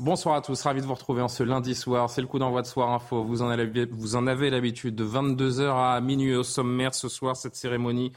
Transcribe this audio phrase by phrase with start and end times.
[0.00, 2.08] Bonsoir à tous, ravi de vous retrouver en ce lundi soir.
[2.08, 3.22] C'est le coup d'envoi de Soir Info.
[3.22, 7.36] Vous en avez, vous en avez l'habitude de 22h à minuit au sommaire ce soir,
[7.36, 8.10] cette cérémonie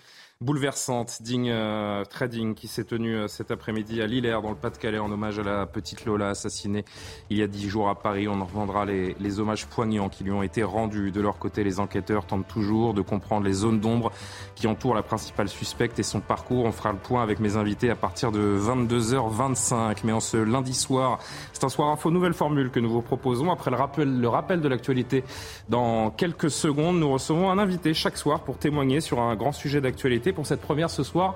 [0.43, 4.57] bouleversante, digne, euh, très digne, qui s'est tenue euh, cet après-midi à Lillers, dans le
[4.57, 6.83] Pas-de-Calais, en hommage à la petite Lola assassinée
[7.29, 8.27] il y a dix jours à Paris.
[8.27, 11.11] On en reviendra les, les hommages poignants qui lui ont été rendus.
[11.11, 14.11] De leur côté, les enquêteurs tentent toujours de comprendre les zones d'ombre
[14.55, 16.65] qui entourent la principale suspecte et son parcours.
[16.65, 19.99] On fera le point avec mes invités à partir de 22h25.
[20.03, 21.19] Mais en ce lundi soir,
[21.53, 23.49] c'est un soir info nouvelle formule que nous vous proposons.
[23.49, 25.23] Après le rappel, le rappel de l'actualité,
[25.69, 29.79] dans quelques secondes, nous recevons un invité chaque soir pour témoigner sur un grand sujet
[29.79, 31.35] d'actualité pour cette première ce soir.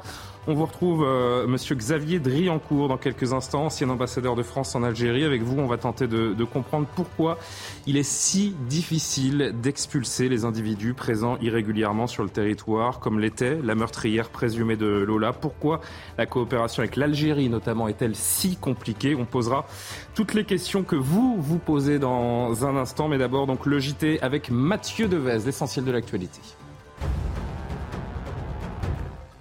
[0.50, 4.84] On vous retrouve euh, Monsieur Xavier Driancourt dans quelques instants, ancien ambassadeur de France en
[4.84, 5.26] Algérie.
[5.26, 7.38] Avec vous, on va tenter de, de comprendre pourquoi
[7.86, 13.76] il est si difficile d'expulser les individus présents irrégulièrement sur le territoire, comme l'était la
[13.76, 15.34] meurtrière présumée de Lola.
[15.34, 15.82] Pourquoi
[16.18, 19.16] la coopération avec l'Algérie, notamment, est-elle si compliquée?
[19.16, 19.68] On posera
[20.16, 24.22] toutes les questions que vous vous posez dans un instant, mais d'abord donc le JT
[24.22, 26.40] avec Mathieu Devez, l'essentiel de l'actualité.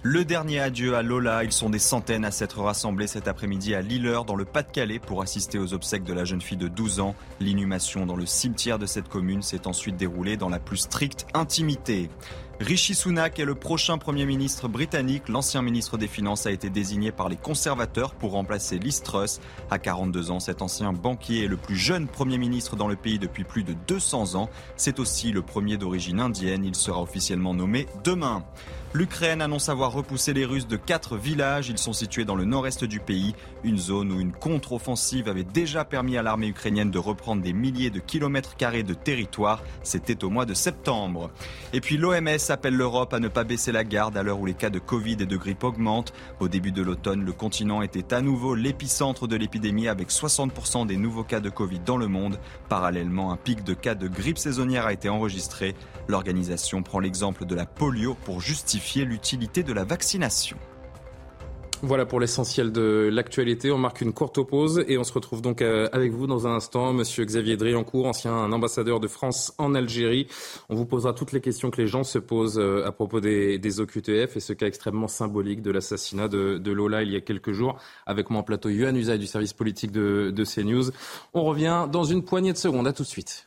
[0.03, 1.43] Le dernier adieu à Lola.
[1.43, 5.23] Ils sont des centaines à s'être rassemblés cet après-midi à Lilleur, dans le Pas-de-Calais, pour
[5.23, 7.15] assister aux obsèques de la jeune fille de 12 ans.
[7.39, 12.11] L'inhumation dans le cimetière de cette commune s'est ensuite déroulée dans la plus stricte intimité.
[12.59, 15.29] Rishi Sunak est le prochain Premier ministre britannique.
[15.29, 19.39] L'ancien ministre des Finances a été désigné par les conservateurs pour remplacer Liz Truss.
[19.71, 23.19] À 42 ans, cet ancien banquier est le plus jeune Premier ministre dans le pays
[23.19, 24.49] depuis plus de 200 ans.
[24.75, 26.65] C'est aussi le premier d'origine indienne.
[26.65, 28.43] Il sera officiellement nommé demain.
[28.93, 31.69] L'Ukraine annonce avoir repoussé les Russes de quatre villages.
[31.69, 35.85] Ils sont situés dans le nord-est du pays, une zone où une contre-offensive avait déjà
[35.85, 39.63] permis à l'armée ukrainienne de reprendre des milliers de kilomètres carrés de territoire.
[39.83, 41.31] C'était au mois de septembre.
[41.73, 44.53] Et puis l'OMS appelle l'Europe à ne pas baisser la garde à l'heure où les
[44.53, 46.13] cas de Covid et de grippe augmentent.
[46.39, 50.97] Au début de l'automne, le continent était à nouveau l'épicentre de l'épidémie avec 60% des
[50.97, 52.39] nouveaux cas de Covid dans le monde.
[52.69, 55.75] Parallèlement, un pic de cas de grippe saisonnière a été enregistré.
[56.07, 60.57] L'organisation prend l'exemple de la polio pour justifier l'utilité de la vaccination.
[61.83, 63.71] Voilà pour l'essentiel de l'actualité.
[63.71, 66.55] On marque une courte pause et on se retrouve donc euh, avec vous dans un
[66.55, 66.91] instant.
[66.91, 70.27] Monsieur Xavier Driancourt, ancien ambassadeur de France en Algérie.
[70.69, 73.79] On vous posera toutes les questions que les gens se posent euh, à propos des,
[73.79, 77.77] OQTF et ce cas extrêmement symbolique de l'assassinat de, Lola il y a quelques jours.
[78.07, 80.89] Avec mon plateau Yuan Usaï du service politique de, de CNews.
[81.35, 82.87] On revient dans une poignée de secondes.
[82.87, 83.46] À tout de suite.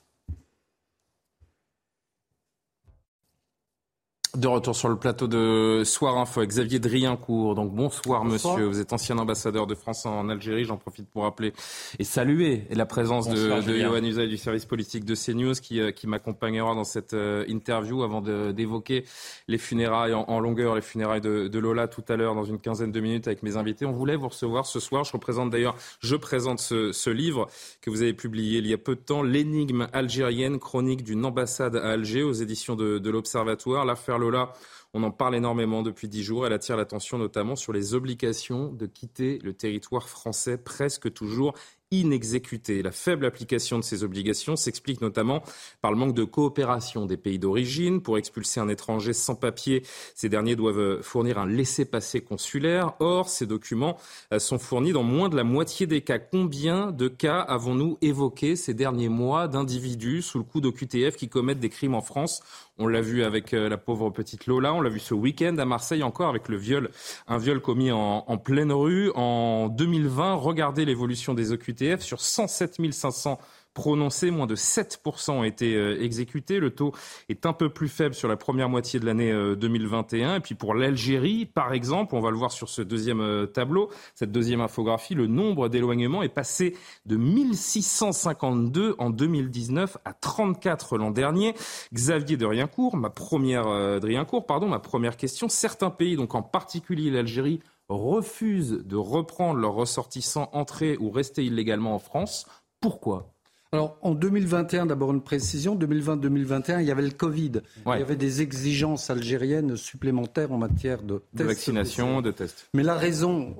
[4.37, 7.57] De retour sur le plateau de Soir Info avec Xavier Driancourt.
[7.57, 8.55] Donc bonsoir, bonsoir.
[8.55, 8.69] monsieur.
[8.69, 10.65] Vous êtes ancien ambassadeur de France en Algérie.
[10.65, 11.53] J'en profite pour rappeler
[11.99, 15.81] et saluer la présence bonsoir, de, de Johan Usaï du service politique de CNews qui,
[15.95, 19.05] qui m'accompagnera dans cette euh, interview avant d'évoquer
[19.49, 22.61] les funérailles en, en, longueur, les funérailles de, de Lola tout à l'heure dans une
[22.61, 23.85] quinzaine de minutes avec mes invités.
[23.85, 25.03] On voulait vous recevoir ce soir.
[25.03, 27.49] Je représente d'ailleurs, je présente ce, ce livre
[27.83, 31.75] que vous avez publié il y a peu de temps, L'énigme algérienne, chronique d'une ambassade
[31.75, 33.85] à Alger aux éditions de, de l'Observatoire.
[33.85, 34.53] L'affaire Lola,
[34.95, 36.47] on en parle énormément depuis dix jours.
[36.47, 41.55] Elle attire l'attention notamment sur les obligations de quitter le territoire français presque toujours
[41.91, 42.83] inexécutées.
[42.83, 45.43] La faible application de ces obligations s'explique notamment
[45.81, 48.01] par le manque de coopération des pays d'origine.
[48.01, 49.83] Pour expulser un étranger sans papier,
[50.15, 52.95] ces derniers doivent fournir un laissez-passer consulaire.
[53.01, 53.97] Or, ces documents
[54.39, 56.21] sont fournis dans moins de la moitié des cas.
[56.21, 61.61] Combien de cas avons-nous évoqués ces derniers mois d'individus sous le coup d'OQTF qui commettent
[61.61, 62.41] des crimes en France
[62.81, 66.03] on l'a vu avec la pauvre petite Lola, on l'a vu ce week-end à Marseille
[66.03, 66.91] encore avec le viol,
[67.29, 70.35] un viol commis en, en pleine rue en 2020.
[70.35, 73.39] Regardez l'évolution des OQTF sur 107 500
[73.75, 76.61] prononcés, moins de 7% ont été euh, exécutés.
[76.61, 76.93] Le taux
[77.29, 80.37] est un peu plus faible sur la première moitié de l'année euh, 2021.
[80.37, 83.91] Et puis pour l'Algérie, par exemple, on va le voir sur ce deuxième euh, tableau,
[84.15, 86.77] cette deuxième infographie, le nombre d'éloignements est passé
[87.07, 91.55] de 1652 en 2019 à 34 l'an dernier.
[91.93, 95.49] Xavier de Riencourt, ma première, euh, Driencourt, pardon, ma première question.
[95.49, 101.95] Certains pays, donc en particulier l'Algérie, refusent de reprendre leurs ressortissants entrés ou restés illégalement
[101.95, 102.47] en France.
[102.81, 103.35] Pourquoi?
[103.73, 107.53] Alors, en 2021, d'abord une précision, 2020-2021, il y avait le Covid.
[107.87, 107.99] Ouais.
[107.99, 112.69] Il y avait des exigences algériennes supplémentaires en matière de, de vaccination, de tests.
[112.75, 113.55] Mais la raison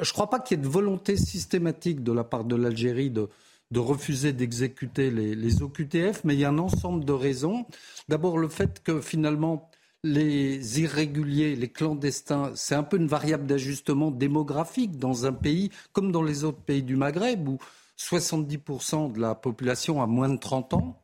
[0.00, 3.10] je ne crois pas qu'il y ait de volonté systématique de la part de l'Algérie
[3.10, 3.28] de,
[3.70, 7.66] de refuser d'exécuter les, les, OQTF, mais il y a un ensemble de raisons.
[8.08, 9.70] D'abord, le fait que finalement,
[10.02, 16.12] les irréguliers, les clandestins, c'est un peu une variable d'ajustement démographique dans un pays comme
[16.12, 17.58] dans les autres pays du Maghreb où
[17.98, 21.00] 70% de la population a moins de 30 ans.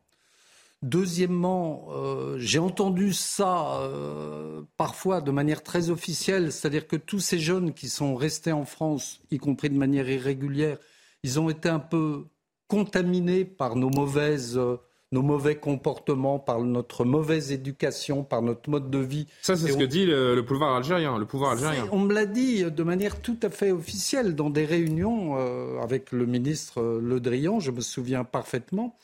[0.82, 7.38] Deuxièmement, euh, j'ai entendu ça euh, parfois de manière très officielle, c'est-à-dire que tous ces
[7.38, 10.78] jeunes qui sont restés en France, y compris de manière irrégulière,
[11.22, 12.26] ils ont été un peu
[12.66, 14.78] contaminés par nos mauvaises euh,
[15.12, 19.26] nos mauvais comportements, par notre mauvaise éducation, par notre mode de vie.
[19.42, 21.18] Ça, c'est ce que dit le, pouvoir algérien.
[21.18, 21.88] Le pouvoir algérien.
[21.92, 25.36] On me l'a dit de manière tout à fait officielle dans des réunions
[25.80, 28.96] avec le ministre Le Drian, je me souviens parfaitement.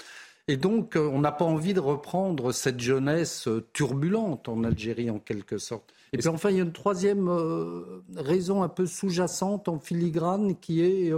[0.49, 5.11] Et donc, euh, on n'a pas envie de reprendre cette jeunesse euh, turbulente en Algérie,
[5.11, 5.93] en quelque sorte.
[6.13, 10.55] Et puis enfin, il y a une troisième euh, raison un peu sous-jacente, en filigrane,
[10.57, 11.13] qui est,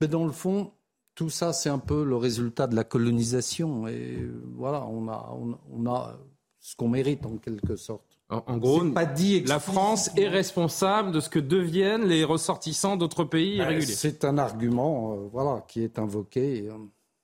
[0.00, 0.72] ben, dans le fond,
[1.18, 3.88] tout ça, c'est un peu le résultat de la colonisation.
[3.88, 4.24] Et
[4.54, 5.36] voilà, on a,
[5.68, 6.16] on, a
[6.60, 8.20] ce qu'on mérite, en quelque sorte.
[8.28, 13.24] En, gros, pas dit la France est responsable de ce que deviennent les ressortissants d'autres
[13.24, 13.94] pays ben, irréguliers.
[13.94, 16.68] C'est un argument, voilà, qui est invoqué.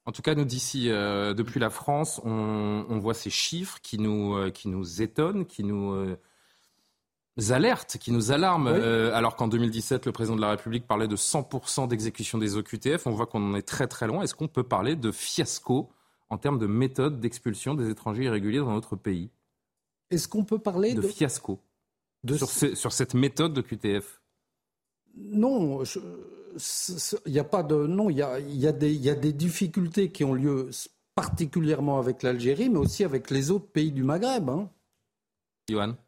[0.07, 4.35] En tout cas, nous d'ici, euh, depuis la France, on, voit ces chiffres qui nous,
[4.35, 6.17] euh, qui nous étonnent, qui nous
[7.41, 8.69] euh, alertent, qui nous alarment.
[8.69, 13.07] alors qu'en 2017, le président de la République parlait de 100% d'exécution des OQTF.
[13.07, 14.23] On voit qu'on en est très très loin.
[14.23, 15.91] Est-ce qu'on peut parler de fiasco
[16.31, 19.31] en termes de méthode d'expulsion des étrangers irréguliers dans notre pays?
[20.11, 21.61] Est-ce qu'on peut parler de, fiasco
[22.37, 24.21] sur, sur, cette méthode de QTF
[25.17, 25.83] Non.
[25.85, 25.99] Je
[27.27, 27.75] il n'y a pas de.
[27.87, 30.71] Non, il y a, y, a y a, des difficultés qui ont lieu
[31.15, 34.49] particulièrement avec l'Algérie, mais aussi avec les autres pays du Maghreb.
[34.49, 34.71] Hein.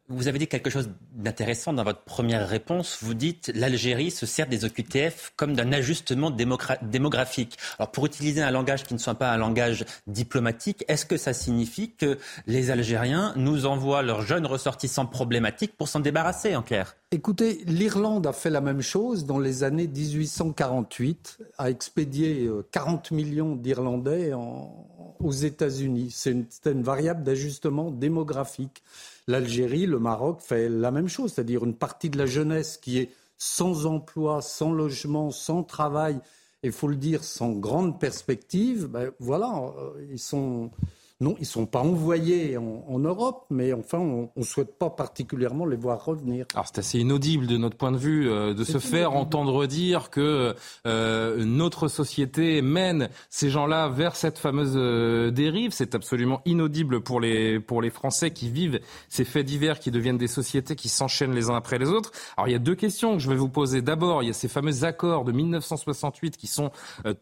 [0.08, 2.98] Vous avez dit quelque chose d'intéressant dans votre première réponse.
[3.00, 7.56] Vous dites l'Algérie se sert des OQTF comme d'un ajustement démographique.
[7.78, 11.32] Alors pour utiliser un langage qui ne soit pas un langage diplomatique, est-ce que ça
[11.32, 16.94] signifie que les Algériens nous envoient leurs jeunes ressortissants problématiques pour s'en débarrasser en clair
[17.10, 23.14] Écoutez, l'Irlande a fait la même chose dans les années 1848, a expédié 40 euh,
[23.14, 26.10] millions d'Irlandais aux États-Unis.
[26.10, 26.34] C'est
[26.66, 28.82] une variable d'ajustement démographique
[29.26, 33.10] l'Algérie, le Maroc fait la même chose, c'est-à-dire une partie de la jeunesse qui est
[33.38, 36.20] sans emploi, sans logement, sans travail,
[36.62, 40.70] et il faut le dire, sans grande perspective, ben voilà, euh, ils sont
[41.18, 45.64] non, ils ne sont pas envoyés en, Europe, mais enfin, on ne souhaite pas particulièrement
[45.64, 46.44] les voir revenir.
[46.52, 50.10] Alors c'est assez inaudible de notre point de vue euh, de se faire entendre dire
[50.10, 50.54] que
[50.86, 55.72] euh, notre société mène ces gens-là vers cette fameuse euh, dérive.
[55.72, 60.18] C'est absolument inaudible pour les, pour les Français qui vivent ces faits divers qui deviennent
[60.18, 62.12] des sociétés qui s'enchaînent les uns après les autres.
[62.36, 63.80] Alors il y a deux questions que je vais vous poser.
[63.80, 66.72] D'abord, il y a ces fameux accords de 1968 qui sont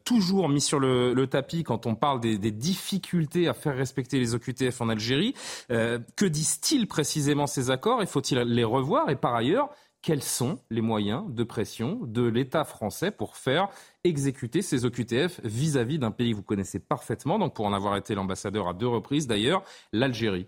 [0.03, 4.19] toujours mis sur le, le, tapis quand on parle des, des difficultés à faire respecter
[4.19, 5.35] les OQTF en Algérie.
[5.71, 9.11] Euh, que disent-ils précisément ces accords et faut-il les revoir?
[9.11, 9.69] Et par ailleurs,
[10.01, 13.69] quels sont les moyens de pression de l'État français pour faire
[14.05, 18.15] exécuter ces OQTF vis-à-vis d'un pays que vous connaissez parfaitement, donc pour en avoir été
[18.15, 20.47] l'ambassadeur à deux reprises d'ailleurs, l'Algérie?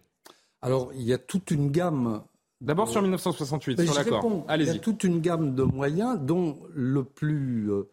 [0.62, 2.22] Alors, il y a toute une gamme.
[2.60, 4.44] D'abord sur 1968, sur l'accord.
[4.48, 4.68] Allez-y.
[4.68, 7.84] Il y a toute une gamme de moyens dont le plus euh,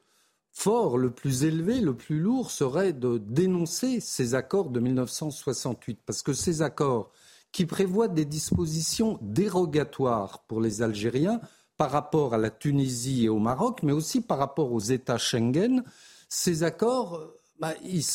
[0.54, 6.00] fort, le plus élevé, le plus lourd serait de dénoncer ces accords de 1968.
[6.06, 7.12] Parce que ces accords
[7.52, 11.42] qui prévoient des dispositions dérogatoires pour les Algériens
[11.76, 15.84] par rapport à la Tunisie et au Maroc, mais aussi par rapport aux États Schengen,
[16.30, 17.74] ces accords, bah,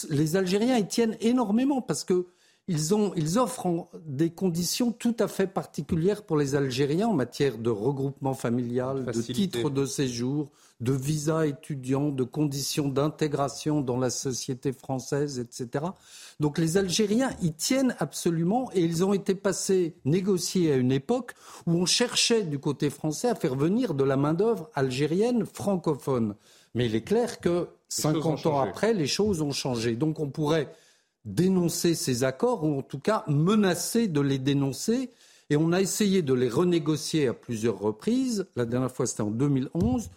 [0.08, 2.26] les Algériens y tiennent énormément parce que
[2.68, 7.58] ils, ont, ils, offrent des conditions tout à fait particulières pour les Algériens en matière
[7.58, 14.10] de regroupement familial, de titres de séjour, de visa étudiant, de conditions d'intégration dans la
[14.10, 15.86] société française, etc.
[16.40, 21.32] Donc les Algériens y tiennent absolument et ils ont été passés, négociés à une époque
[21.66, 26.34] où on cherchait du côté français à faire venir de la main-d'œuvre algérienne francophone.
[26.74, 29.96] Mais il est clair que 50 ans après, les choses ont changé.
[29.96, 30.68] Donc on pourrait
[31.24, 35.10] dénoncer ces accords ou en tout cas menacer de les dénoncer.
[35.50, 38.46] Et on a essayé de les renégocier à plusieurs reprises.
[38.56, 40.10] La dernière fois, c'était en 2011.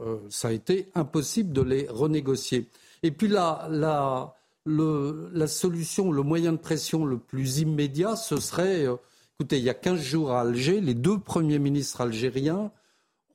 [0.00, 2.68] Euh, ça a été impossible de les renégocier.
[3.02, 4.34] Et puis la, la,
[4.66, 8.96] la solution, le moyen de pression le plus immédiat, ce serait, euh,
[9.38, 12.70] écoutez, il y a 15 jours à Alger, les deux premiers ministres algériens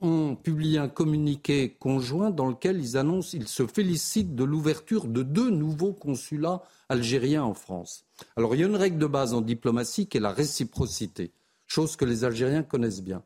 [0.03, 5.23] ont publié un communiqué conjoint dans lequel ils annoncent, ils se félicitent de l'ouverture de
[5.23, 8.05] deux nouveaux consulats algériens en France.
[8.35, 11.31] Alors il y a une règle de base en diplomatie qui est la réciprocité,
[11.65, 13.23] chose que les Algériens connaissent bien.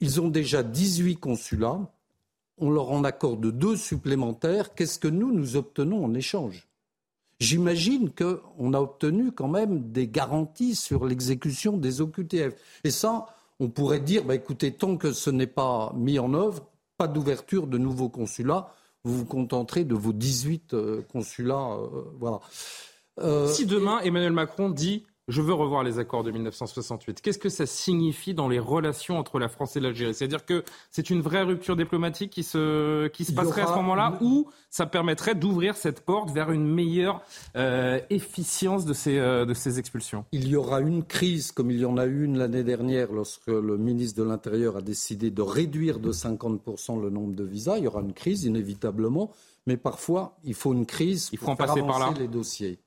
[0.00, 1.88] Ils ont déjà 18 consulats
[2.58, 6.68] on leur en accorde deux supplémentaires, qu'est-ce que nous, nous obtenons en échange?
[7.40, 12.54] J'imagine qu'on a obtenu quand même des garanties sur l'exécution des OQTF.
[12.84, 13.26] Et ça,
[13.62, 17.68] on pourrait dire, bah, écoutez, tant que ce n'est pas mis en œuvre, pas d'ouverture
[17.68, 21.76] de nouveaux consulats, vous vous contenterez de vos 18 euh, consulats.
[21.78, 22.40] Euh, voilà.
[23.20, 27.20] Euh, si demain Emmanuel Macron dit je veux revoir les accords de 1968.
[27.20, 30.14] Qu'est-ce que ça signifie dans les relations entre la France et l'Algérie?
[30.14, 34.18] C'est-à-dire que c'est une vraie rupture diplomatique qui se, qui se passerait à ce moment-là
[34.20, 37.22] ou ça permettrait d'ouvrir cette porte vers une meilleure
[37.56, 40.24] euh, efficience de ces, euh, de ces expulsions?
[40.32, 43.46] Il y aura une crise comme il y en a eu une l'année dernière lorsque
[43.46, 47.78] le ministre de l'Intérieur a décidé de réduire de 50% le nombre de visas.
[47.78, 49.30] Il y aura une crise inévitablement,
[49.66, 52.12] mais parfois il faut une crise il faut pour passer par là.
[52.18, 52.78] les dossiers.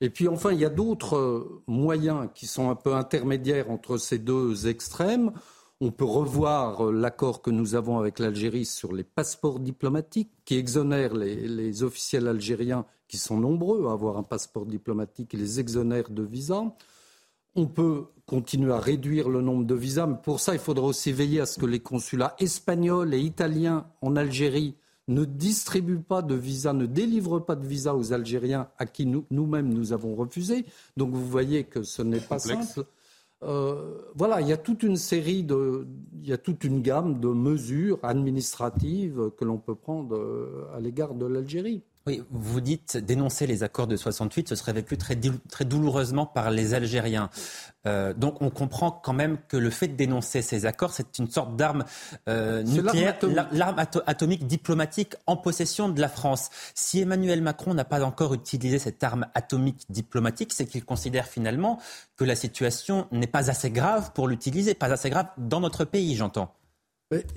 [0.00, 3.96] Et puis enfin, il y a d'autres euh, moyens qui sont un peu intermédiaires entre
[3.96, 5.32] ces deux extrêmes.
[5.80, 10.56] On peut revoir euh, l'accord que nous avons avec l'Algérie sur les passeports diplomatiques qui
[10.56, 16.10] exonèrent les, officiels algériens qui sont nombreux à avoir un passeport diplomatique et les exonèrent
[16.10, 16.64] de visas.
[17.54, 21.12] On peut continuer à réduire le nombre de visas, mais pour ça, il faudra aussi
[21.12, 24.74] veiller à ce que les consulats espagnols et italiens en Algérie
[25.08, 29.72] ne distribue pas de visa, ne délivre pas de visa aux Algériens à qui nous-mêmes
[29.72, 30.64] nous, avons refusé.
[30.96, 32.86] Donc vous voyez que ce n'est pas simple.
[33.42, 35.86] Euh, voilà, il y a toute une série de,
[36.22, 40.80] il y a toute une gamme de mesures administratives que l'on peut prendre euh, à
[40.80, 41.82] l'égard de l'Algérie.
[42.06, 45.18] Oui, vous dites dénoncer les accords de 68, ce serait vécu très,
[45.48, 47.30] très douloureusement par les Algériens.
[47.86, 51.30] Euh, donc on comprend quand même que le fait de dénoncer ces accords, c'est une
[51.30, 51.86] sorte d'arme
[52.28, 53.16] euh, nucléaire,
[53.52, 54.46] l'arme atomique.
[54.46, 56.50] diplomatique en possession de la France.
[56.74, 61.80] Si Emmanuel Macron n'a pas encore utilisé cette arme atomique diplomatique, c'est qu'il considère finalement
[62.16, 66.16] que la situation n'est pas assez grave pour l'utiliser, pas assez grave dans notre pays,
[66.16, 66.54] j'entends.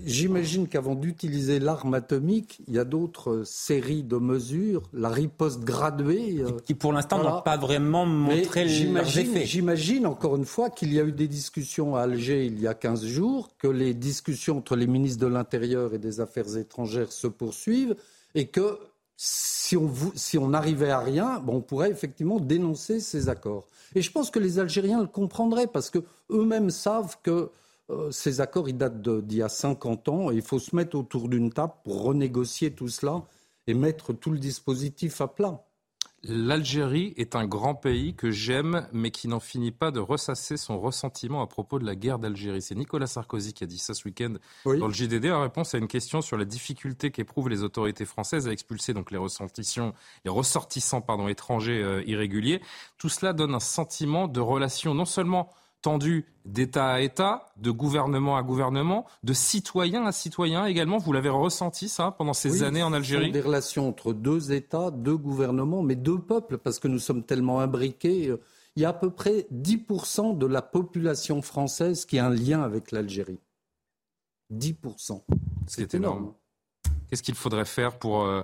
[0.04, 6.38] J'imagine qu'avant d'utiliser l'arme atomique, il y a d'autres séries de mesures, la riposte graduée.
[6.40, 9.46] Euh, qui pour l'instant n'ont pas vraiment montré leurs effets.
[9.46, 12.74] J'imagine encore une fois qu'il y a eu des discussions à Alger il y a
[12.74, 17.28] 15 jours, que les discussions entre les ministres de l'Intérieur et des Affaires étrangères se
[17.28, 17.96] poursuivent
[18.36, 18.80] et que
[19.18, 23.68] si on, si on arrivait à rien, bon, on pourrait effectivement dénoncer ces accords.
[23.96, 27.50] Et je pense que les Algériens le comprendraient parce qu'eux-mêmes savent que
[27.90, 30.98] euh, ces accords, ils datent d'il y a 50 ans et il faut se mettre
[30.98, 33.24] autour d'une table pour renégocier tout cela
[33.68, 35.64] et mettre tout le dispositif à plat.
[36.24, 40.80] L'Algérie est un grand pays que j'aime, mais qui n'en finit pas de ressasser son
[40.80, 42.62] ressentiment à propos de la guerre d'Algérie.
[42.62, 44.34] C'est Nicolas Sarkozy qui a dit ça ce week-end
[44.66, 48.48] dans le JDD en réponse à une question sur la difficulté qu'éprouvent les autorités françaises
[48.48, 49.94] à expulser donc les ressortissants,
[50.26, 52.62] les ressortissants pardon, étrangers euh, irréguliers.
[52.98, 55.50] Tout cela donne un sentiment de relation non seulement
[55.82, 60.98] tendu d'État à État, de gouvernement à gouvernement, de citoyen à citoyen également.
[60.98, 65.18] Vous l'avez ressenti ça pendant ces années en Algérie Des relations entre deux États, deux
[65.18, 68.34] gouvernements, mais deux peuples, parce que nous sommes tellement imbriqués.
[68.76, 72.62] Il y a à peu près 10% de la population française qui a un lien
[72.62, 73.40] avec l'Algérie.
[74.54, 75.24] 10%.
[75.68, 76.34] C'est énorme.
[77.10, 78.44] Qu'est-ce qu'il faudrait faire pour euh,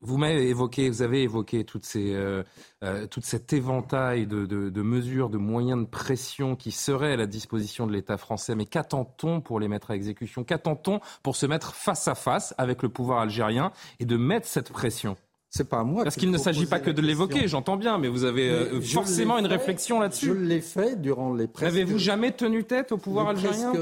[0.00, 2.42] vous m'avez évoqué, vous avez évoqué toutes ces, euh,
[2.84, 7.26] euh, toute cet éventail de, de, mesures, de moyens de pression qui seraient à la
[7.26, 8.54] disposition de l'État français.
[8.54, 10.44] Mais qu'attend-on pour les mettre à exécution?
[10.44, 14.70] Qu'attend-on pour se mettre face à face avec le pouvoir algérien et de mettre cette
[14.70, 15.16] pression?
[15.48, 16.02] C'est pas moi.
[16.02, 19.46] Parce qu'il ne s'agit pas que de l'évoquer, j'entends bien, mais vous avez forcément une
[19.46, 20.26] réflexion là-dessus.
[20.26, 21.72] Je l'ai fait durant les presque.
[21.72, 23.72] N'avez-vous jamais tenu tête au pouvoir algérien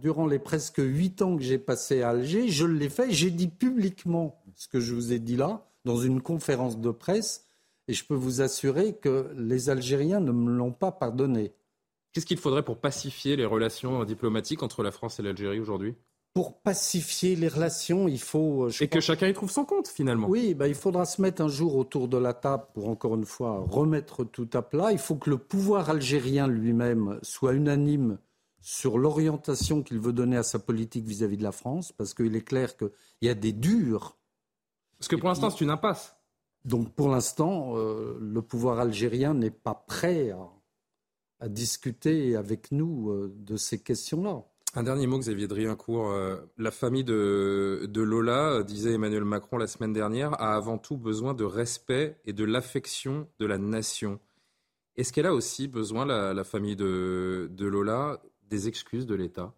[0.00, 3.10] Durant les presque huit ans que j'ai passé à Alger, je l'ai fait.
[3.10, 7.46] J'ai dit publiquement ce que je vous ai dit là, dans une conférence de presse,
[7.88, 11.54] et je peux vous assurer que les Algériens ne me l'ont pas pardonné.
[12.12, 15.94] Qu'est-ce qu'il faudrait pour pacifier les relations diplomatiques entre la France et l'Algérie aujourd'hui?
[16.34, 18.66] Pour pacifier les relations, il faut.
[18.66, 20.28] Euh, et que chacun y trouve son compte, finalement.
[20.28, 23.24] Oui, bah, il faudra se mettre un jour autour de la table pour, encore une
[23.24, 24.92] fois, remettre tout à plat.
[24.92, 28.18] Il faut que le pouvoir algérien lui-même soit unanime
[28.60, 32.44] sur l'orientation qu'il veut donner à sa politique vis-à-vis de la France, parce qu'il est
[32.44, 32.90] clair qu'il
[33.22, 34.18] y a des durs
[35.00, 36.14] parce que pour l'instant, c'est une impasse.
[36.66, 40.30] Donc pour l'instant, euh, le pouvoir algérien n'est pas prêt
[41.40, 44.44] à, discuter avec nous euh, de ces questions-là.
[44.74, 46.10] Un dernier mot, Xavier Driencourt.
[46.10, 50.98] Euh, la famille de, de, Lola, disait Emmanuel Macron la semaine dernière, a avant tout
[50.98, 54.20] besoin de respect et de l'affection de la nation.
[54.96, 59.54] Est-ce qu'elle a aussi besoin, la, la famille de, de Lola, des excuses de l'État,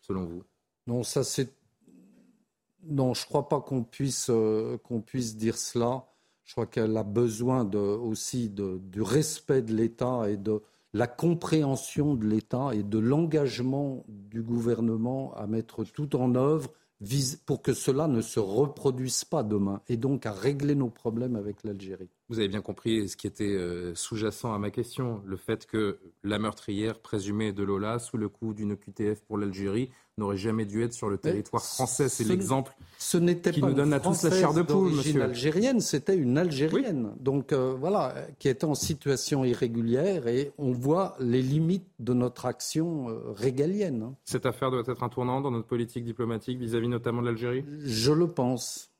[0.00, 0.44] selon vous?
[0.86, 1.52] Non, ça c'est
[2.88, 6.06] non, je ne crois pas qu'on puisse, euh, puisse dire cela.
[6.44, 10.62] Je crois qu'elle a besoin aussi du respect de l'État et de
[10.92, 16.70] la compréhension de l'État et de l'engagement du gouvernement à mettre tout en œuvre
[17.44, 21.64] pour que cela ne se reproduise pas demain et donc à régler nos problèmes avec
[21.64, 22.10] l'Algérie.
[22.28, 25.98] Vous avez bien compris ce qui était euh, sous-jacent à ma question, le fait que
[26.24, 30.82] la meurtrière présumée de Lola, sous le coup d'une QTF pour l'Algérie, n'aurait jamais dû
[30.82, 32.08] être sur le territoire français.
[32.08, 35.22] C'est l'exemple ce n'était qui nous donne à tous la chair de poule, monsieur.
[35.22, 37.12] algérienne, c'était une Algérienne.
[37.20, 42.46] Donc euh, voilà, qui était en situation irrégulière et on voit les limites de notre
[42.46, 44.02] action euh, régalienne.
[44.02, 44.14] Hein.
[44.24, 47.64] Cette affaire doit être un tournant dans notre politique diplomatique vis-à-vis notamment de l'Algérie?
[47.84, 48.90] Je le pense.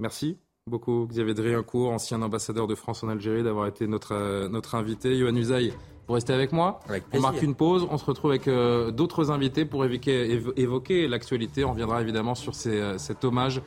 [0.00, 4.74] Merci beaucoup, Xavier Driancourt, ancien ambassadeur de France en Algérie, d'avoir été notre, euh, notre
[4.76, 5.14] invité.
[5.14, 5.74] Yohann Usaï,
[6.08, 6.80] vous restez avec moi
[7.12, 11.64] On marque une pause, on se retrouve avec euh, d'autres invités pour évoquer, évoquer l'actualité.
[11.66, 13.60] On reviendra évidemment sur ces, cet hommage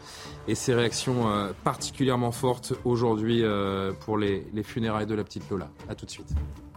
[0.47, 3.43] et ces réactions euh, particulièrement fortes aujourd'hui
[4.01, 5.69] pour les, les funérailles de la petite Lola.
[5.87, 6.33] A tout de suite.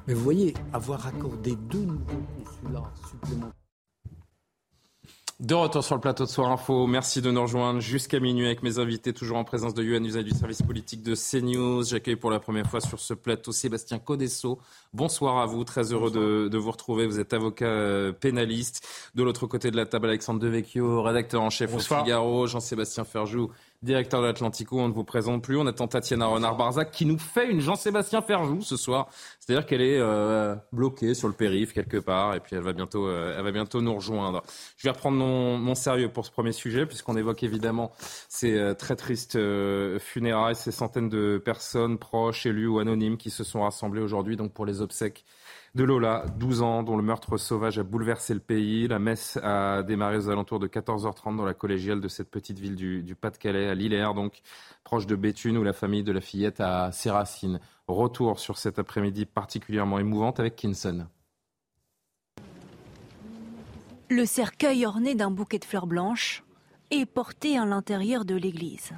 [0.06, 3.59] Mais vous voyez, avoir accordé deux nouveaux consulats supplémentaires
[5.40, 6.86] de retour sur le plateau de Soir Info.
[6.86, 10.22] Merci de nous rejoindre jusqu'à minuit avec mes invités, toujours en présence de Yohann Usaï
[10.22, 11.82] du service politique de CNews.
[11.82, 14.58] J'accueille pour la première fois sur ce plateau Sébastien Codesso.
[14.92, 17.06] Bonsoir à vous, très heureux de, vous retrouver.
[17.06, 18.86] Vous êtes avocat euh, pénaliste.
[19.14, 23.50] De l'autre côté de la table, Alexandre Devecchio, rédacteur en chef au Figaro, Jean-Sébastien Ferjou,
[23.82, 25.56] directeur de l'Atlantico, on ne vous présente plus.
[25.56, 29.08] On attend Tatiana Renard-Barzac qui nous fait une Jean-Sébastien Ferjou ce soir.
[29.38, 33.06] C'est-à-dire qu'elle est, euh, bloquée sur le périph' quelque part et puis elle va bientôt,
[33.06, 34.42] euh, elle va bientôt nous rejoindre.
[34.76, 37.92] Je vais reprendre mon, sérieux pour ce premier sujet puisqu'on évoque évidemment
[38.28, 39.38] ces euh, très tristes
[39.98, 44.52] funérailles, ces centaines de personnes proches, élus ou anonymes qui se sont rassemblées aujourd'hui donc
[44.52, 45.24] pour les obsèques
[45.74, 48.88] de Lola, 12 ans, dont le meurtre sauvage a bouleversé le pays.
[48.88, 52.74] La messe a démarré aux alentours de 14h30 dans la collégiale de cette petite ville
[52.74, 54.40] du, Pas-de-Calais, à Lillers, donc
[54.82, 57.60] proche de Béthune, où la famille de la fillette a ses racines.
[57.86, 61.06] Retour sur cet après-midi particulièrement émouvante avec Kinson.
[64.08, 66.42] Le cercueil orné d'un bouquet de fleurs blanches
[66.90, 68.92] est porté à l'intérieur de l'église.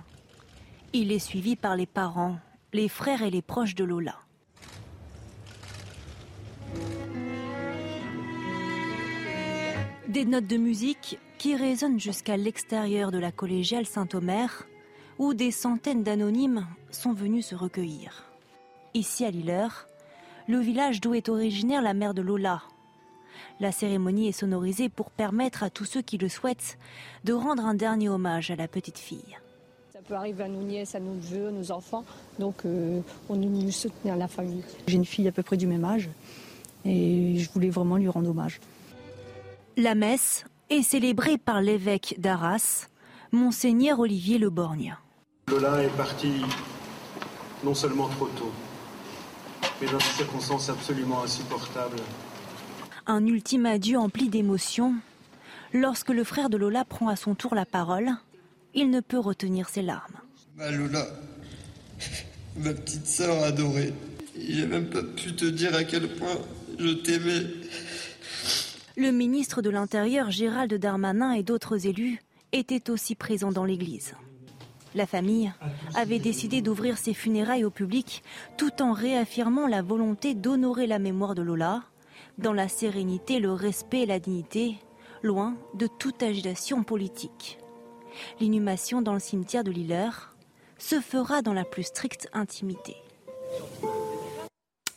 [0.94, 2.38] Il est suivi par les parents,
[2.72, 4.14] les frères et les proches de Lola.
[10.08, 14.66] Des notes de musique qui résonnent jusqu'à l'extérieur de la collégiale Saint-Omer,
[15.18, 18.30] où des centaines d'anonymes sont venus se recueillir.
[18.94, 19.86] Ici à Lilleur,
[20.48, 22.62] le village d'où est originaire la mère de Lola.
[23.58, 26.78] La cérémonie est sonorisée pour permettre à tous ceux qui le souhaitent
[27.24, 29.38] de rendre un dernier hommage à la petite fille.
[29.92, 32.04] Ça peut arriver à nos nièces, à nos neveux, à nos enfants,
[32.38, 34.62] donc euh, on est venu soutenir la famille.
[34.86, 36.10] J'ai une fille à peu près du même âge
[36.84, 38.60] et je voulais vraiment lui rendre hommage.
[39.76, 42.88] La messe est célébrée par l'évêque d'Arras,
[43.30, 44.96] Monseigneur Olivier Le Borgne.
[45.48, 46.42] Lola est parti
[47.64, 48.52] non seulement trop tôt,
[49.80, 51.96] mais dans des circonstances absolument insupportables.
[53.06, 54.94] Un ultime adieu empli d'émotion.
[55.72, 58.10] Lorsque le frère de Lola prend à son tour la parole,
[58.74, 60.16] il ne peut retenir ses larmes.
[60.56, 61.06] Ma Lola,
[62.58, 63.92] ma petite sœur adorée,
[64.38, 66.36] j'ai même pas pu te dire à quel point
[68.96, 72.20] Le ministre de l'Intérieur Gérald Darmanin et d'autres élus
[72.52, 74.14] étaient aussi présents dans l'église.
[74.94, 75.50] La famille
[75.94, 78.22] avait décidé d'ouvrir ses funérailles au public
[78.58, 81.82] tout en réaffirmant la volonté d'honorer la mémoire de Lola
[82.38, 84.76] dans la sérénité, le respect et la dignité,
[85.22, 87.58] loin de toute agitation politique.
[88.40, 90.34] L'inhumation dans le cimetière de Lilleur
[90.78, 92.96] se fera dans la plus stricte intimité.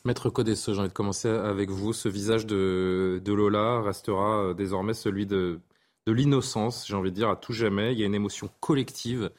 [0.06, 1.92] Maître Codesso, j'ai envie de commencer avec vous.
[1.92, 5.60] Ce visage de, Lola restera euh, désormais celui de,
[6.06, 7.92] de l'innocence, j'ai envie de dire, à tout jamais.
[7.92, 9.32] Il y a une émotion collective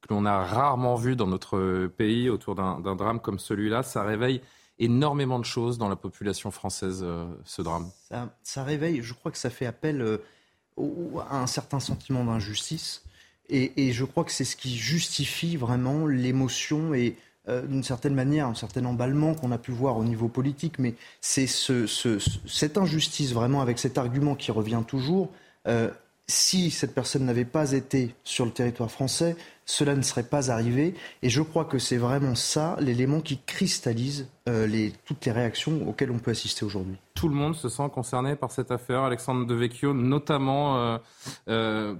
[0.00, 3.82] que l'on a rarement vue dans notre pays autour d'un drame comme celui-là.
[3.82, 4.40] Ça réveille
[4.78, 7.90] énormément de choses dans la population française, euh, ce drame.
[8.42, 10.18] Ça, réveille, je crois que ça fait appel euh,
[11.28, 13.04] à un certain sentiment d'injustice.
[13.50, 17.14] Et, et, je crois que c'est ce qui justifie vraiment l'émotion et
[17.48, 20.94] euh, d'une certaine manière, un certain emballement qu'on a pu voir au niveau politique, mais
[21.20, 21.86] c'est ce,
[22.46, 25.30] cette injustice vraiment avec cet argument qui revient toujours.
[25.68, 25.90] Euh,
[26.26, 30.94] si cette personne n'avait pas été sur le territoire français, cela ne serait pas arrivé.
[31.20, 36.10] Et je crois que c'est vraiment ça l'élément qui cristallise euh, toutes les réactions auxquelles
[36.10, 36.96] on peut assister aujourd'hui.
[37.12, 40.98] Tout le monde se sent concerné par cette affaire, Alexandre Devecchio, notamment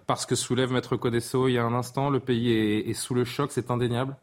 [0.06, 2.08] parce que soulève Maître Codesso il y a un instant.
[2.08, 4.16] Le pays est sous le choc, c'est indéniable?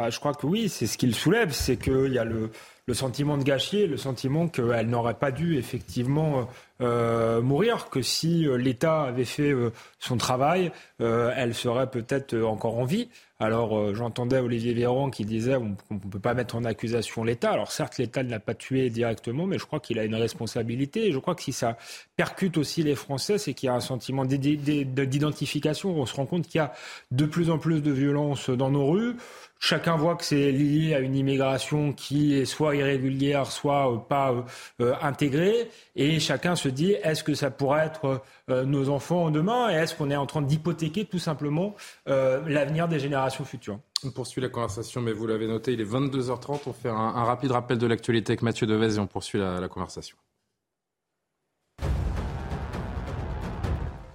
[0.00, 2.52] Ah, je crois que oui, c'est ce qu'il soulève, c'est qu'il y a le,
[2.86, 6.48] le sentiment de gâchis, le sentiment qu'elle n'aurait pas dû effectivement
[6.80, 12.78] euh, mourir, que si euh, l'État avait fait euh, son travail, elle serait peut-être encore
[12.78, 13.08] en vie.
[13.40, 17.52] Alors j'entendais Olivier Véran qui disait on ne peut pas mettre en accusation l'État.
[17.52, 21.12] Alors certes, l'État ne l'a pas tué directement, mais je crois qu'il a une responsabilité.
[21.12, 21.76] Je crois que si ça
[22.16, 25.90] percute aussi les Français, c'est qu'il y a un sentiment d'identification.
[25.90, 26.72] On se rend compte qu'il y a
[27.12, 29.14] de plus en plus de violence dans nos rues.
[29.60, 34.32] Chacun voit que c'est lié à une immigration qui est soit irrégulière, soit euh, pas
[34.32, 34.42] euh,
[34.80, 35.68] euh, intégrée.
[35.96, 39.70] Et chacun se dit, est-ce que ça pourrait être nos enfants demain?
[39.70, 41.74] Et est-ce qu'on est en train d'hypothéquer tout simplement
[42.06, 43.78] l'avenir des générations futures?
[44.04, 46.60] On poursuit la conversation, mais vous l'avez noté, il est 22h30.
[46.66, 50.16] On fait un, rapide rappel de l'actualité avec Mathieu Devez et on poursuit la conversation.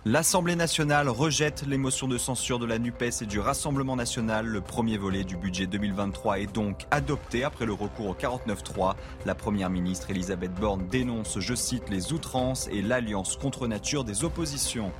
[0.05, 4.45] L'Assemblée nationale rejette les motions de censure de la NUPES et du Rassemblement national.
[4.45, 8.95] Le premier volet du budget 2023 est donc adopté après le recours au 49-3.
[9.25, 14.25] La première ministre Elisabeth Borne dénonce, je cite, les outrances et l'alliance contre nature des
[14.25, 14.91] oppositions.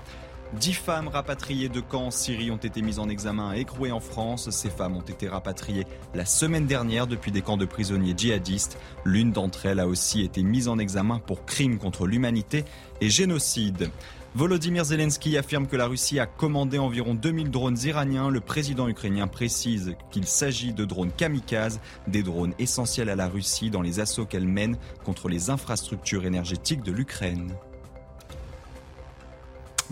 [0.53, 3.99] Dix femmes rapatriées de camps en Syrie ont été mises en examen et écrouées en
[3.99, 4.51] France.
[4.51, 8.77] Ces femmes ont été rapatriées la semaine dernière depuis des camps de prisonniers djihadistes.
[9.03, 12.63] L'une d'entre elles a aussi été mise en examen pour crimes contre l'humanité
[13.01, 13.89] et génocide.
[14.35, 18.31] Volodymyr Zelensky affirme que la Russie a commandé environ 2000 drones iraniens.
[18.31, 23.69] Le président ukrainien précise qu'il s'agit de drones kamikazes, des drones essentiels à la Russie
[23.69, 27.55] dans les assauts qu'elle mène contre les infrastructures énergétiques de l'Ukraine.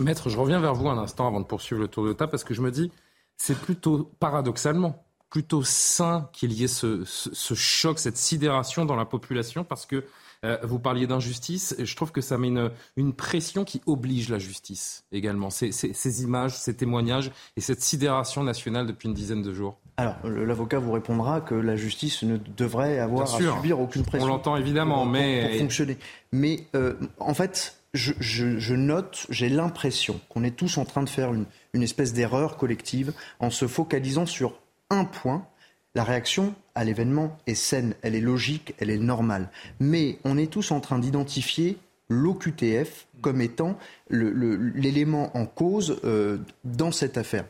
[0.00, 2.42] Maître, je reviens vers vous un instant avant de poursuivre le tour de table parce
[2.42, 2.90] que je me dis,
[3.36, 9.06] c'est plutôt paradoxalement plutôt sain qu'il y ait ce, ce, choc, cette sidération dans la
[9.06, 10.04] population parce que
[10.44, 11.74] euh, vous parliez d'injustice.
[11.78, 12.52] Je trouve que ça met
[12.96, 15.50] une, pression qui oblige la justice également.
[15.50, 19.78] Ces, images, ces témoignages et cette sidération nationale depuis une dizaine de jours.
[19.96, 24.26] Alors, l'avocat vous répondra que la justice ne devrait avoir à subir aucune pression.
[24.26, 25.48] On l'entend évidemment, mais.
[25.50, 25.98] Pour fonctionner.
[26.32, 31.32] Mais euh, en fait, je, note, j'ai l'impression qu'on est tous en train de faire
[31.32, 34.58] une, une espèce d'erreur collective en se focalisant sur
[34.90, 35.46] un point
[35.94, 39.50] la réaction à l'événement est saine, elle est logique, elle est normale.
[39.80, 43.78] Mais on est tous en train d'identifier l'OQTF comme étant
[44.10, 47.46] l'élément en cause euh, dans cette affaire.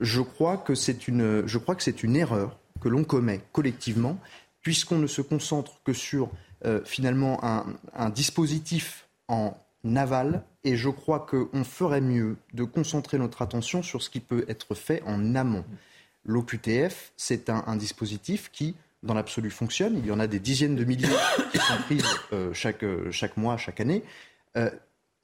[0.00, 4.18] Je crois que c'est une, je crois que c'est une erreur que l'on commet collectivement,
[4.60, 6.30] puisqu'on ne se concentre que sur
[6.64, 9.56] euh, finalement un, un, dispositif en
[9.96, 14.44] aval, et je crois qu'on ferait mieux de concentrer notre attention sur ce qui peut
[14.48, 15.64] être fait en amont.
[16.24, 19.98] L'OQTF, c'est un, dispositif qui, dans l'absolu, fonctionne.
[19.98, 21.08] Il y en a des dizaines de milliers
[21.50, 24.02] qui sont prises euh, chaque, chaque, mois, chaque année.
[24.56, 24.70] Euh,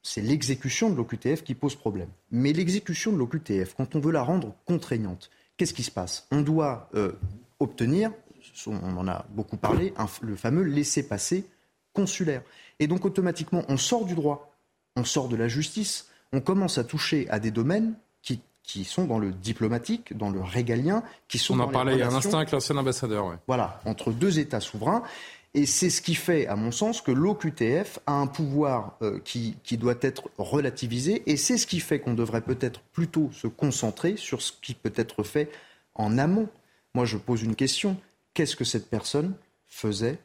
[0.01, 2.09] c'est l'exécution de l'OQTF qui pose problème.
[2.31, 6.27] Mais l'exécution de l'OQTF, quand on veut la rendre contraignante, qu'est-ce qui se passe?
[6.31, 7.11] On doit euh,
[7.59, 8.11] obtenir,
[8.67, 11.45] on en a beaucoup parlé, le fameux laissez-passer
[11.93, 12.43] consulaire.
[12.79, 14.55] Et donc automatiquement, on sort du droit,
[14.95, 19.05] on sort de la justice, on commence à toucher à des domaines qui qui sont
[19.05, 22.13] dans le diplomatique, dans le régalien, qui sont On en parlait il y a un
[22.13, 23.25] instant avec l'ancien ambassadeur.
[23.25, 23.35] Ouais.
[23.47, 25.01] Voilà, entre deux États souverains.
[25.55, 29.57] Et c'est ce qui fait, à mon sens, que l'OQTF a un pouvoir euh, qui,
[29.63, 31.23] qui, doit être relativisé.
[31.25, 34.93] Et c'est ce qui fait qu'on devrait peut-être plutôt se concentrer sur ce qui peut
[34.95, 35.49] être fait
[35.95, 36.47] en amont.
[36.93, 37.97] Moi, je pose une question.
[38.35, 39.33] Qu'est-ce que cette personne
[39.65, 40.19] faisait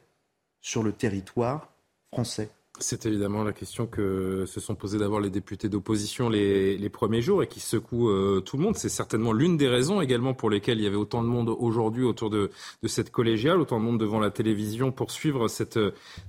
[0.61, 1.69] sur le territoire
[2.11, 2.49] français?
[2.79, 7.41] C'est évidemment la question que se sont posées d'abord les députés d'opposition les, premiers jours
[7.41, 8.75] et qui secouent euh, tout le monde.
[8.75, 12.03] C'est certainement l'une des raisons également pour lesquelles il y avait autant de monde aujourd'hui
[12.03, 12.51] autour de,
[12.85, 15.79] cette collégiale, autant de monde devant la télévision pour suivre cette,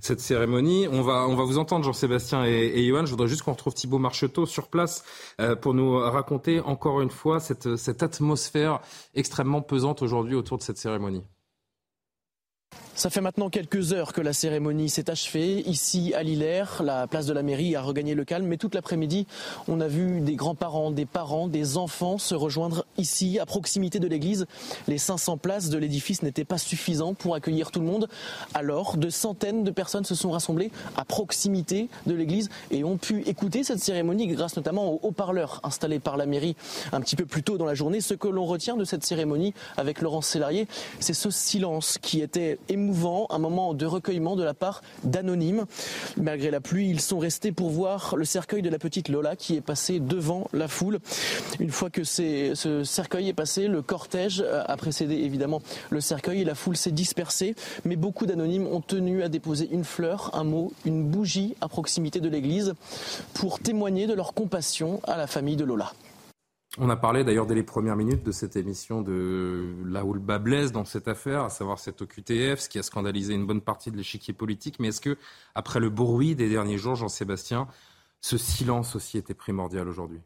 [0.00, 0.88] cette cérémonie.
[0.90, 3.06] On va, on va vous entendre, Jean-Sébastien et, et Johan.
[3.06, 5.04] Je voudrais juste qu'on retrouve Thibault Marcheteau sur place
[5.40, 8.80] euh, pour nous raconter encore une fois cette, cette atmosphère
[9.14, 11.22] extrêmement pesante aujourd'hui autour de cette cérémonie.
[12.96, 15.60] Ça fait maintenant quelques heures que la cérémonie s'est achevée.
[15.68, 18.46] Ici, à Lillers, la place de la mairie a regagné le calme.
[18.46, 19.26] Mais toute l'après-midi,
[19.68, 24.08] on a vu des grands-parents, des parents, des enfants se rejoindre ici, à proximité de
[24.08, 24.46] l'église.
[24.88, 28.08] Les 500 places de l'édifice n'étaient pas suffisantes pour accueillir tout le monde.
[28.54, 33.20] Alors, de centaines de personnes se sont rassemblées à proximité de l'église et ont pu
[33.28, 36.56] écouter cette cérémonie grâce notamment aux haut-parleurs installés par la mairie
[36.92, 38.00] un petit peu plus tôt dans la journée.
[38.00, 40.66] Ce que l'on retient de cette cérémonie avec Laurence Sélarié,
[40.98, 45.66] c'est ce silence qui était émouvant un moment de recueillement de la part d'anonymes.
[46.16, 49.56] Malgré la pluie, ils sont restés pour voir le cercueil de la petite Lola qui
[49.56, 50.98] est passé devant la foule.
[51.60, 56.44] Une fois que ce cercueil est passé, le cortège a précédé évidemment le cercueil et
[56.44, 57.54] la foule s'est dispersée.
[57.84, 62.20] Mais beaucoup d'anonymes ont tenu à déposer une fleur, un mot, une bougie à proximité
[62.20, 62.74] de l'église
[63.34, 65.92] pour témoigner de leur compassion à la famille de Lola.
[66.78, 70.20] On a parlé d'ailleurs dès les premières minutes de cette émission de là où le
[70.20, 73.62] bas blesse dans cette affaire, à savoir cette OQTF, ce qui a scandalisé une bonne
[73.62, 74.78] partie de l'échiquier politique.
[74.78, 75.16] Mais est-ce que,
[75.54, 77.66] après le bruit des derniers jours, Jean-Sébastien,
[78.20, 80.20] ce silence aussi était primordial aujourd'hui?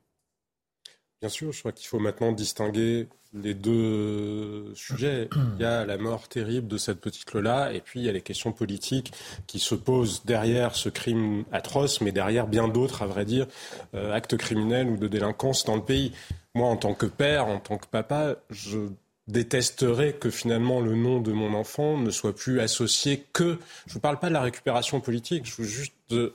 [1.21, 5.29] Bien sûr, je crois qu'il faut maintenant distinguer les deux sujets.
[5.57, 8.13] Il y a la mort terrible de cette petite Lola et puis il y a
[8.13, 9.13] les questions politiques
[9.47, 13.47] qui se posent derrière ce crime atroce, mais derrière bien d'autres, à vrai dire,
[13.95, 16.13] euh, actes criminels ou de délinquance dans le pays.
[16.55, 18.89] Moi, en tant que père, en tant que papa, je
[19.31, 23.59] détesterais que finalement le nom de mon enfant ne soit plus associé que.
[23.87, 25.95] Je ne parle pas de la récupération politique, je veux juste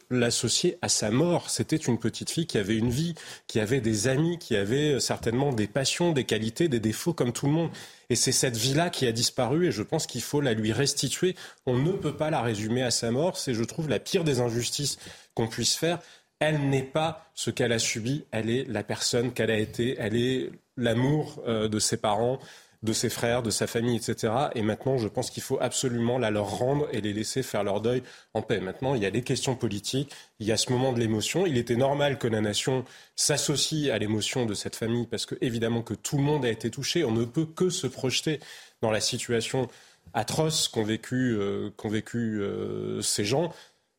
[0.10, 1.50] l'associer à sa mort.
[1.50, 3.16] C'était une petite fille qui avait une vie,
[3.48, 7.48] qui avait des amis, qui avait certainement des passions, des qualités, des défauts comme tout
[7.48, 7.70] le monde.
[8.10, 11.36] Et c'est cette vie-là qui a disparu et je pense qu'il faut la lui restituer.
[11.66, 13.38] On ne peut pas la résumer à sa mort.
[13.38, 14.98] C'est, je trouve, la pire des injustices
[15.34, 16.00] qu'on puisse faire.
[16.40, 20.16] Elle n'est pas ce qu'elle a subi, elle est la personne qu'elle a été, elle
[20.16, 22.40] est l'amour euh, de ses parents,
[22.86, 24.32] de ses frères, de sa famille, etc.
[24.54, 27.82] Et maintenant, je pense qu'il faut absolument la leur rendre et les laisser faire leur
[27.82, 28.60] deuil en paix.
[28.60, 31.46] Maintenant, il y a les questions politiques, il y a ce moment de l'émotion.
[31.46, 35.82] Il était normal que la nation s'associe à l'émotion de cette famille parce que, évidemment,
[35.82, 37.04] que tout le monde a été touché.
[37.04, 38.40] On ne peut que se projeter
[38.82, 39.68] dans la situation
[40.14, 43.52] atroce qu'ont vécu, euh, vécu euh, ces gens.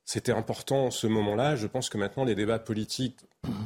[0.06, 1.56] C'était important ce moment-là.
[1.56, 3.18] Je pense que maintenant, les débats politiques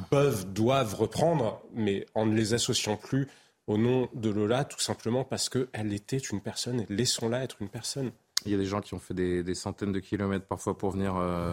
[0.08, 3.28] peuvent, doivent reprendre, mais en ne les associant plus
[3.66, 8.10] au nom de Lola, tout simplement parce qu'elle était une personne, laissons-la être une personne.
[8.46, 11.14] Il y a des gens qui ont fait des, centaines de kilomètres parfois pour venir
[11.14, 11.52] euh,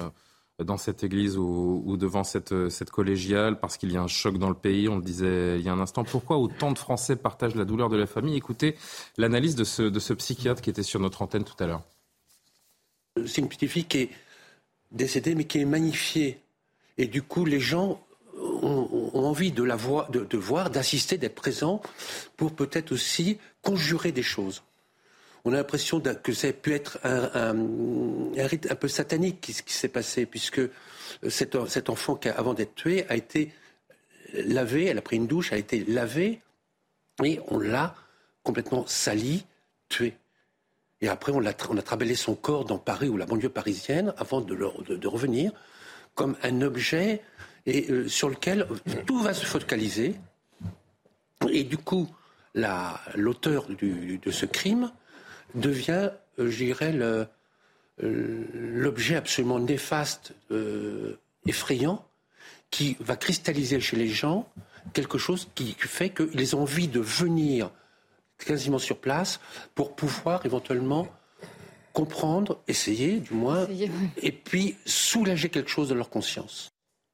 [0.63, 4.47] dans cette église ou, devant cette, cette, collégiale parce qu'il y a un choc dans
[4.47, 6.05] le pays, on le disait il y a un instant.
[6.05, 8.37] Pourquoi autant de Français partagent la douleur de la famille?
[8.37, 8.77] Écoutez
[9.17, 11.83] l'analyse de ce, de ce psychiatre qui était sur notre antenne tout à l'heure.
[13.25, 14.09] C'est une petite fille qui est
[14.91, 16.39] décédée mais qui est magnifiée.
[16.97, 18.01] Et du coup, les gens
[18.37, 21.81] ont, envie de la voir, de, voir, d'assister, d'être présents,
[22.35, 24.63] pour peut-être aussi conjurer des choses.
[25.45, 27.55] On a l'impression que ça a pu être un,
[28.35, 30.61] rite un peu satanique qui, qui s'est passé, puisque
[31.29, 33.51] cet, cet enfant, qui, avant d'être tué, a été
[34.33, 36.41] lavé, elle a pris une douche, a été lavée,
[37.23, 37.95] et on l'a
[38.43, 39.45] complètement sali,
[39.89, 40.15] tué.
[41.01, 44.13] Et après, on a, on a trabellé son corps dans Paris ou la banlieue parisienne
[44.17, 45.51] avant de, revenir
[46.15, 47.21] comme un objet
[47.67, 48.67] et euh, sur lequel
[49.05, 50.15] tout va se focaliser.
[51.51, 52.09] Et du coup,
[52.55, 54.91] l'auteur de ce crime
[55.53, 57.25] devient, euh, je dirais, euh,
[57.99, 60.33] l'objet absolument néfaste,
[61.45, 62.05] effrayant,
[62.71, 64.49] qui va cristalliser chez les gens
[64.93, 67.71] quelque chose qui fait qu'ils ont envie de venir
[68.37, 69.39] quasiment sur place
[69.75, 71.07] pour pouvoir éventuellement
[71.93, 73.67] comprendre, essayer du moins,
[74.21, 76.69] et puis soulager quelque chose de leur conscience.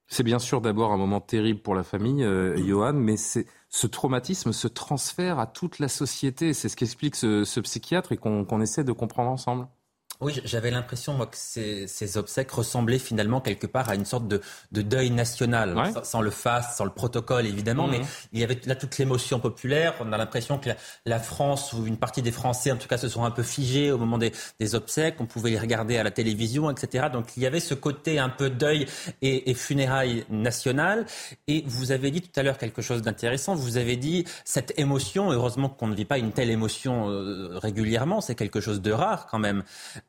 [0.07, 4.51] C'est bien sûr d'abord un moment terrible pour la famille, euh, Johan, mais ce traumatisme
[4.51, 6.53] se transfère à toute la société.
[6.53, 9.67] C'est ce qu'explique ce, psychiatre et qu'on essaie de comprendre ensemble.
[10.21, 14.27] Oui, j'avais l'impression, moi, que ces, ces, obsèques ressemblaient finalement quelque part à une sorte
[14.27, 18.05] de, de deuil national, sans, le faste, sans le protocole, évidemment, mais mmh.
[18.33, 19.95] il y avait là toute l'émotion populaire.
[19.99, 20.69] On a l'impression que
[21.05, 23.91] la, France, ou une partie des Français, en tout cas, se sont un peu figés
[23.91, 25.15] au moment des, des, obsèques.
[25.19, 27.07] On pouvait les regarder à la télévision, etc.
[27.11, 28.85] Donc, il y avait ce côté un peu deuil
[29.21, 31.05] et, et funérailles nationales.
[31.47, 33.55] Et vous avez dit tout à l'heure quelque chose d'intéressant.
[33.55, 38.21] Vous avez dit cette émotion, heureusement qu'on ne vit pas une telle émotion euh, régulièrement,
[38.21, 39.63] c'est quelque chose de rare quand même.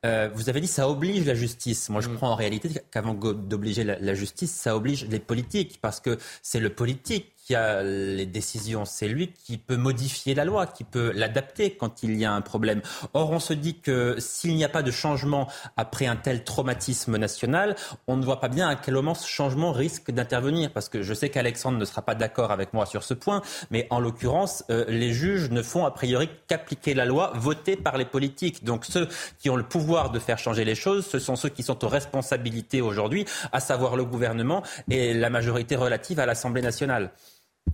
[0.05, 1.89] Euh, vous avez dit ça oblige la justice.
[1.89, 2.15] Moi, je mm.
[2.15, 6.69] crois en réalité qu'avant d'obliger la, justice, ça oblige les politiques, parce que c'est le
[6.69, 11.75] politique qui a les décisions, c'est lui qui peut modifier la loi, qui peut l'adapter
[11.75, 12.81] quand il y a un problème.
[13.13, 17.17] Or, on se dit que s'il n'y a pas de changement après un tel traumatisme
[17.17, 17.75] national,
[18.07, 20.71] on ne voit pas bien à quel moment ce changement risque d'intervenir.
[20.71, 23.85] Parce que je sais qu'Alexandre ne sera pas d'accord avec moi sur ce point, mais
[23.91, 28.05] en l'occurrence, euh, les juges ne font a priori qu'appliquer la loi votée par les
[28.05, 28.63] politiques.
[28.63, 31.61] Donc ceux qui ont le pouvoir de faire changer les choses, ce sont ceux qui
[31.61, 37.11] sont aux responsabilités aujourd'hui, à savoir le gouvernement et la majorité relative à l'Assemblée nationale.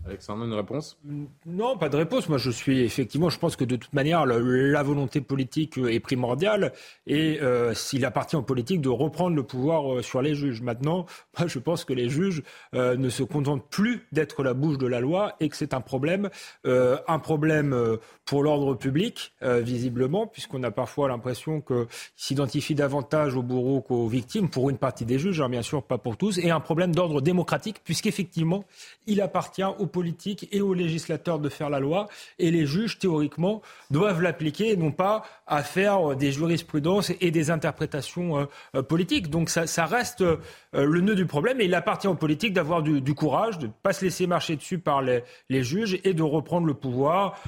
[0.06, 0.98] Alexandre, une réponse?
[1.46, 2.28] Non, pas de réponse.
[2.28, 6.74] Moi, je suis effectivement, je pense que de toute manière, la, volonté politique est primordiale
[7.06, 10.62] et euh, s'il appartient aux politiques de reprendre le pouvoir euh, sur les juges.
[10.62, 11.06] Maintenant,
[11.38, 12.42] moi, je pense que les juges
[12.74, 15.82] euh, ne se contentent plus d'être la bouche de la loi et que c'est un
[15.82, 16.30] problème,
[16.66, 17.76] un problème
[18.26, 24.50] pour l'ordre public, visiblement, puisqu'on a parfois l'impression qu'ils s'identifient davantage aux bourreaux qu'aux victimes,
[24.50, 27.22] pour une partie des juges, hein, bien sûr, pas pour tous, et un problème d'ordre
[27.22, 28.64] démocratique, puisqu'effectivement,
[29.06, 32.08] il appartient aux politiques et aux législateurs de faire la loi,
[32.40, 38.48] et les juges, théoriquement, doivent l'appliquer, non pas à faire des jurisprudences et des interprétations
[38.88, 39.30] politiques.
[39.30, 40.24] Donc ça, reste
[40.74, 43.94] le nœud du problème, et il appartient aux politiques d'avoir du, courage, de ne pas
[43.94, 47.42] se laisser marcher dessus par les, les juges et de reprendre le pouvoir,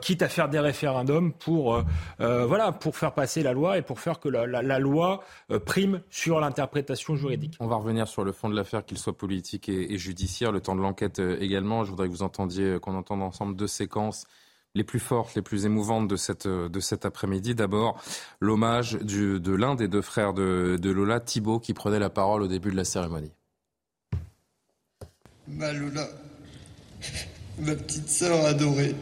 [0.00, 1.82] quitte à faire des référendums pour,
[2.18, 5.22] voilà, pour faire passer la loi et pour faire que la, la, loi
[5.66, 7.56] prime sur l'interprétation juridique.
[7.60, 10.74] On va revenir sur le fond de l'affaire, qu'il soit politique et, judiciaire, le temps
[10.74, 11.36] de l'enquête euh,
[11.84, 14.26] Je voudrais que vous entendiez, euh, qu'on entende ensemble deux séquences
[14.74, 17.54] les plus fortes, les plus émouvantes de, cette, euh, de cet après-midi.
[17.54, 18.00] D'abord,
[18.40, 22.48] l'hommage de l'un des deux frères de, de Lola, Thibault, qui prenait la parole au
[22.48, 23.32] début de la cérémonie.
[25.48, 26.08] Ma Lola,
[27.58, 28.94] ma petite sœur adorée,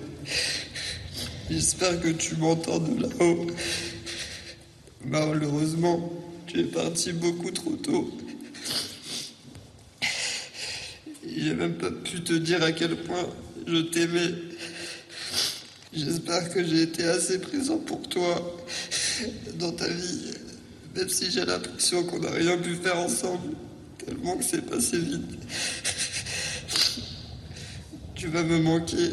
[1.50, 3.46] j'espère que tu m'entends de là-haut.
[5.04, 6.10] Malheureusement,
[6.46, 8.10] tu es parti beaucoup trop tôt.
[11.36, 13.28] J'ai même pas pu te dire à quel point
[13.66, 14.34] je t'aimais.
[15.92, 18.56] J'espère que j'ai été assez présent pour toi
[19.58, 20.32] dans ta vie,
[20.94, 23.54] même si j'ai l'impression qu'on n'a rien pu faire ensemble,
[24.04, 25.38] tellement que c'est passé vite.
[28.14, 29.10] Tu vas me manquer.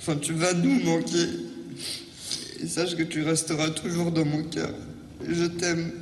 [0.00, 1.28] Enfin, tu vas nous manquer.
[2.62, 4.74] Et sache que tu resteras toujours dans mon cœur.
[5.28, 5.92] Je t'aime,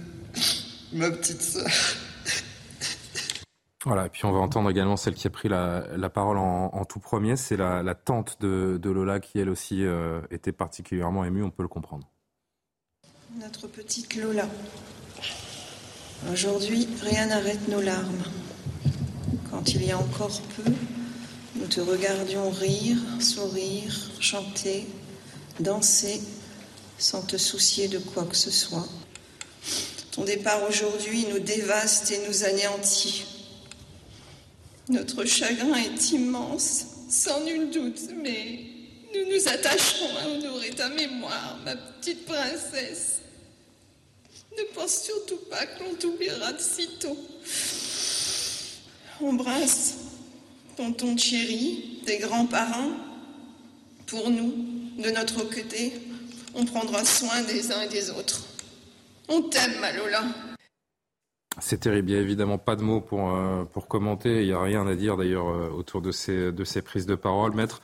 [0.92, 1.70] ma petite sœur.
[3.88, 7.00] Voilà, et puis on va entendre également celle qui a pris la, parole en, tout
[7.00, 11.50] premier, c'est la, tante de, de, Lola qui elle aussi euh, était particulièrement émue, on
[11.50, 12.06] peut le comprendre.
[13.40, 14.46] Notre petite Lola.
[16.30, 18.24] Aujourd'hui, rien n'arrête nos larmes.
[19.50, 20.70] Quand il y a encore peu,
[21.56, 24.86] nous te regardions rire, sourire, chanter,
[25.60, 26.20] danser,
[26.98, 28.86] sans te soucier de quoi que ce soit.
[30.12, 33.37] Ton départ aujourd'hui nous dévaste et nous anéantit.
[34.88, 38.60] Notre chagrin est immense, sans nul doute, mais
[39.14, 43.20] nous nous attacherons à honorer ta mémoire, ma petite princesse.
[44.56, 47.16] Ne pense surtout pas qu'on t'oubliera de sitôt.
[49.20, 49.94] Embrasse
[50.76, 52.92] tonton Thierry, tes grands-parents.
[54.06, 54.54] Pour nous,
[54.96, 55.92] de notre côté,
[56.54, 58.46] on prendra soin des uns et des autres.
[59.28, 60.24] On t'aime, Malola.
[61.60, 62.10] C'est terrible.
[62.10, 64.42] Il n'y a évidemment pas de mots pour, euh, pour commenter.
[64.42, 67.14] Il n'y a rien à dire d'ailleurs euh, autour de ces, de ces prises de
[67.14, 67.54] parole.
[67.54, 67.80] Maître,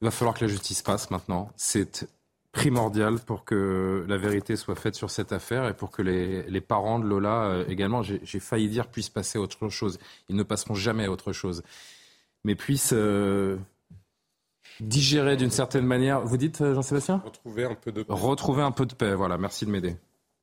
[0.00, 1.50] il va falloir que la justice passe maintenant.
[1.56, 2.08] C'est
[2.52, 6.60] primordial pour que la vérité soit faite sur cette affaire et pour que les, les
[6.60, 9.98] parents de Lola euh, également, j'ai failli dire, puissent passer à autre chose.
[10.28, 11.62] Ils ne passeront jamais à autre chose.
[12.44, 13.56] Mais puissent euh,
[14.80, 16.20] digérer d'une certaine manière.
[16.20, 17.22] Vous dites, Jean-Sébastien?
[17.24, 18.12] Retrouver un peu de paix.
[18.12, 19.14] Retrouver un peu de paix.
[19.14, 19.96] Voilà, merci de m'aider.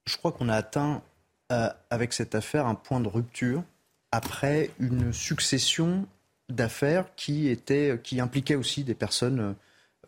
[0.05, 1.03] Je crois qu'on a atteint
[1.51, 3.63] euh, avec cette affaire un point de rupture
[4.11, 6.07] après une succession
[6.49, 9.55] d'affaires qui, étaient, qui impliquaient aussi des personnes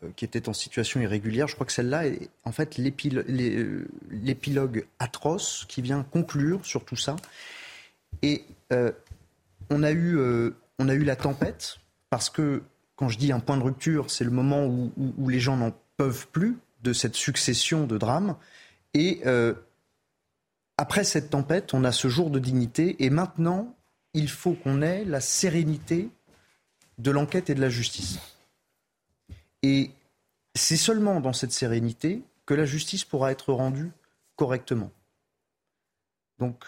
[0.03, 1.47] euh, qui étaient en situation irrégulière.
[1.47, 7.15] Je crois que celle-là est en fait l'épilogue atroce qui vient conclure sur tout ça.
[8.21, 8.91] Et euh,
[9.69, 11.77] on, a eu, euh, on a eu la tempête,
[12.09, 12.63] parce que
[12.95, 16.27] quand je dis un point de rupture, c'est le moment où, les gens n'en peuvent
[16.27, 18.35] plus de cette succession de drames.
[18.93, 19.53] Et euh,
[20.77, 23.75] après cette tempête, on a ce jour de dignité et maintenant,
[24.13, 26.09] il faut qu'on ait la sérénité
[26.97, 28.19] de l'enquête et de la justice.
[29.61, 29.91] Et
[30.55, 33.91] c'est seulement dans cette sérénité que la justice pourra être rendue
[34.35, 34.91] correctement.
[36.39, 36.63] Donc,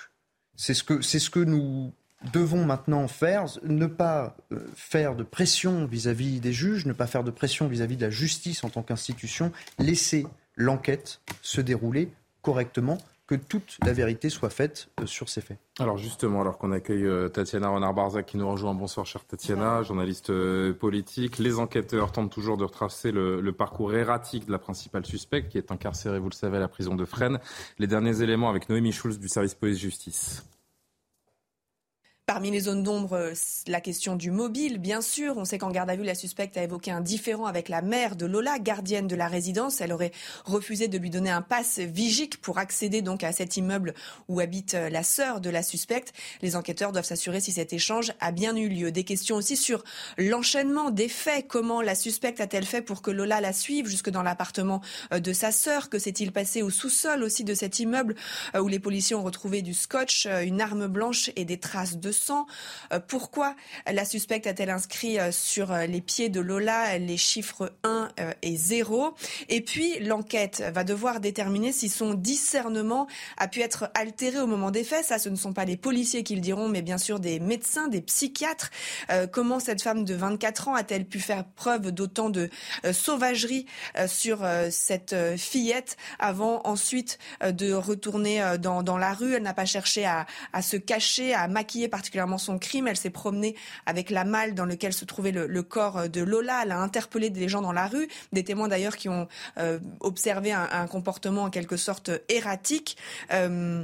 [0.55, 1.91] c'est ce que, c'est ce que nous
[2.31, 7.23] devons maintenant faire, ne pas euh, faire de pression vis-à-vis des juges, ne pas faire
[7.23, 13.35] de pression vis-à-vis de la justice en tant qu'institution, laisser l'enquête se dérouler correctement que
[13.35, 15.57] toute la vérité soit faite euh, sur ces faits.
[15.79, 18.73] Alors justement, alors qu'on accueille euh, Tatiana Renard-Barzac qui nous rejoint.
[18.73, 21.39] Bonsoir chère Tatiana, journaliste euh, politique.
[21.39, 25.57] Les enquêteurs tentent toujours de retracer le, le, parcours erratique de la principale suspecte qui
[25.57, 27.39] est incarcérée, vous le savez, à la prison de Fresnes.
[27.79, 30.43] Les derniers éléments avec Noémie Schulz du service police-justice.
[32.27, 33.33] Parmi les zones d'ombre,
[33.67, 35.37] la question du mobile, bien sûr.
[35.37, 38.15] On sait qu'en garde à vue, la suspecte a évoqué un différend avec la mère
[38.15, 39.79] de Lola, gardienne de la résidence.
[39.79, 40.11] Elle aurait
[40.43, 43.93] refusé de lui donner un passe vigique pour accéder donc à cet immeuble
[44.27, 46.13] où habite la sœur de la suspecte.
[46.41, 48.91] Les enquêteurs doivent s'assurer si cet échange a bien eu lieu.
[48.91, 49.83] Des questions aussi sur
[50.17, 51.45] l'enchaînement des faits.
[51.47, 55.51] Comment la suspecte a-t-elle fait pour que Lola la suive jusque dans l'appartement de sa
[55.51, 55.91] sœur?
[55.91, 58.15] Que s'est-il passé au sous-sol aussi de cet immeuble
[58.59, 62.47] où les policiers ont retrouvé du scotch, une arme blanche et des traces de sang.
[63.07, 63.55] pourquoi
[63.91, 68.09] la suspecte a-t-elle inscrit sur les pieds de Lola les chiffres 1
[68.41, 69.13] et 0
[69.49, 74.71] Et puis l'enquête va devoir déterminer si son discernement a pu être altéré au moment
[74.71, 75.05] des faits.
[75.05, 77.87] Ça, ce ne sont pas les policiers qui le diront, mais bien sûr des médecins,
[77.87, 78.71] des psychiatres.
[79.31, 82.49] comment cette femme de 24 ans a-t-elle pu faire preuve d'autant de
[82.91, 83.65] sauvagerie
[84.07, 89.33] sur cette fillette avant ensuite de retourner dans, la rue?
[89.33, 90.25] Elle n'a pas cherché à,
[90.61, 92.87] se cacher, à maquiller particulièrement son crime.
[92.87, 93.55] Elle s'est promenée
[93.87, 96.61] avec la malle dans laquelle se trouvait le, corps de Lola.
[96.63, 99.27] Elle a interpellé des gens dans la rue, des témoins d'ailleurs qui ont
[99.57, 102.95] euh, observé un, un, comportement en quelque sorte erratique.
[103.31, 103.83] Euh,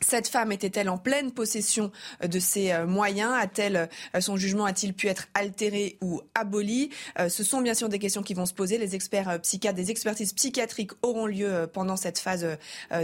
[0.00, 1.92] cette femme était-elle en pleine possession
[2.22, 3.32] euh, de ses euh, moyens?
[3.38, 6.90] A-t-elle euh, son jugement a-t-il pu être altéré ou aboli?
[7.28, 8.78] Ce sont bien sûr des questions qui vont se poser.
[8.78, 12.46] Les experts psychiatres, des expertises psychiatriques auront lieu pendant cette phase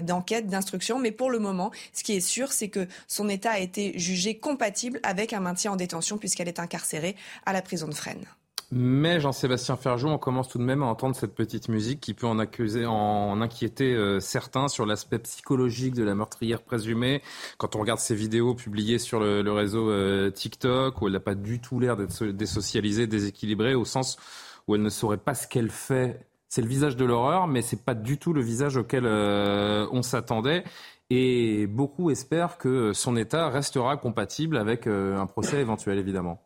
[0.03, 0.99] d'enquête, d'instruction.
[0.99, 4.39] Mais pour le moment, ce qui est sûr, c'est que son état a été jugé
[4.39, 8.27] compatible avec un maintien en détention puisqu'elle est incarcérée à la prison de Fresnes.
[8.73, 12.27] Mais Jean-Sébastien Ferjou, on commence tout de même à entendre cette petite musique qui peut
[12.27, 17.23] en accuser, en inquiéter euh, certains sur l'aspect psychologique de la meurtrière présumée.
[17.59, 21.37] Quand on regarde ces vidéos publiées sur le, réseau euh, TikTok, où elle n'a pas
[21.37, 24.17] du tout l'air d'être désocialisée, déséquilibrée, au sens
[24.67, 26.27] où elle ne saurait pas ce qu'elle fait.
[26.49, 30.03] C'est le visage de l'horreur, mais c'est pas du tout le visage auquel euh, on
[30.03, 30.65] s'attendait.
[31.09, 36.46] Et beaucoup espèrent que son état restera compatible avec un procès éventuel, évidemment.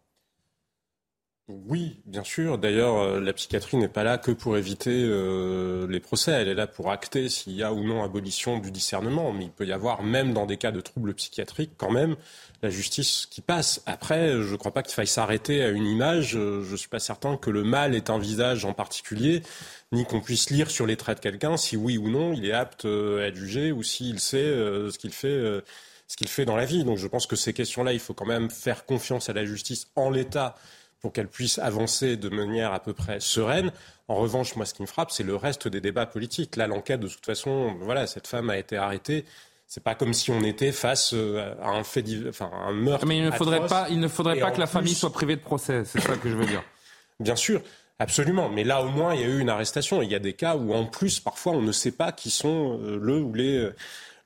[1.66, 2.58] Oui, bien sûr.
[2.58, 6.30] D'ailleurs, euh, la psychiatrie n'est pas là que pour éviter euh, les procès.
[6.30, 9.32] Elle est là pour acter s'il y a ou non abolition du discernement.
[9.32, 12.14] Mais il peut y avoir, même dans des cas de troubles psychiatriques, quand même
[12.62, 13.82] la justice qui passe.
[13.86, 16.36] Après, je ne crois pas qu'il faille s'arrêter à une image.
[16.36, 19.42] Euh, je ne suis pas certain que le mal est un visage en particulier,
[19.90, 22.52] ni qu'on puisse lire sur les traits de quelqu'un si oui ou non il est
[22.52, 25.62] apte à être jugé ou s'il sait ce qu'il fait.
[26.06, 26.84] ce qu'il fait dans la vie.
[26.84, 29.88] Donc je pense que ces questions-là, il faut quand même faire confiance à la justice
[29.96, 30.56] en l'état
[31.00, 33.72] pour qu'elle puisse avancer de manière à peu près sereine.
[34.08, 36.56] En revanche, moi, ce qui me frappe, c'est le reste des débats politiques.
[36.56, 39.24] Là, l'enquête, de toute façon, voilà, cette femme a été arrêtée.
[39.66, 43.06] C'est pas comme si on était face euh, à un fait, enfin, un meurtre.
[43.06, 45.40] Mais il ne faudrait pas, il ne faudrait pas que la famille soit privée de
[45.40, 45.84] procès.
[45.84, 46.64] C'est ça que je veux dire.
[47.20, 47.62] Bien sûr.
[48.00, 50.00] Absolument, mais là au moins il y a eu une arrestation.
[50.00, 52.80] Il y a des cas où en plus parfois on ne sait pas qui sont
[52.82, 53.76] euh, le ou les euh,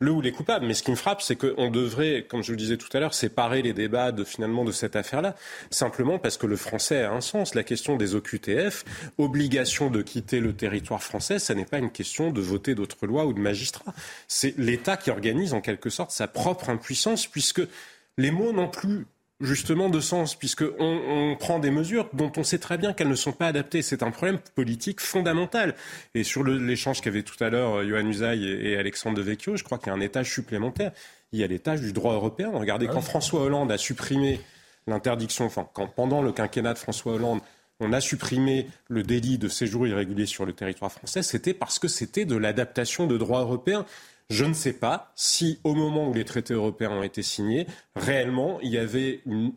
[0.04, 0.66] le ou les coupables.
[0.66, 3.14] Mais ce qui me frappe, c'est qu'on devrait, comme je le disais tout à l'heure,
[3.14, 5.34] séparer les débats de, finalement de cette affaire-là,
[5.70, 7.54] simplement parce que le français a un sens.
[7.54, 8.84] La question des OQTF,
[9.18, 13.26] obligation de quitter le territoire français, ça n'est pas une question de voter d'autres lois
[13.26, 13.94] ou de magistrats.
[14.28, 17.62] C'est l'État qui organise en quelque sorte sa propre impuissance, puisque
[18.16, 19.06] les mots n'ont plus
[19.40, 23.14] justement de sens, puisqu'on on prend des mesures dont on sait très bien qu'elles ne
[23.14, 23.82] sont pas adaptées.
[23.82, 25.74] C'est un problème politique fondamental.
[26.14, 29.78] Et sur l'échange qu'avaient tout à l'heure euh, Johan Usaï et, Alexandre Devecchio, je crois
[29.78, 30.92] qu'il y a un étage supplémentaire.
[31.32, 32.50] Il y a l'étage du droit européen.
[32.54, 34.40] Regardez, quand François Hollande a supprimé
[34.86, 37.40] l'interdiction, enfin, quand pendant le quinquennat de François Hollande,
[37.80, 41.88] on a supprimé le délit de séjour irrégulier sur le territoire français, c'était parce que
[41.88, 43.84] c'était de l'adaptation de droit européen.
[44.30, 48.58] Je ne sais pas si, au moment où les traités européens ont été signés, réellement,
[48.62, 49.52] il y avait une,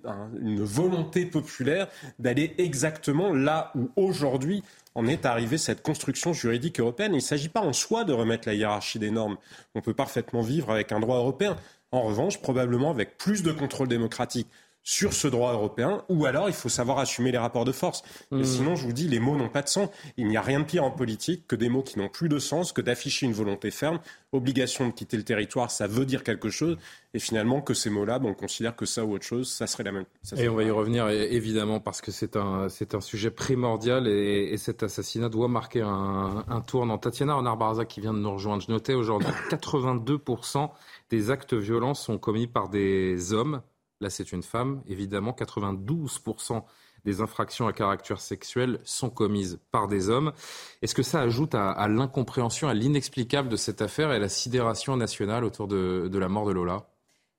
[0.61, 1.87] volonté populaire
[2.19, 4.63] d'aller exactement là où aujourd'hui
[4.93, 7.13] en est arrivée cette construction juridique européenne.
[7.13, 9.37] Il ne s'agit pas en soi de remettre la hiérarchie des normes.
[9.73, 11.55] On peut parfaitement vivre avec un droit européen.
[11.91, 14.47] En revanche, probablement avec plus de contrôle démocratique
[14.87, 18.03] sur ce droit européen, ou alors il faut savoir assumer les rapports de force.
[18.31, 18.43] Mmh.
[18.45, 19.89] sinon, je vous dis, les mots n'ont pas de sens.
[20.15, 22.39] Il n'y a rien de pire en politique que des mots qui n'ont plus de
[22.39, 23.99] sens, que d'afficher une volonté ferme.
[24.31, 26.77] Obligation de quitter le territoire, ça veut dire quelque chose.
[27.13, 29.91] Et finalement, que ces mots-là, on considère que ça ou autre chose, ça serait la
[29.91, 30.05] même.
[30.37, 34.55] et on va y revenir évidemment parce que c'est un, c'est un sujet primordial et,
[34.55, 36.97] cet assassinat doit marquer un, un tournant.
[36.97, 38.63] Tatiana Renard-Barzac qui vient de nous rejoindre.
[38.65, 40.69] Je notais aujourd'hui 82%
[41.09, 43.61] des actes violents sont commis par des hommes
[43.99, 44.81] Là, c'est une femme.
[44.87, 46.63] Évidemment, 92%
[47.05, 50.33] des infractions à caractère sexuel sont commises par des hommes.
[50.81, 54.97] Est-ce que ça ajoute à, l'incompréhension, à l'inexplicable de cette affaire et à la sidération
[54.97, 56.85] nationale autour de, la mort de Lola?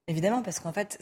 [0.06, 0.98] Évidemment, parce qu'en fait,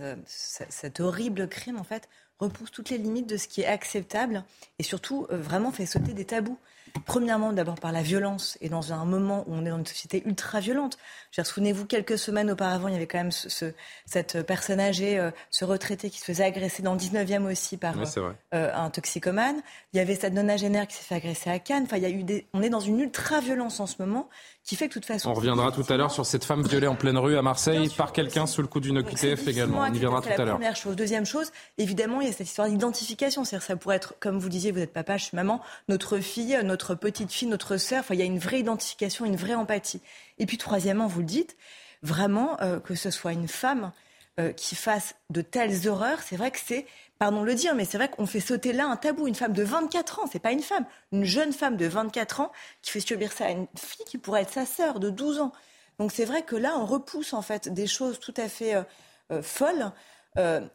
[0.00, 2.08] euh, cet horrible crime, en fait,
[2.40, 4.44] repousse toutes les limites de ce qui est acceptable
[4.80, 6.58] et surtout euh, vraiment fait sauter des tabous.
[7.06, 10.22] Premièrement, d'abord par la violence, et dans un moment où on est dans une société
[10.26, 10.96] ultra violente.
[11.32, 13.72] Souvenez-vous, quelques semaines auparavant, il y avait quand même ce,
[14.06, 17.98] cette personne âgée, euh, ce retraité qui se faisait agresser dans le 19e aussi par
[17.98, 19.60] euh, euh, un toxicomane.
[19.92, 21.82] Il y avait cette nonagénaire qui s'est fait agresser à Cannes.
[21.84, 22.46] Enfin, il y a eu des...
[22.52, 24.28] On est dans une ultra-violence en ce moment
[24.64, 25.30] qui fait que de toute façon...
[25.30, 28.12] On reviendra tout à l'heure sur cette femme violée en pleine rue à Marseille par
[28.12, 29.80] quelqu'un sous le coup d'une OQTF également.
[29.80, 30.54] On y viendra tout à l'heure.
[30.54, 30.96] Première chose.
[30.96, 33.44] Deuxième chose, évidemment, il y a cette histoire d'identification.
[33.44, 36.58] C'est-à-dire ça pourrait être, comme vous disiez, vous êtes papa, je suis maman, notre fille,
[36.64, 38.00] notre petite fille, notre sœur.
[38.00, 40.00] Enfin, il y a une vraie identification, une vraie empathie.
[40.38, 41.56] Et puis troisièmement, vous le dites,
[42.02, 43.92] vraiment, euh, que ce soit une femme,
[44.40, 46.86] euh, qui fasse de telles horreurs, c'est vrai que c'est,
[47.24, 49.26] pardon de le dire, mais c'est vrai qu'on fait sauter là un tabou.
[49.26, 52.52] Une femme de 24 ans, c'est pas une femme, une jeune femme de 24 ans
[52.82, 55.52] qui fait subir ça à une fille qui pourrait être sa sœur de 12 ans.
[55.98, 59.40] Donc c'est vrai que là, on repousse en fait des choses tout à fait euh,
[59.40, 59.90] folles.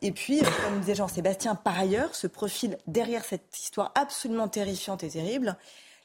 [0.02, 5.10] et puis, comme disait Jean-Sébastien, par ailleurs, ce profil derrière cette histoire absolument terrifiante et
[5.10, 5.56] terrible,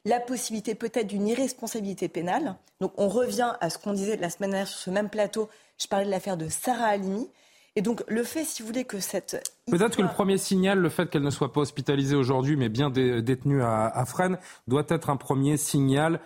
[0.05, 2.57] la possibilité peut-être d'une irresponsabilité pénale.
[2.83, 5.49] Donc on revient à ce qu'on disait la semaine dernière sur ce même plateau.
[5.79, 7.31] Je parlais de l'affaire de Sarah Halimi.
[7.77, 9.43] Et donc le fait, si vous voulez, que cette...
[9.71, 12.91] Peut-être que le premier signal, le fait qu'elle ne soit pas hospitalisée aujourd'hui, mais bien
[12.91, 16.21] détenue à, à Fresnes, doit être un premier signal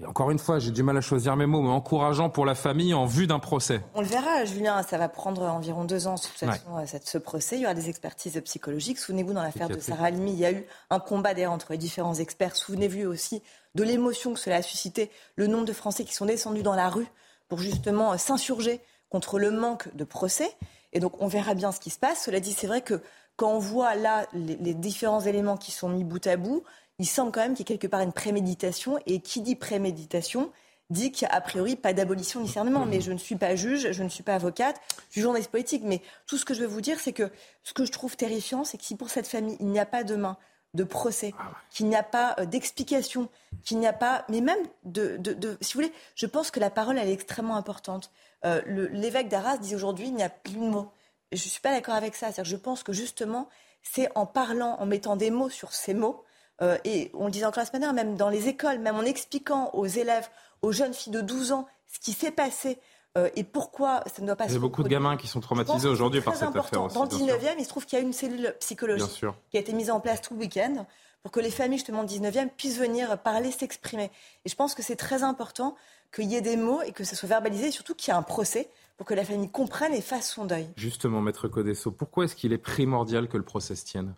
[0.00, 2.54] et encore une fois, j'ai du mal à choisir mes mots, mais encourageant pour la
[2.54, 3.80] famille en vue d'un procès.
[3.96, 6.14] On le verra, Julien, ça va prendre environ deux ans,
[6.44, 7.56] euh, ce procès.
[7.56, 8.98] Il y aura des expertises psychologiques.
[8.98, 11.78] Souvenez-vous, dans l'affaire de Sarah Halimi, il y a eu un combat d'air entre les
[11.78, 12.54] différents experts.
[12.54, 13.42] Souvenez-vous aussi
[13.74, 16.90] de l'émotion que cela a suscité, le nombre de Français qui sont descendus dans la
[16.90, 17.08] rue
[17.48, 20.48] pour justement euh, s'insurger contre le manque de procès.
[20.92, 22.24] Et donc, on verra bien ce qui se passe.
[22.24, 23.00] Cela dit, c'est vrai que
[23.36, 26.64] quand on voit là les différents éléments qui sont mis bout à bout,
[26.98, 28.98] il semble quand même qu'il y ait quelque part une préméditation.
[29.06, 30.50] Et qui dit préméditation
[30.90, 32.86] dit qu'il n'y a a priori pas d'abolition discernement.
[32.86, 35.82] Mais je ne suis pas juge, je ne suis pas avocate, je suis journaliste politique.
[35.84, 37.30] Mais tout ce que je veux vous dire, c'est que
[37.62, 40.04] ce que je trouve terrifiant, c'est que si pour cette famille, il n'y a pas
[40.04, 40.36] demain
[40.74, 43.28] de procès, ah qu'il n'y a pas euh, d'explication,
[43.64, 46.70] qu'il n'y a pas, mais même de, de, si vous voulez, je pense que la
[46.70, 48.10] parole, elle est extrêmement importante.
[48.44, 50.92] Euh, l'évêque d'Arras dit aujourd'hui, il n'y a plus de mots.
[51.32, 52.30] Je ne suis pas d'accord avec ça.
[52.42, 53.48] Je pense que justement,
[53.82, 56.24] c'est en parlant, en mettant des mots sur ces mots,
[56.60, 59.02] euh, et on le disait encore la semaine dernière, même dans les écoles, même en
[59.02, 60.28] expliquant aux élèves,
[60.62, 62.80] aux jeunes filles de 12 ans, ce qui s'est passé
[63.16, 65.26] euh, et pourquoi ça ne doit pas se Il y a beaucoup de gamins qui
[65.26, 68.04] sont traumatisés aujourd'hui par cette affaire Dans le 19e, il se trouve qu'il y a
[68.04, 70.86] une cellule psychologique qui a été mise en place tout le week-end
[71.22, 74.10] pour que les familles justement du 19e puissent venir parler, s'exprimer.
[74.44, 75.74] Et je pense que c'est très important
[76.14, 78.18] qu'il y ait des mots et que ça soit verbalisé, et surtout qu'il y ait
[78.18, 80.68] un procès pour que la famille comprenne et fasse son deuil.
[80.76, 84.14] Justement, Maître Codesso, pourquoi est-ce qu'il est primordial que le procès se tienne?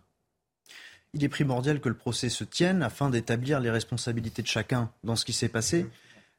[1.13, 5.15] Il est primordial que le procès se tienne afin d'établir les responsabilités de chacun dans
[5.15, 5.87] ce qui s'est passé.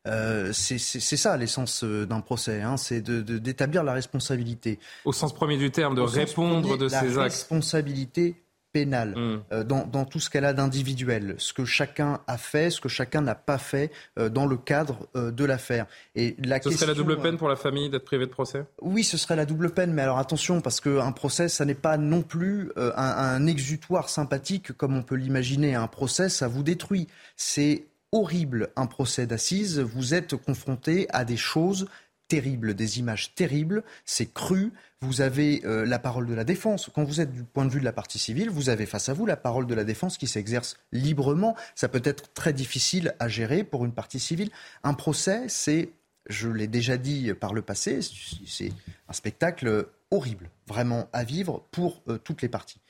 [0.08, 4.78] Euh, c'est ça l'essence euh, d'un procès, hein, c'est d'établir la responsabilité.
[5.04, 7.14] Au sens premier du terme, de répondre de ces actes.
[7.14, 8.42] La responsabilité
[8.72, 9.42] pénale mm.
[9.52, 13.20] euh, dans, tout ce qu'elle a d'individuel, ce que chacun a fait, ce que chacun
[13.20, 15.86] n'a pas fait euh, dans le cadre euh, de l'affaire.
[16.14, 18.64] Et la ce serait la double peine pour la famille d'être privée de procès?
[18.80, 21.96] Oui, ce serait la double peine, mais alors attention, parce qu'un procès, ça n'est pas
[21.96, 25.74] non plus un, un exutoire sympathique comme on peut l'imaginer.
[25.74, 27.08] Un procès, ça vous détruit.
[27.36, 31.88] C'est horrible un procès d'assises, vous êtes confronté à des choses
[32.28, 34.72] terribles, des images terribles, c'est cru.
[35.02, 36.88] Vous avez euh, la parole de la défense.
[36.94, 39.12] Quand vous êtes du point de vue de la partie civile, vous avez face à
[39.12, 41.56] vous la parole de la défense qui s'exerce librement.
[41.74, 44.50] Ça peut être très difficile à gérer pour une partie civile.
[44.82, 45.90] Un procès, c'est,
[46.26, 48.00] je l'ai déjà dit par le passé,
[48.46, 48.72] c'est
[49.08, 52.80] un spectacle horrible, vraiment à vivre pour euh, toutes les parties.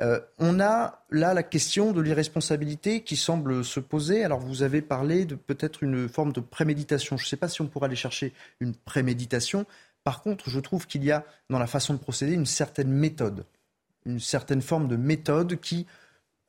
[0.00, 4.24] Euh, on a là la question de l'irresponsabilité qui semble se poser.
[4.24, 7.16] Alors vous avez parlé de peut-être une forme de préméditation.
[7.16, 9.66] Je ne sais pas si on pourra aller chercher une préméditation.
[10.04, 13.44] Par contre, je trouve qu'il y a dans la façon de procéder une certaine méthode,
[14.06, 15.86] une certaine forme de méthode qui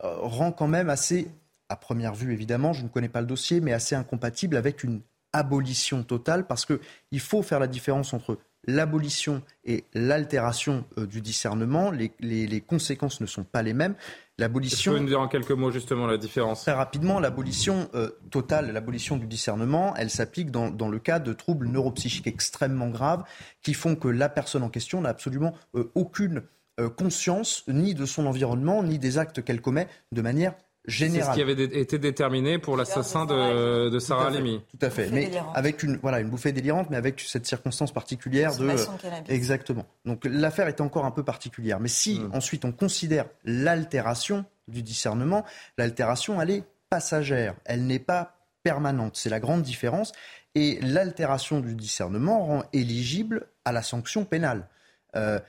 [0.03, 1.27] euh, rend quand même assez,
[1.69, 5.01] à première vue évidemment, je ne connais pas le dossier, mais assez incompatible avec une
[5.33, 11.91] abolition totale parce qu'il faut faire la différence entre l'abolition et l'altération euh, du discernement,
[11.91, 13.95] les, conséquences ne sont pas les mêmes.
[14.37, 14.91] L'abolition.
[14.91, 16.61] Vous pouvez nous dire en quelques mots justement la différence?
[16.61, 21.67] Très rapidement, l'abolition euh, totale, l'abolition du discernement, elle s'applique dans, le cas de troubles
[21.67, 23.23] neuropsychiques extrêmement graves
[23.61, 26.43] qui font que la personne en question n'a absolument euh, aucune
[26.97, 30.55] conscience ni de son environnement ni des actes qu'elle commet de manière
[30.87, 34.61] c'est ce qui avait été déterminé pour l'assassin de, Sarah Halimi.
[34.69, 35.09] Tout à fait.
[35.11, 38.69] Mais avec une, voilà, une bouffée délirante, mais avec cette circonstance particulière de.
[39.29, 39.85] Exactement.
[40.05, 41.79] Donc l'affaire est encore un peu particulière.
[41.79, 42.31] Mais si hmm.
[42.33, 45.45] ensuite on considère l'altération du discernement,
[45.77, 47.55] l'altération, elle est passagère.
[47.65, 49.15] Elle n'est pas permanente.
[49.15, 50.11] C'est la grande différence.
[50.55, 54.67] Et l'altération du discernement rend éligible à la sanction pénale.
[55.15, 55.39] Euh,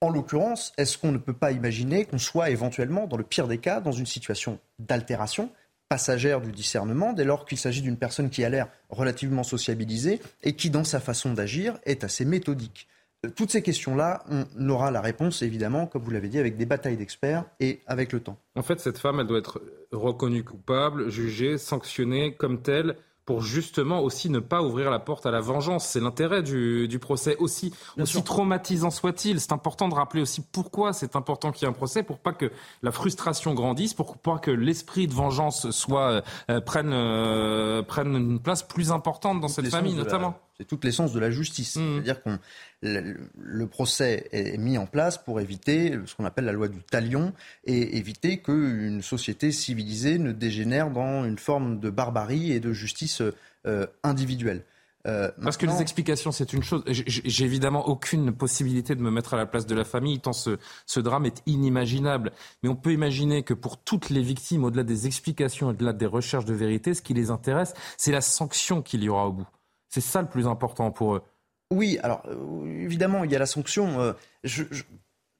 [0.00, 3.58] en l'occurrence, est-ce qu'on ne peut pas imaginer qu'on soit éventuellement, dans le pire des
[3.58, 5.50] cas, dans une situation d'altération
[5.88, 10.54] passagère du discernement, dès lors qu'il s'agit d'une personne qui a l'air relativement sociabilisée et
[10.54, 12.86] qui, dans sa façon d'agir, est assez méthodique?
[13.26, 16.64] Euh, toutes ces questions-là, on aura la réponse, évidemment, comme vous l'avez dit, avec des
[16.64, 18.38] batailles d'experts et avec le temps.
[18.54, 22.96] En fait, cette femme, elle doit être reconnue coupable, jugée, sanctionnée comme telle
[23.30, 25.86] pour justement aussi ne pas ouvrir la porte à la vengeance.
[25.86, 29.38] C'est l'intérêt du, procès aussi, aussi traumatisant soit-il.
[29.38, 32.32] C'est important de rappeler aussi pourquoi c'est important qu'il y ait un procès, pour pas
[32.32, 32.50] que
[32.82, 38.40] la frustration grandisse, pour pas que l'esprit de vengeance soit euh, prenne, euh, prenne une
[38.40, 40.34] place plus importante dans cette famille, notamment.
[40.60, 41.76] C'est toute l'essence de la justice.
[41.76, 41.94] Mmh.
[41.94, 42.38] C'est-à-dire qu'on
[42.82, 47.32] le, procès est mis en place pour éviter ce qu'on appelle la loi du talion
[47.64, 53.22] et éviter qu'une société civilisée ne dégénère dans une forme de barbarie et de justice
[53.66, 54.64] euh, individuelle.
[55.06, 56.82] Euh, Parce que les explications, c'est une chose.
[56.86, 60.58] J'ai évidemment aucune possibilité de me mettre à la place de la famille, tant ce,
[60.84, 62.32] ce drame est inimaginable.
[62.62, 66.44] Mais on peut imaginer que pour toutes les victimes, au-delà des explications, au-delà des recherches
[66.44, 69.48] de vérité, ce qui les intéresse, c'est la sanction qu'il y aura au bout.
[69.90, 71.22] C'est ça le plus important pour eux.
[71.70, 74.00] Oui, alors euh, évidemment, il y a la sanction.
[74.00, 74.12] Euh,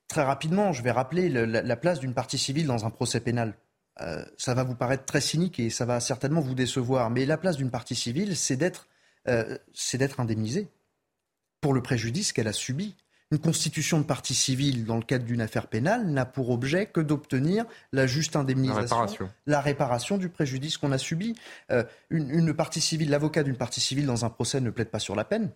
[0.09, 3.55] très rapidement, je vais rappeler la, place d'une partie civile dans un procès pénal.
[4.37, 7.57] ça va vous paraître très cynique et ça va certainement vous décevoir, mais la place
[7.57, 8.35] d'une partie civile,
[9.29, 10.69] euh, c'est d'être indemnisée
[11.61, 12.97] pour le préjudice qu'elle a subi.
[13.33, 17.01] Une constitution de partie civile dans le cadre d'une affaire pénale n'a pour objet que
[17.01, 21.37] d'obtenir la juste indemnisation, la réparation, du préjudice qu'on a subi.
[21.70, 25.14] Euh, une, partie civile, l'avocat d'une partie civile dans un procès ne plaide pas sur
[25.14, 25.51] la peine.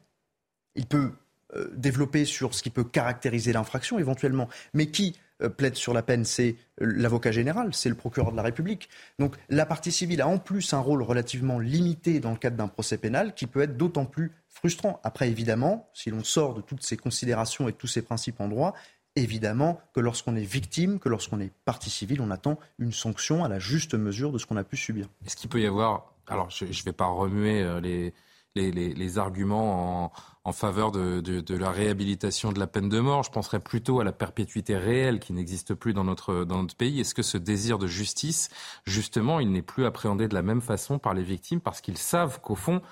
[0.77, 1.15] Il peut
[1.57, 5.17] euh, développer sur ce qui peut caractériser l'infraction éventuellement, mais qui
[5.49, 8.89] plaide sur la peine, c'est euh, l'avocat général, c'est le procureur de la République.
[9.19, 12.69] Donc la partie civile a en plus un rôle relativement limité dans le cadre d'un
[12.69, 15.01] procès pénal qui peut être d'autant plus frustrant.
[15.05, 18.49] Après, évidemment, si l'on sort de toutes ces considérations et de tous ces principes en
[18.49, 18.75] droit,
[19.17, 23.49] évidemment que lorsqu'on est victime, que lorsqu'on est partie civile, on attend une sanction à
[23.49, 25.09] la juste mesure de ce qu'on a pu subir.
[25.25, 28.13] Est-ce qu'il peut y avoir, alors je ne vais pas remuer euh, les,
[28.55, 30.13] les, arguments en,
[30.53, 33.23] faveur de, la réhabilitation de la peine de mort.
[33.23, 37.01] Je penserais plutôt à la perpétuité réelle qui n'existe plus dans notre, dans notre pays.
[37.01, 38.51] Est-ce que ce désir de justice,
[38.85, 42.41] justement, il n'est plus appréhendé de la même façon par les victimes parce qu'ils savent
[42.41, 42.83] qu'au fond,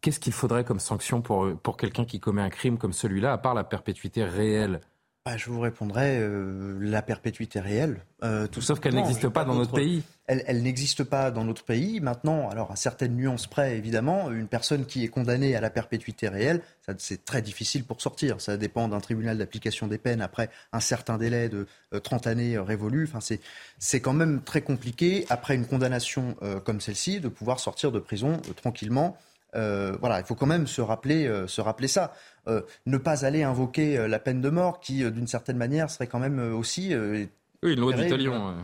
[0.00, 3.38] qu'est-ce qu'il faudrait comme sanction pour, pour quelqu'un qui commet un crime comme celui-là, à
[3.38, 4.80] part la perpétuité réelle?
[5.26, 8.00] Bah, je vous répondrai euh, la perpétuité réelle.
[8.24, 10.02] Euh, tout Sauf qu'elle n'existe pas dans notre pays.
[10.26, 12.00] Elle, n'existe pas dans notre pays.
[12.00, 16.28] Maintenant, alors à certaines nuances près, évidemment, une personne qui est condamnée à la perpétuité
[16.28, 16.62] réelle,
[16.98, 18.40] c'est très difficile pour sortir.
[18.40, 21.66] Ça dépend d'un tribunal d'application des peines après un certain délai de
[22.02, 23.10] 30 euh, années révolues.
[23.12, 23.36] Enfin,
[23.78, 28.40] c'est quand même très compliqué, après une condamnation comme celle-ci, de pouvoir sortir de prison
[28.56, 29.18] tranquillement.
[29.54, 32.12] Voilà, il faut quand même se rappeler, se rappeler ça.
[32.48, 35.90] Euh, ne pas aller invoquer euh, la peine de mort, qui, euh, d'une certaine manière,
[35.90, 36.94] serait quand même aussi...
[36.94, 37.28] oui,
[37.62, 38.56] une loi du talion.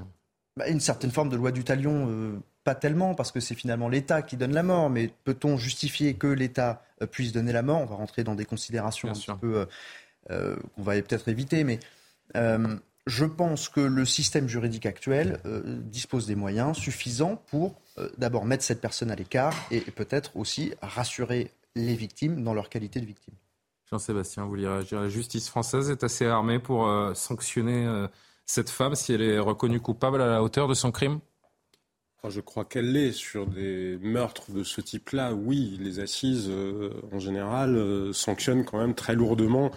[0.56, 4.22] Bah, une certaine forme de loi du talion, pas tellement, parce que c'est finalement l'État
[4.22, 7.82] qui donne la mort, mais peut-on justifier que l'État puisse donner la mort?
[7.82, 9.66] On va rentrer dans des considérations un petit peu
[10.30, 11.78] qu'on va peut-être éviter, mais
[12.34, 15.40] je pense que le système juridique actuel
[15.84, 17.78] dispose des moyens suffisants pour
[18.18, 23.00] d'abord mettre cette personne à l'écart et peut-être aussi rassurer les victimes dans leur qualité
[23.00, 23.34] de victime.
[23.90, 28.08] Jean-Sébastien, vous voulez La justice française est assez armée pour euh, sanctionner euh,
[28.44, 31.20] cette femme si elle est reconnue coupable à la hauteur de son crime?
[32.30, 35.32] Je crois qu'elle l'est sur des meurtres de ce type-là.
[35.32, 37.78] Oui, les assises, euh, en général,
[38.12, 39.70] sanctionnent quand même très lourdement.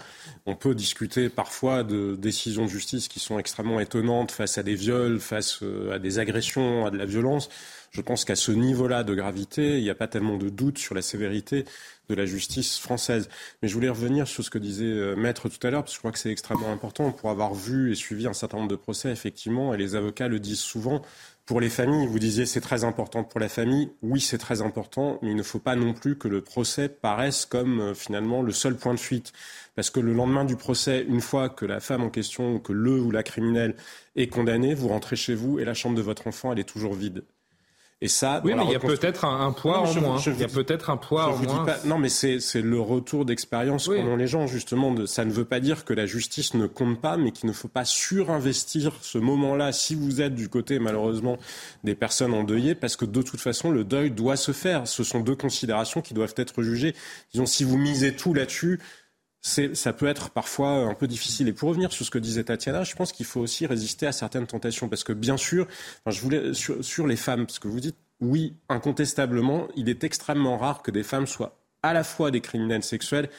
[0.45, 4.75] On peut discuter parfois de décisions de justice qui sont extrêmement étonnantes face à des
[4.75, 7.49] viols, face à des agressions, à de la violence.
[7.91, 10.93] Je pense qu'à ce niveau-là de gravité, il n'y a pas tellement de doute sur
[10.93, 11.65] la sévérité
[12.09, 13.29] de la justice française.
[13.61, 15.95] Mais je voulais revenir sur ce que disait euh, Maître tout à l'heure, parce que
[15.95, 18.75] je crois que c'est extrêmement important pour avoir vu et suivi un certain nombre de
[18.75, 21.01] procès, effectivement, et les avocats le disent souvent.
[21.49, 23.89] Pour les familles, vous disiez c'est très important pour la famille.
[24.03, 27.47] Oui, c'est très important, mais il ne faut pas non plus que le procès paraisse
[27.47, 29.33] comme euh, finalement le seul point de fuite.
[29.73, 33.01] Parce que le lendemain du procès, une fois que la femme en question, que le
[33.01, 33.75] ou la criminelle
[34.15, 36.93] est condamnée, vous rentrez chez vous et la chambre de votre enfant, elle est toujours
[36.93, 37.23] vide.
[38.01, 40.21] Et ça, oui, mais il y a peut-être un, poids en moins.
[40.25, 41.65] il y a peut-être un poids en moins.
[41.83, 44.93] non, mais c'est le retour d'expérience qu'ont les gens justement.
[44.93, 47.53] De, ça ne veut pas dire que la justice ne compte pas, mais qu'il ne
[47.53, 51.37] faut pas surinvestir ce moment-là si vous êtes du côté malheureusement
[51.83, 54.87] des personnes endeuillées, parce que de toute façon le deuil doit se faire.
[54.87, 56.95] Ce sont deux considérations qui doivent être jugées.
[57.33, 58.79] Disons, si vous misez tout là-dessus,
[59.41, 61.47] ça peut être parfois un peu difficile.
[61.47, 64.11] Et pour revenir sur ce que disait Tatiana, je pense qu'il faut aussi résister à
[64.11, 64.89] certaines tentations.
[64.89, 65.67] Parce que bien sûr,
[66.05, 70.57] je voulais sur, sur, les femmes, parce que vous dites, oui, incontestablement, il est extrêmement
[70.57, 73.29] rare que des femmes soient à la fois des criminels sexuels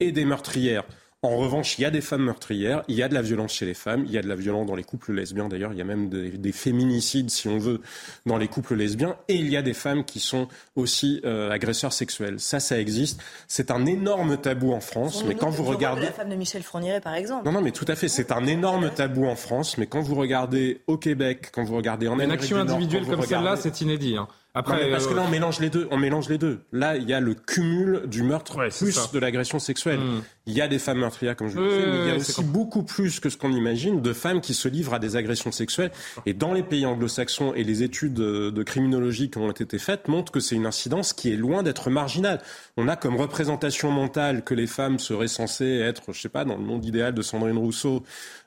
[0.00, 0.84] et des meurtrières.
[1.24, 3.64] En revanche, il y a des femmes meurtrières, il y a de la violence chez
[3.64, 5.80] les femmes, il y a de la violence dans les couples lesbiens d'ailleurs, il y
[5.80, 7.80] a même des, féminicides, si on veut,
[8.26, 11.94] dans les couples lesbiens, et il y a des femmes qui sont aussi euh, agresseurs
[11.94, 12.40] sexuels.
[12.40, 13.22] Ça, ça existe.
[13.48, 16.02] C'est un énorme tabou en France, mais quand vous regardez...
[16.02, 17.46] La femme de Michel Fourniret, par exemple.
[17.46, 20.16] Non, non, mais tout à fait, c'est un énorme tabou en France, mais quand vous
[20.16, 24.18] regardez au Québec, quand vous regardez en Amérique Une action individuelle comme celle-là, c'est inédit.
[24.18, 24.28] Hein.
[24.56, 25.88] Après, parce que là, on mélange les deux.
[25.90, 26.60] On mélange les deux.
[26.70, 29.98] Là, il y a le cumul du meurtre plus de l'agression sexuelle.
[29.98, 30.22] Hmm.
[30.46, 32.44] Il y a des femmes meurtrières, comme je le disais, mais il y a aussi
[32.44, 35.90] beaucoup plus que ce qu'on imagine de femmes qui se livrent à des agressions sexuelles.
[36.26, 40.32] Et dans les pays anglo-saxons et les études de criminologie qui ont été faites montrent
[40.32, 42.42] que c'est une incidence qui est loin d'être marginale.
[42.76, 46.56] On a comme représentation mentale que les femmes seraient censées être, je sais pas, dans
[46.56, 48.02] le monde idéal de Sandrine Rousseau,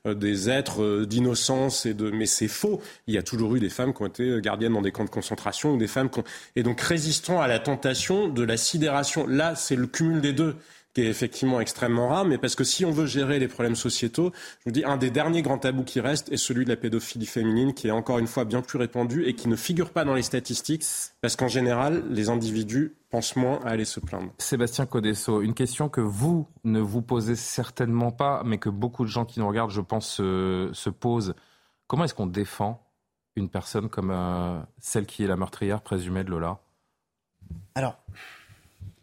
[0.06, 2.12] euh, des êtres euh, d'innocence et de.
[2.12, 2.80] Mais c'est faux.
[3.08, 5.10] Il y a toujours eu des femmes qui ont été gardiennes dans des camps de
[5.10, 6.24] concentration ou des femmes qui ont...
[6.56, 9.26] et donc résistant à la tentation de la sidération.
[9.26, 10.56] Là, c'est le cumul des deux
[10.98, 14.32] qui est effectivement extrêmement rare, mais parce que si on veut gérer les problèmes sociétaux,
[14.34, 17.28] je vous dis, un des derniers grands tabous qui reste est celui de la pédophilie
[17.28, 20.16] féminine, qui est encore une fois bien plus répandu et qui ne figure pas dans
[20.16, 20.84] les statistiques,
[21.22, 24.32] parce qu'en général, les individus pensent moins à aller se plaindre.
[24.40, 29.10] Sébastien Codesso, une question que vous ne vous posez certainement pas, mais que beaucoup de
[29.10, 31.36] gens qui nous regardent, je pense, se, posent.
[31.86, 32.90] Comment est-ce qu'on défend
[33.36, 36.58] une personne comme euh, celle qui est la meurtrière présumée de Lola?
[37.76, 38.00] Alors,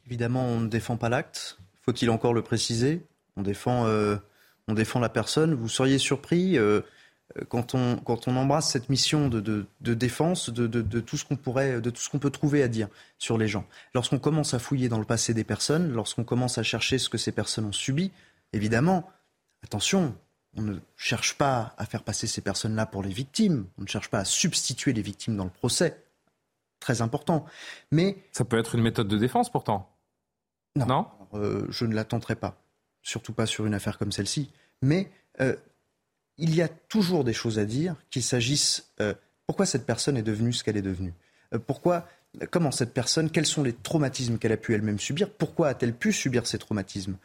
[0.06, 1.60] évidemment, on ne défend pas l'acte.
[1.84, 3.04] Faut-il encore le préciser?
[3.36, 4.16] On défend, euh,
[4.68, 5.54] on défend la personne.
[5.54, 6.80] Vous seriez surpris euh,
[7.48, 11.36] quand, on, quand on embrasse cette mission de, de, défense de, de, tout ce qu'on
[11.36, 13.66] pourrait, de tout ce qu'on peut trouver à dire sur les gens.
[13.94, 17.18] Lorsqu'on commence à fouiller dans le passé des personnes, lorsqu'on commence à chercher ce que
[17.18, 18.12] ces personnes ont subi,
[18.52, 19.10] évidemment,
[19.62, 20.14] attention,
[20.56, 23.66] on ne cherche pas à faire passer ces personnes-là pour les victimes.
[23.78, 26.04] On ne cherche pas à substituer les victimes dans le procès.
[26.78, 27.44] Très important.
[27.90, 29.90] Mais ça peut être une méthode de défense pourtant.
[30.76, 31.06] Non?
[31.34, 32.60] Euh, je ne la tenterai pas,
[33.02, 34.50] surtout pas sur une affaire comme celle-ci.
[34.82, 35.10] Mais
[35.40, 35.56] euh,
[36.38, 39.14] il y a toujours des choses à dire, qu'il s'agisse euh,
[39.46, 41.12] pourquoi cette personne est devenue ce qu'elle est devenue,
[41.66, 42.08] pourquoi,
[42.50, 46.12] comment cette personne, quels sont les traumatismes qu'elle a pu elle-même subir, pourquoi a-t-elle pu
[46.12, 47.16] subir ces traumatismes,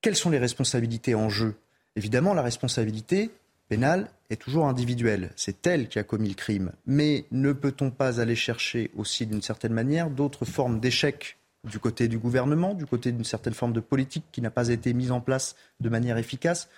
[0.00, 1.56] quelles sont les responsabilités en jeu?
[1.96, 3.30] Évidemment, la responsabilité
[3.68, 5.30] pénale est toujours individuelle.
[5.34, 6.72] C'est elle qui a commis le crime.
[6.86, 11.37] Mais ne peut-on pas aller chercher aussi, d'une certaine manière, d'autres formes d'échec
[11.68, 14.92] du côté du gouvernement, du côté d'une certaine forme de politique qui n'a pas été
[14.92, 16.68] mise en place de manière efficace.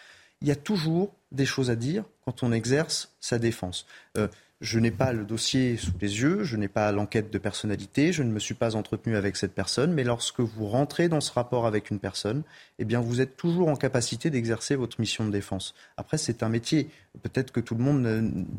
[0.42, 3.86] Il y a toujours des choses à dire quand on exerce sa défense.
[4.16, 4.28] Euh,
[4.60, 8.22] je n'ai pas le dossier sous les yeux, je n'ai pas l'enquête de personnalité, je
[8.22, 11.66] ne me suis pas entretenu avec cette personne, mais lorsque vous rentrez dans ce rapport
[11.66, 12.42] avec une personne,
[12.78, 15.74] eh bien vous êtes toujours en capacité d'exercer votre mission de défense.
[15.96, 16.90] Après, c'est un métier.
[17.22, 18.06] Peut-être que tout le monde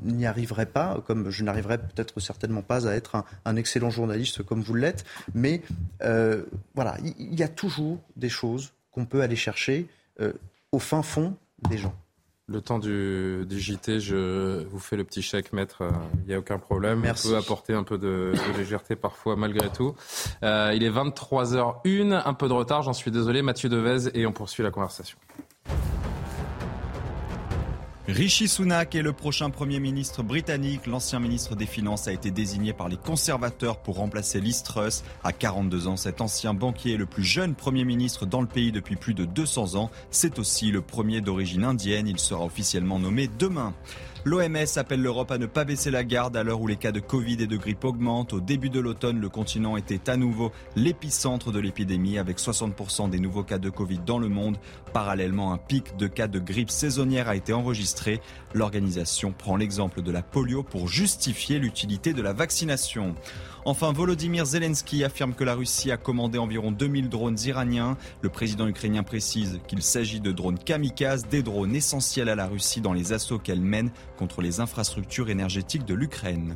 [0.03, 4.61] n'y arriverait pas, comme je n'arriverais peut-être certainement pas à être un, excellent journaliste comme
[4.61, 5.61] vous l'êtes, mais
[6.01, 6.43] euh,
[6.73, 9.87] voilà, il y, a toujours des choses qu'on peut aller chercher
[10.19, 10.33] euh,
[10.71, 11.35] au fin fond
[11.69, 11.93] des gens.
[12.51, 15.83] Le temps du, JT, je vous fais le petit chèque, maître.
[16.23, 16.99] Il n'y a aucun problème.
[16.99, 17.27] Merci.
[17.27, 19.95] On peut apporter un peu de, légèreté parfois, malgré tout.
[20.43, 23.41] Euh, il est 23h01, un peu de retard, j'en suis désolé.
[23.41, 25.17] Mathieu Devez, et on poursuit la conversation.
[28.11, 30.85] Rishi Sunak est le prochain Premier ministre britannique.
[30.85, 35.05] L'ancien ministre des Finances a été désigné par les conservateurs pour remplacer Liz Truss.
[35.23, 38.73] À 42 ans, cet ancien banquier est le plus jeune Premier ministre dans le pays
[38.73, 39.89] depuis plus de 200 ans.
[40.09, 42.05] C'est aussi le premier d'origine indienne.
[42.05, 43.73] Il sera officiellement nommé demain.
[44.23, 46.99] L'OMS appelle l'Europe à ne pas baisser la garde à l'heure où les cas de
[46.99, 48.33] Covid et de grippe augmentent.
[48.33, 53.17] Au début de l'automne, le continent était à nouveau l'épicentre de l'épidémie avec 60% des
[53.17, 54.57] nouveaux cas de Covid dans le monde.
[54.93, 58.21] Parallèlement, un pic de cas de grippe saisonnière a été enregistré.
[58.53, 63.15] L'organisation prend l'exemple de la polio pour justifier l'utilité de la vaccination.
[63.63, 67.95] Enfin, Volodymyr Zelensky affirme que la Russie a commandé environ 2000 drones iraniens.
[68.21, 72.81] Le président ukrainien précise qu'il s'agit de drones kamikazes, des drones essentiels à la Russie
[72.81, 76.55] dans les assauts qu'elle mène contre les infrastructures énergétiques de l'Ukraine.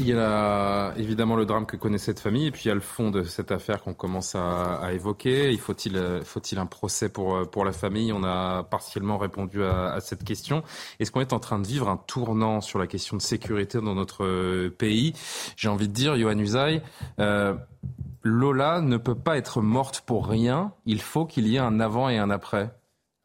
[0.00, 2.74] Il y a évidemment le drame que connaît cette famille, et puis il y a
[2.74, 5.50] le fond de cette affaire qu'on commence à, évoquer.
[5.50, 8.10] Il faut-il faut un procès pour, pour la famille?
[8.10, 10.62] On a partiellement répondu à, cette question.
[11.00, 13.94] Est-ce qu'on est en train de vivre un tournant sur la question de sécurité dans
[13.94, 15.12] notre pays?
[15.56, 16.80] J'ai envie de dire, Johan Usaï,
[17.18, 17.54] euh,
[18.22, 20.72] Lola ne peut pas être morte pour rien.
[20.86, 22.74] Il faut qu'il y ait un avant et un après.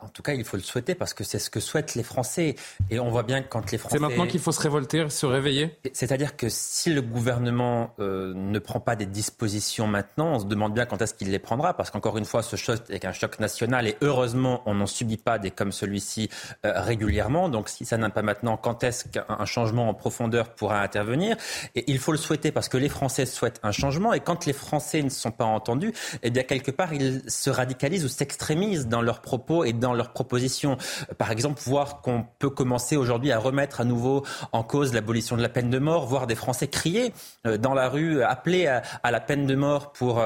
[0.05, 2.55] En tout cas, il faut le souhaiter parce que c'est ce que souhaitent les Français.
[2.91, 3.97] Et on voit bien que quand les Français...
[3.97, 8.59] C'est maintenant qu'il faut se révolter, se réveiller C'est-à-dire que si le gouvernement euh, ne
[8.59, 11.73] prend pas des dispositions maintenant, on se demande bien quand est-ce qu'il les prendra.
[11.75, 15.17] Parce qu'encore une fois, ce choc est un choc national et heureusement, on n'en subit
[15.17, 16.29] pas des comme celui-ci
[16.65, 17.49] euh, régulièrement.
[17.49, 21.35] Donc si ça n'a pas maintenant, quand est-ce qu'un changement en profondeur pourra intervenir?
[21.73, 24.13] Et il faut le souhaiter parce que les Français souhaitent un changement.
[24.13, 28.05] Et quand les Français ne sont pas entendus, eh bien quelque part, ils se radicalisent
[28.05, 30.77] ou s'extrémisent dans leurs propos et dans leurs propositions.
[31.17, 35.41] Par exemple, voir qu'on peut commencer aujourd'hui à remettre à nouveau en cause l'abolition de
[35.41, 39.45] la peine de mort, voir des Français crier dans la rue, appeler à, la peine
[39.45, 40.21] de mort pour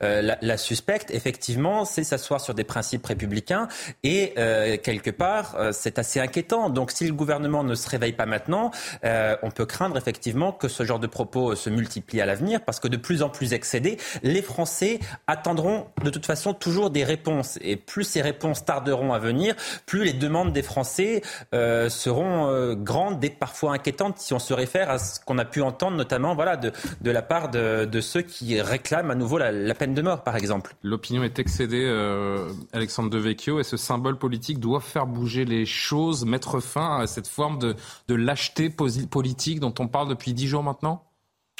[0.00, 3.68] la, la, suspecte, effectivement, c'est s'asseoir sur des principes républicains
[4.02, 4.34] et
[4.82, 6.70] quelque part, c'est assez inquiétant.
[6.70, 8.70] Donc si le gouvernement ne se réveille pas maintenant,
[9.02, 12.88] on peut craindre effectivement que ce genre de propos se multiplient à l'avenir parce que
[12.88, 17.58] de plus en plus excédés, les Français attendront de toute façon toujours des réponses.
[17.60, 19.54] Et plus ces réponses tarderont à venir,
[19.86, 21.22] plus les demandes des Français
[21.54, 25.44] euh, seront euh, grandes et parfois inquiétantes si on se réfère à ce qu'on a
[25.44, 29.38] pu entendre notamment voilà, de, de la part de, de, ceux qui réclament à nouveau
[29.38, 30.74] la, peine de mort, par exemple.
[30.82, 36.24] L'opinion est excédée, euh, Alexandre Devecchio, et ce symbole politique doit faire bouger les choses,
[36.24, 37.74] mettre fin à cette forme de,
[38.08, 41.04] de lâcheté politique dont on parle depuis dix jours maintenant?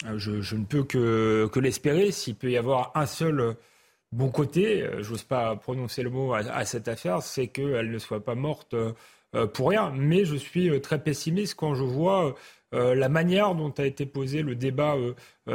[0.07, 2.13] Euh, je, ne peux que, que l'espérer.
[2.13, 3.53] S'il peut y avoir un seul euh,
[4.13, 8.25] bon côté, euh, j'ose pas prononcer le mot à, cette affaire, c'est qu'elle ne soit
[8.25, 8.75] pas morte
[9.53, 9.93] pour rien.
[9.95, 12.35] Mais je suis très pessimiste quand je vois
[12.73, 14.95] la manière dont a été posé le débat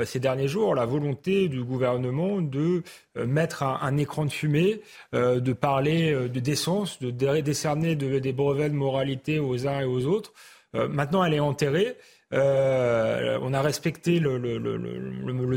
[0.03, 2.83] ces derniers jours, la volonté du gouvernement de
[3.15, 4.81] mettre un, écran de fumée,
[5.11, 7.09] de parler de décence, de
[7.41, 10.33] décerner des brevets de moralité aux uns et aux autres.
[10.73, 11.95] maintenant, elle est enterrée.
[12.33, 14.39] Euh, on a respecté le,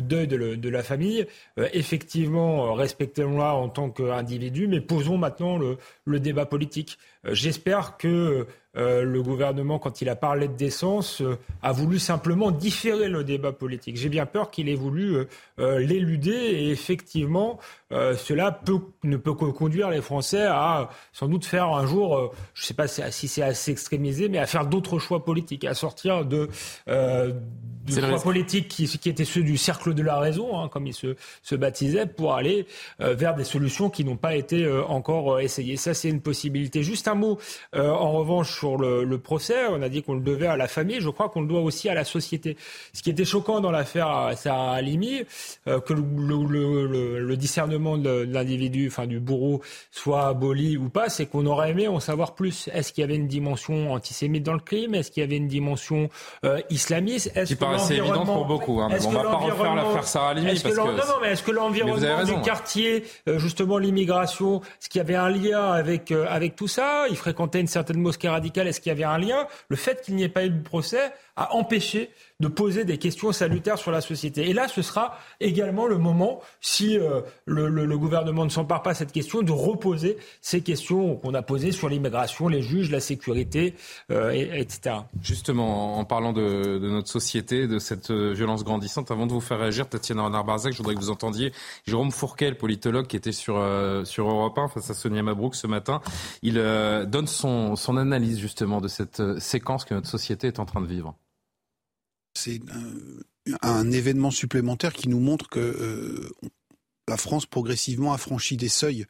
[0.03, 1.27] deuil de, la famille.
[1.59, 6.99] Euh, effectivement, respectons-la en tant qu'individu, mais posons maintenant le, débat politique.
[7.27, 8.47] Euh, j'espère que
[8.77, 13.25] euh, le gouvernement, quand il a parlé de décence, euh, a voulu simplement différer le
[13.25, 13.97] débat politique.
[13.97, 15.27] J'ai bien peur qu'il ait voulu
[15.59, 17.59] euh, l'éluder et effectivement,
[17.91, 22.63] cela peut, ne peut que conduire les Français à sans doute faire un jour, je
[22.63, 26.25] ne sais pas si c'est assez extrémisé, mais à faire d'autres choix politiques, à sortir
[26.25, 26.49] de,
[26.89, 27.33] de
[27.89, 31.15] choix politiques qui, qui, étaient ceux du cercle de la raison, hein, comme il se,
[31.45, 32.67] se baptisait, pour aller
[32.99, 35.77] vers des solutions qui n'ont pas été encore essayées.
[35.77, 36.83] Ça, c'est une possibilité.
[36.83, 37.39] Juste un mot,
[37.75, 39.67] en revanche, sur le, procès.
[39.71, 41.01] On a dit qu'on le devait à la famille.
[41.01, 42.57] Je crois qu'on le doit aussi à la société.
[42.93, 45.23] Ce qui était choquant dans l'affaire Sarah Halimi,
[45.69, 49.61] euh, que le, discernement de l'individu, enfin du bourreau,
[49.91, 52.69] soit aboli ou pas, c'est qu'on aurait aimé en savoir plus.
[52.73, 54.95] Est-ce qu'il y avait une dimension antisémite dans le crime?
[54.95, 56.09] Est-ce qu'il y avait une dimension
[56.45, 57.31] euh, islamiste?
[57.35, 58.81] Est-ce Qui paraissait évident pour beaucoup.
[58.81, 58.89] Hein.
[59.05, 60.81] On va pas refaire l'affaire Sarah Halimi parce que...
[60.81, 65.15] Non, non, mais est-ce que l'environnement du quartier, euh, justement l'immigration, est-ce qu'il y avait
[65.15, 66.96] un lien avec, avec tout ça?
[67.09, 68.67] Il fréquentait une certaine mosquée radicale.
[68.69, 69.47] Est-ce qu'il y avait un lien?
[69.69, 72.11] Le fait qu'il n'y ait pas eu de procès a empêché
[72.41, 74.51] de poser des questions salutaires sur la société.
[74.51, 78.99] Et là, ce sera également le moment, si euh, le, gouvernement ne s'empare pas de
[78.99, 83.75] cette question, de reposer ces questions qu'on a posées sur l'immigration, les juges, la sécurité,
[84.11, 84.97] euh, etc.
[85.23, 89.59] Justement, en parlant de, notre société, de cette euh, violence grandissante, avant de vous faire
[89.59, 91.53] réagir, Tatiana Renard-Barzac, je voudrais que vous entendiez
[91.87, 93.63] Jérôme Fourquet, le politologue qui était sur,
[94.05, 96.01] sur Europe 1 face à Sonia Mabrouk ce matin.
[96.43, 100.81] Il donne son, son analyse justement de cette séquence que notre société est en train
[100.81, 101.15] de vivre.
[102.37, 102.61] C'est
[103.63, 106.29] un, événement supplémentaire qui nous montre que euh,
[107.09, 109.07] la France progressivement a franchi des seuils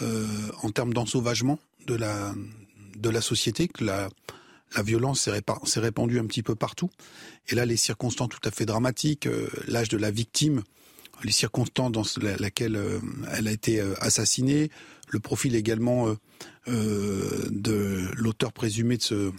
[0.00, 0.26] euh,
[0.62, 2.34] en termes d'ensauvagement de la,
[2.96, 4.08] de la société, que la,
[4.74, 5.28] la violence
[5.64, 6.90] s'est répandue un petit peu partout.
[7.48, 10.62] Et là, les circonstances tout à fait dramatiques, euh, l'âge de la victime,
[11.24, 12.04] les circonstances dans
[12.38, 12.80] lesquelles
[13.32, 14.70] elle a été assassinée,
[15.08, 16.14] le profil également
[16.66, 19.32] de l'auteur présumé de ce,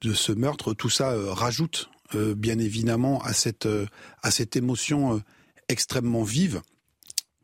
[0.00, 3.86] de ce meurtre, tout ça rajoute euh, bien évidemment à cette euh,
[4.22, 5.20] à cette émotion euh,
[5.68, 6.62] extrêmement vive.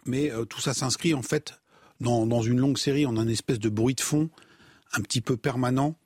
[0.05, 1.61] Mais tout ça s'inscrit en fait
[2.01, 4.31] dans, dans une longue série, en un espèce de bruit de fond
[4.95, 5.97] un petit peu permanent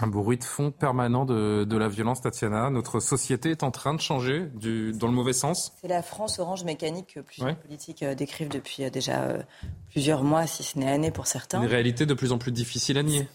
[0.00, 2.70] un bruit de fond permanent de, de, la violence, Tatiana.
[2.70, 5.72] Notre société est en train de changer du, dans le mauvais sens.
[5.80, 9.42] C'est la France orange mécanique que plusieurs politiques euh, décrivent depuis euh, déjà euh,
[9.90, 11.60] plusieurs mois, si ce n'est années pour certains.
[11.60, 13.28] Une réalité de plus en plus difficile à nier.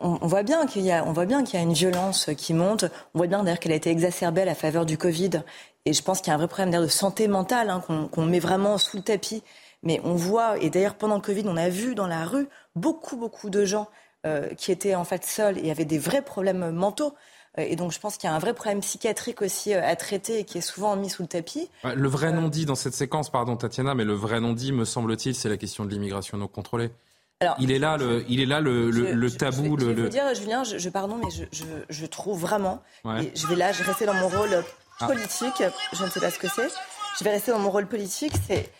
[0.00, 2.30] On, on, voit bien qu'il y a, on voit bien qu'il y a une violence
[2.36, 2.84] qui monte.
[3.14, 5.42] On voit bien d'ailleurs qu'elle a été exacerbée à la faveur du Covid.
[5.84, 8.38] Et je pense qu'il y a un vrai problème de santé mentale hein, qu'on met
[8.38, 9.42] vraiment sous le tapis.
[9.82, 13.16] Mais on voit, et d'ailleurs pendant le Covid, on a vu dans la rue beaucoup,
[13.16, 13.88] beaucoup de gens
[14.56, 17.14] qui étaient en fait seuls et avaient des vrais problèmes mentaux.
[17.58, 19.96] Euh, et donc, je pense qu'il y a un vrai problème psychiatrique aussi euh, à
[19.96, 21.70] traiter et qui est souvent mis sous le tapis.
[21.84, 25.48] Le vrai non-dit dans cette séquence, pardon Tatiana, mais le vrai non-dit, me semble-t-il, c'est
[25.48, 26.90] la question de l'immigration non contrôlée.
[27.40, 29.76] Alors, il est là, le, il est là le, le, tabou.
[29.78, 31.28] Je, je, vais vous dire, Julien, je, pardon, mais
[31.90, 32.80] je, trouve vraiment,
[33.20, 34.64] et je vais là, je vais rester dans mon rôle
[35.00, 35.06] ah.
[35.06, 35.62] politique.
[35.92, 36.68] Je ne sais pas ce que c'est.
[37.18, 38.32] Je vais rester dans mon rôle politique.
[38.46, 38.70] C'est,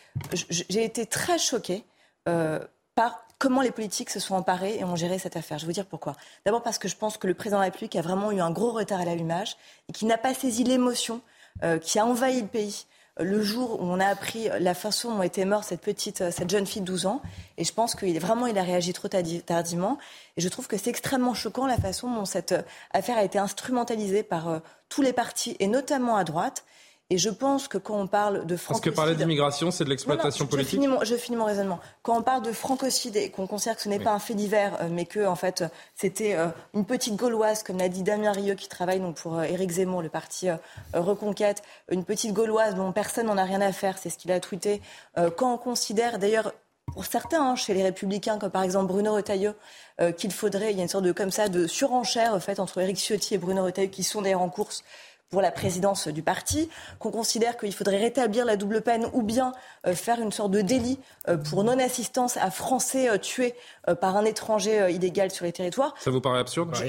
[0.49, 1.85] j'ai été très choquée
[2.29, 2.61] euh,
[2.95, 5.59] par comment les politiques se sont emparés et ont géré cette affaire.
[5.59, 6.15] Je vais vous dire pourquoi.
[6.45, 8.51] D'abord parce que je pense que le président de la République a vraiment eu un
[8.51, 9.57] gros retard à l'allumage
[9.89, 11.21] et qu'il n'a pas saisi l'émotion
[11.63, 12.87] euh, qui a envahi le pays
[13.21, 16.67] le jour où on a appris la façon dont était morte cette petite, cette jeune
[16.67, 17.23] fille de 12 ans.
[17.59, 19.99] Et je pense qu'il vraiment, il a réagi trop tardivement.
[20.37, 22.55] Et je trouve que c'est extrêmement choquant la façon dont cette
[22.93, 26.65] affaire a été instrumentalisée par tous les partis et notamment à droite.
[27.15, 28.69] Et je pense que quand on parle de francocide...
[28.69, 31.79] Parce que parler d'immigration, c'est de l'exploitation politique je finis, mon, je finis, mon, raisonnement.
[32.03, 34.77] Quand on parle de francocide et qu'on considère que ce n'est pas un fait divers,
[34.81, 35.63] euh, mais que en fait,
[35.95, 39.45] c'était euh, une petite Gauloise, comme l'a dit Damien Rieu, qui travaille donc, pour euh,
[39.45, 40.49] Éric Zemmour, le parti
[40.93, 44.41] Reconquête, une petite Gauloise dont personne n'en a rien à faire, c'est ce qu'il a
[44.41, 44.83] tweeté.
[45.37, 46.53] quand on considère, d'ailleurs,
[46.93, 49.53] pour certains, hein, chez les Républicains, comme par exemple Bruno Retailleau,
[50.17, 52.97] qu'il faudrait, il y a une sorte de comme ça de surenchère faite entre Éric
[52.97, 54.83] Ciotti et Bruno Retailleau, qui sont d'ailleurs en course
[55.31, 56.69] pour la présidence du parti,
[56.99, 59.53] qu'on considère qu'il faudrait rétablir la double peine ou bien
[59.87, 60.99] euh, faire une sorte de délit
[61.29, 63.55] euh, pour non-assistance à Français euh, tués
[64.01, 65.95] par un étranger illégal sur les territoires.
[65.99, 66.75] Ça vous paraît absurde?
[66.75, 66.85] Je,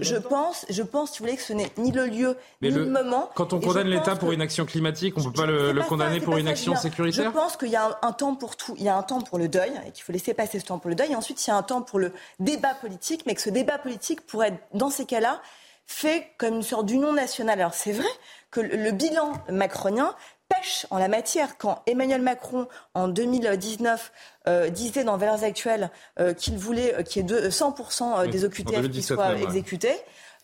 [0.00, 2.86] je, pense, je pense, si vous voulez, que ce n'est ni le lieu ni le,
[2.86, 3.30] moment.
[3.34, 6.36] Quand on condamne l'État pour une action climatique, on ne peut pas le, condamner pour
[6.36, 7.30] une action sécuritaire?
[7.30, 8.74] Je pense qu'il y a un, temps pour tout.
[8.76, 10.78] Il y a un temps pour le deuil et qu'il faut laisser passer ce temps
[10.78, 11.12] pour le deuil.
[11.12, 13.78] Et ensuite, il y a un temps pour le débat politique, mais que ce débat
[13.78, 15.40] politique pourrait être, dans ces cas-là,
[15.86, 17.60] fait comme une sorte d'union nationale.
[17.60, 18.08] Alors c'est vrai
[18.50, 20.14] que le bilan macronien
[20.48, 21.58] pêche en la matière.
[21.58, 24.12] Quand Emmanuel Macron, en 2019,
[24.48, 28.90] euh, disait dans Valeurs Actuelles euh, qu'il voulait euh, qu'il y ait 100% des OQTF
[28.90, 29.96] qui soient exécutés,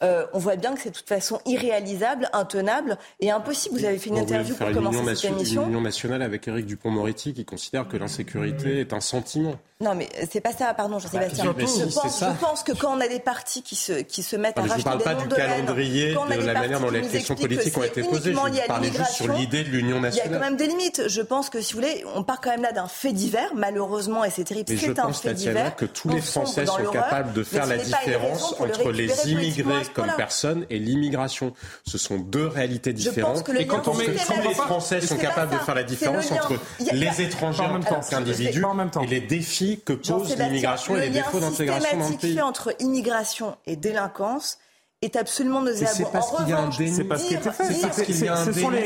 [0.03, 3.79] euh, on voit bien que c'est de toute façon irréalisable, intenable et impossible.
[3.79, 5.63] Vous avez fait une interview pour commencer cette émission.
[5.63, 9.57] Une union nationale avec Éric Dupont-Moretti qui considère que l'insécurité est un sentiment.
[9.83, 11.45] Non, mais c'est pas ça, pardon, Jean-Sébastien.
[11.47, 14.63] Bah, je, pense, que quand on a des partis qui se, qui se mettent à
[14.63, 17.77] racheter des Je ne parle pas du calendrier, de la manière dont les questions politiques
[17.77, 18.33] ont été posées.
[18.33, 20.29] Je parlais juste sur l'idée de l'union nationale.
[20.29, 21.09] Il y a quand même des limites.
[21.09, 24.25] Je pense que, si vous voulez, on part quand même là d'un fait divers, malheureusement,
[24.25, 24.73] et c'est terrible.
[24.79, 25.75] C'est un fait divers.
[25.75, 30.67] que tous les Français sont capables de faire la différence entre les immigrés comme personnes
[30.71, 31.55] et l'immigration.
[31.87, 33.49] Ce sont deux réalités différentes.
[33.59, 36.55] Et quand on met, les Français sont capables de faire la différence entre
[36.93, 38.65] les étrangers en tant qu'individus
[39.03, 42.41] et les défis que pose l'immigration et les défauts d'intégration dans le pays.
[42.41, 44.59] entre immigration et délinquance
[45.03, 45.93] est absolument nauséabond.
[45.95, 46.93] C'est parce qu'il y a un déni.
[46.93, 47.73] C'est parce qu'il était fait.
[47.73, 48.77] C'est parce qu'il y a un déni.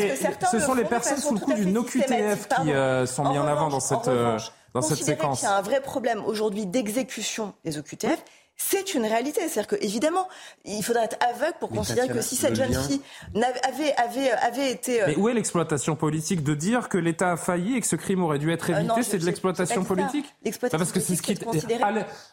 [0.50, 3.68] Ce sont les personnes sous le coup d'une OQTF qui euh, sont mis en avant
[3.68, 4.38] dans cette euh,
[4.74, 5.42] dans cette séquence.
[5.42, 8.22] Il y a un vrai problème aujourd'hui d'exécution des OQTF
[8.56, 9.42] c'est une réalité.
[9.48, 10.28] C'est-à-dire que, évidemment,
[10.64, 13.02] il faudrait être aveugle pour considérer que si cette jeune fille
[13.34, 15.02] avait, avait, avait été.
[15.02, 17.96] Euh, Mais où est l'exploitation politique de dire que l'État a failli et que ce
[17.96, 21.22] crime aurait dû être euh, évité C'est de l'exploitation politique L'exploitation Parce que c'est ce
[21.22, 21.46] qui est.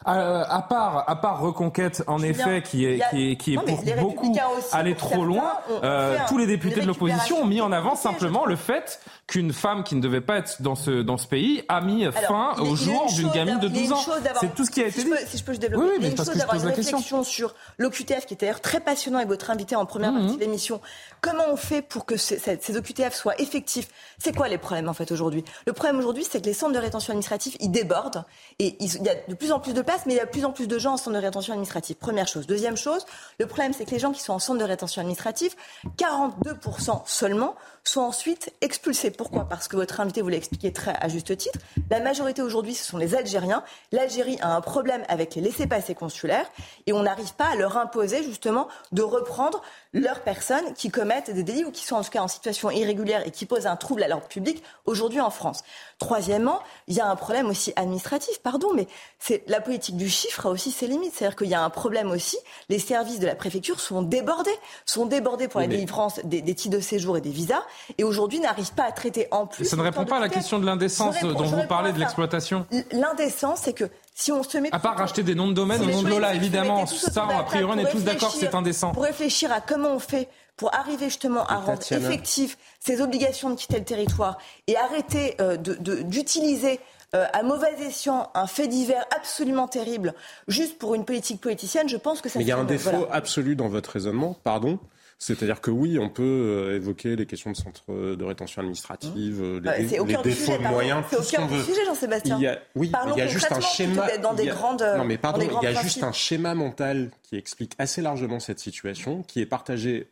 [0.04, 4.34] À, part, à part Reconquête, en effet, qui est, qui est, qui est pour beaucoup
[4.72, 8.56] aller trop loin, euh, tous les députés de l'opposition ont mis en avant simplement le
[8.56, 12.06] fait qu'une femme qui ne devait pas être dans ce, dans ce pays a mis
[12.12, 14.00] fin au jour d'une gamine de 12 ans.
[14.40, 15.10] C'est tout ce qui a été dit.
[15.26, 16.13] Si je peux, développer.
[16.18, 19.76] Oui, chose d'avoir une réflexion sur l'OQTF, qui était d'ailleurs très passionnant avec votre invité
[19.76, 20.20] en première mmh.
[20.20, 20.80] partie de l'émission.
[21.20, 23.88] Comment on fait pour que ces, ces OQTF soient effectifs?
[24.18, 25.44] C'est quoi les problèmes en fait aujourd'hui?
[25.66, 28.24] Le problème aujourd'hui, c'est que les centres de rétention administrative, ils débordent
[28.58, 30.30] et il y a de plus en plus de places, mais il y a de
[30.30, 31.96] plus en plus de gens en centre de rétention administrative.
[31.96, 32.46] Première chose.
[32.46, 33.04] Deuxième chose,
[33.38, 35.54] le problème, c'est que les gens qui sont en centre de rétention administrative,
[35.98, 37.56] 42% seulement
[37.90, 39.10] sont ensuite expulsés.
[39.10, 39.46] Pourquoi?
[39.48, 41.58] Parce que votre invité vous l'a expliqué très à juste titre.
[41.90, 43.62] La majorité aujourd'hui, ce sont les Algériens.
[43.92, 46.50] L'Algérie a un problème avec les laissés-passer consulaires
[46.86, 49.62] et on n'arrive pas à leur imposer justement de reprendre
[49.92, 53.26] leurs personnes qui commettent des délits ou qui sont en tout cas en situation irrégulière
[53.26, 55.62] et qui posent un trouble à l'ordre public aujourd'hui en France.
[55.98, 58.86] Troisièmement, il y a un problème aussi administratif, pardon, mais
[59.18, 61.12] c'est la politique du chiffre a aussi ses limites.
[61.14, 62.36] C'est-à-dire qu'il y a un problème aussi.
[62.68, 64.50] Les services de la préfecture sont débordés,
[64.86, 67.62] sont débordés pour la délivrance des, des, titres de séjour et des visas,
[67.98, 69.64] et aujourd'hui n'arrivent pas à traiter en plus.
[69.64, 72.66] Ça ne répond pas à la question de l'indécence dont vous parlez de l'exploitation.
[72.92, 73.84] L'indécence, c'est que
[74.14, 74.68] si on se met.
[74.72, 77.72] À part racheter des noms de domaine au nom de Lola, évidemment, ça, a priori,
[77.76, 78.92] on est tous d'accord que c'est indécent.
[78.92, 83.56] Pour réfléchir à comment on fait pour arriver justement à rendre effectives ces obligations de
[83.56, 86.80] quitter le territoire et arrêter euh, d'utiliser
[87.14, 90.14] euh, à mauvais escient un fait divers absolument terrible
[90.48, 92.38] juste pour une politique politicienne, je pense que ça.
[92.38, 94.78] Mais il y a un défaut absolu dans votre raisonnement, pardon.
[95.18, 99.60] C'est-à-dire que oui, on peut euh, évoquer les questions de centres de rétention administrative, les,
[99.60, 99.86] bah, les
[100.22, 101.04] défauts de moyens.
[101.10, 102.38] C'est aucun sujet, Jean-Sébastien.
[102.74, 104.18] Oui, il y a juste un schéma.
[104.18, 107.72] Dans des grandes, non, mais pardon, il y a juste un schéma mental qui explique
[107.78, 110.08] assez largement cette situation, qui est partagé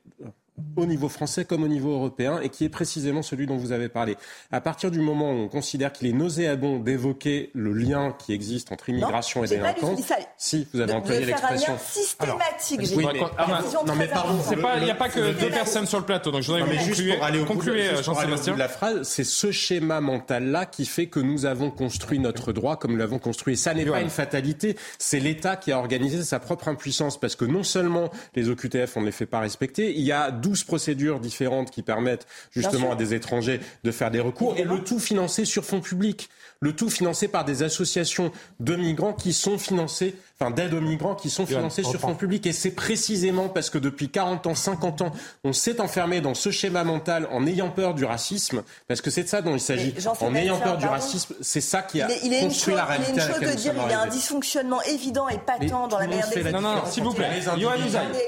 [0.76, 3.88] au niveau français comme au niveau européen et qui est précisément celui dont vous avez
[3.88, 4.16] parlé.
[4.50, 8.72] À partir du moment où on considère qu'il est nauséabond d'évoquer le lien qui existe
[8.72, 10.00] entre immigration et délinquance,
[10.36, 12.80] si vous avez employé l'expression systématique,
[13.86, 14.38] non mais pardon,
[14.78, 17.24] il n'y a pas que deux personnes sur le plateau, donc je voudrais juste pour
[17.24, 18.56] aller au concluer, Jean-Sébastien.
[18.56, 22.76] La phrase, c'est ce schéma mental là qui fait que nous avons construit notre droit
[22.76, 23.56] comme nous l'avons construit.
[23.56, 27.44] Ça n'est pas une fatalité, c'est l'État qui a organisé sa propre impuissance parce que
[27.44, 30.64] non seulement les OQTF on ne les fait pas respecter, il y a 12 12
[30.64, 34.98] procédures différentes qui permettent justement à des étrangers de faire des recours, et le tout
[34.98, 36.28] financé sur fonds publics,
[36.60, 38.30] le tout financé par des associations
[38.60, 40.14] de migrants qui sont financées
[40.50, 42.46] d'aide aux migrants qui sont financés sur fonds publics.
[42.46, 45.12] Et c'est précisément parce que depuis 40 ans, 50 ans,
[45.44, 49.22] on s'est enfermé dans ce schéma mental en ayant peur du racisme, parce que c'est
[49.22, 49.94] de ça dont il s'agit.
[50.20, 52.08] En ayant peur du racisme, c'est ça qui a
[52.40, 53.12] construit la réalité.
[53.12, 55.98] Il est une chose de dire qu'il y a un dysfonctionnement évident et patent dans
[55.98, 56.52] la manière d'exécuter.
[56.52, 57.28] Non, non, s'il vous plaît.
[57.58, 57.74] Johan.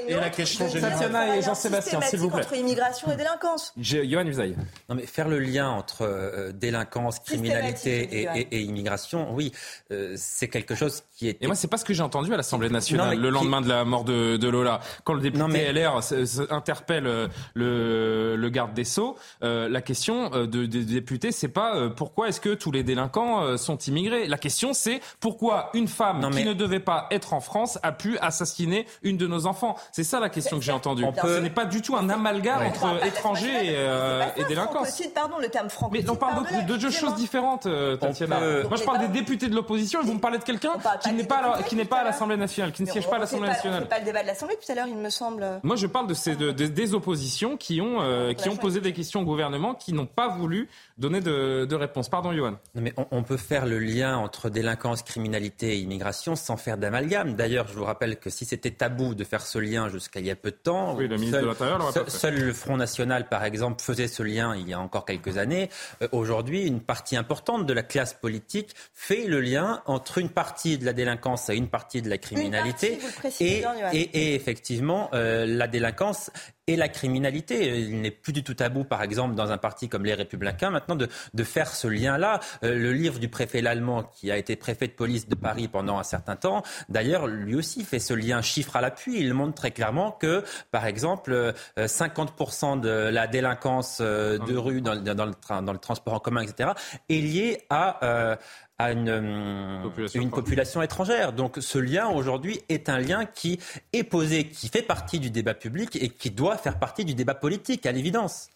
[0.07, 2.43] Et la question Tatiana et Jean-Sébastien, s'il vous plaît.
[2.43, 3.73] Entre immigration et délinquance.
[3.77, 4.55] Johan Usaï.
[4.89, 9.51] Non, mais faire le lien entre euh, délinquance, criminalité et, immigration, oui,
[9.91, 11.37] euh, c'est quelque chose qui est.
[11.41, 13.85] Et moi, c'est pas ce que j'ai entendu à l'Assemblée nationale le lendemain de la
[13.85, 14.79] mort de, de, Lola.
[15.03, 15.73] Quand le député mais...
[15.73, 16.01] LR
[16.49, 21.47] interpelle euh, le, le, garde des Sceaux, euh, la question euh, de, des députés, c'est
[21.47, 24.27] pas pourquoi est-ce que tous les délinquants sont immigrés?
[24.27, 28.17] La question, c'est pourquoi une femme qui ne devait pas être en France a pu
[28.19, 29.75] assassiner une de nos enfants?
[29.91, 31.05] C'est ça la question que j'ai entendue.
[31.21, 34.83] Ce n'est pas du tout un amalgame entre étrangers et, et délinquants.
[35.13, 37.67] pardon, le terme Mais on parle de, deux choses différentes,
[37.99, 38.39] Tatiana.
[38.67, 41.23] Moi, je parle des députés de l'opposition et vous me parlez de quelqu'un qui n'est
[41.23, 43.83] pas, qui n'est pas à l'Assemblée nationale, qui ne siège pas à l'Assemblée nationale.
[43.83, 45.45] C'est pas le débat de l'Assemblée tout à l'heure, il me semble.
[45.63, 49.21] Moi, je parle de ces des oppositions qui ont euh, qui ont posé des questions
[49.21, 52.09] au gouvernement, qui n'ont pas voulu donner de, de réponse.
[52.09, 52.57] Pardon, Johan.
[52.75, 57.35] Non, mais on, peut faire le lien entre délinquance, criminalité et immigration sans faire d'amalgame.
[57.35, 60.31] D'ailleurs, je vous rappelle que si c'était tabou de faire ce lien jusqu'à il y
[60.31, 63.43] a peu de temps, oui, le ministre de l'Intérieur seul, seul le Front National, par
[63.43, 65.69] exemple, faisait ce lien il y a encore quelques années.
[66.01, 70.77] Euh, aujourd'hui, une partie importante de la classe politique fait le lien entre une partie
[70.77, 72.99] de la délinquance et une partie de la criminalité.
[73.39, 73.63] et,
[73.93, 76.31] et, effectivement, euh, la délinquance
[76.67, 77.79] et la criminalité.
[77.79, 80.95] Il n'est plus du tout tabou, par exemple, dans un parti comme les Républicains, maintenant
[80.95, 82.39] de, de faire ce lien-là.
[82.63, 85.99] Euh, le livre du préfet l'allemand, qui a été préfet de police de Paris pendant
[85.99, 89.19] un certain temps, d'ailleurs, lui aussi fait ce lien chiffre à l'appui.
[89.19, 94.95] Il montre très clairement que, par exemple, 50% euh, de la délinquance de rue dans,
[94.95, 96.71] dans, le, dans le transport en commun, etc.,
[97.09, 98.37] est liée à
[98.77, 101.33] à une, euh, population, une population étrangère.
[101.33, 103.59] Donc ce lien aujourd'hui est un lien qui
[103.93, 107.35] est posé, qui fait partie du débat public et qui doit faire partie du débat
[107.35, 108.49] politique, à l'évidence.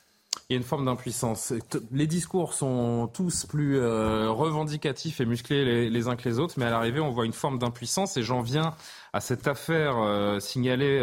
[0.50, 1.54] Il y a une forme d'impuissance.
[1.92, 6.66] Les discours sont tous plus euh, revendicatifs et musclés les, uns que les autres, mais
[6.66, 8.18] à l'arrivée, on voit une forme d'impuissance.
[8.18, 8.74] Et j'en viens
[9.14, 11.00] à cette affaire euh, signalée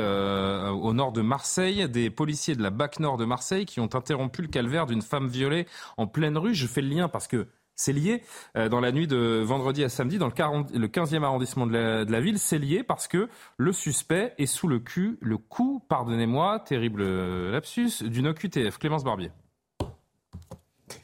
[0.73, 4.43] au nord de Marseille, des policiers de la BAC Nord de Marseille qui ont interrompu
[4.43, 5.67] le calvaire d'une femme violée
[5.97, 6.55] en pleine rue.
[6.55, 7.47] Je fais le lien parce que
[7.77, 8.23] c'est lié.
[8.57, 12.05] Euh, dans la nuit de vendredi à samedi, dans le, 40, le 15e arrondissement de
[12.11, 16.61] la, ville, c'est lié parce que le suspect est sous le cul, le coup, pardonnez-moi,
[16.61, 17.05] terrible
[17.51, 18.79] lapsus, d'une OQTF.
[18.79, 19.31] Clémence Barbier.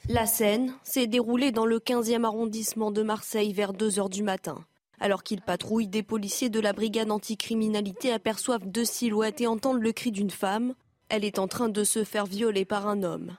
[0.08, 4.64] La scène s'est déroulée dans le 15e arrondissement de Marseille vers 2 heures du matin.
[5.00, 9.92] Alors qu'ils patrouillent, des policiers de la brigade anticriminalité aperçoivent deux silhouettes et entendent le
[9.92, 10.74] cri d'une femme.
[11.08, 13.36] Elle est en train de se faire violer par un homme.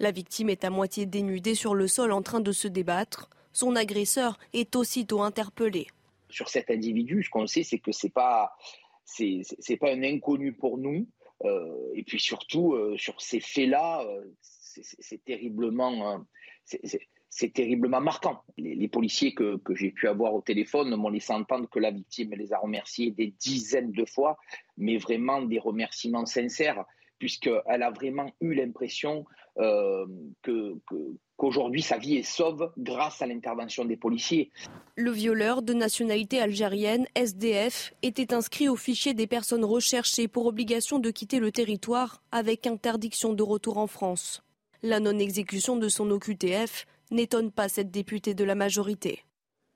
[0.00, 3.28] La victime est à moitié dénudée sur le sol en train de se débattre.
[3.52, 5.88] Son agresseur est aussitôt interpellé.
[6.30, 8.56] Sur cet individu, ce qu'on sait, c'est que c'est pas
[9.04, 11.06] c'est pas un inconnu pour nous.
[11.44, 14.24] Euh, et puis surtout euh, sur ces faits-là, euh,
[14.62, 16.24] c'est terriblement
[17.28, 18.42] c'est terriblement marquant.
[18.56, 22.32] Les, policiers que, que j'ai pu avoir au téléphone m'ont laissé entendre que la victime
[22.34, 24.38] les a remerciés des dizaines de fois,
[24.78, 26.84] mais vraiment des remerciements sincères
[27.20, 29.24] puisqu'elle a vraiment eu l'impression
[29.58, 30.06] euh,
[31.36, 34.50] qu'aujourd'hui sa vie est sauve grâce à l'intervention des policiers.
[34.96, 40.98] Le violeur de nationalité algérienne, SDF, était inscrit au fichier des personnes recherchées pour obligation
[40.98, 44.42] de quitter le territoire avec interdiction de retour en France.
[44.82, 49.24] La non-exécution de son OQTF n'étonne pas cette députée de la majorité.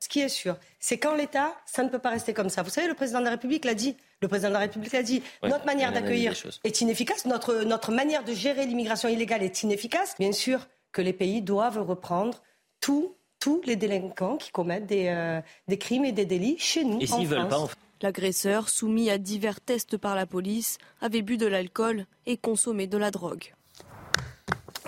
[0.04, 2.62] Ce qui est sûr, c'est qu'en l'État, ça ne peut pas rester comme ça.
[2.62, 3.96] Vous savez, le président de la République l'a dit.
[4.20, 5.22] Le président de la République l'a dit.
[5.42, 7.24] notre manière d'accueillir est inefficace.
[7.24, 10.14] Notre, notre manière de gérer l'immigration illégale est inefficace.
[10.18, 12.42] Bien sûr que les pays doivent reprendre
[12.80, 13.16] tous
[13.64, 17.00] les délinquants qui commettent des, euh, des, crimes et des délits chez nous.
[17.00, 17.66] Et s'ils veulent pas,
[18.02, 22.98] L'agresseur, soumis à divers tests par la police, avait bu de l'alcool et consommé de
[22.98, 23.54] la drogue.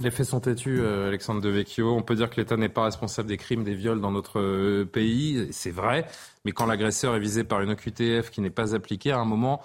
[0.00, 1.94] Les faits sont têtus, euh, Alexandre Devecchio.
[1.94, 4.84] On peut dire que l'État n'est pas responsable des crimes, des viols dans notre euh,
[4.84, 5.48] pays.
[5.52, 6.06] C'est vrai.
[6.44, 9.62] Mais quand l'agresseur est visé par une OQTF qui n'est pas appliquée à un moment,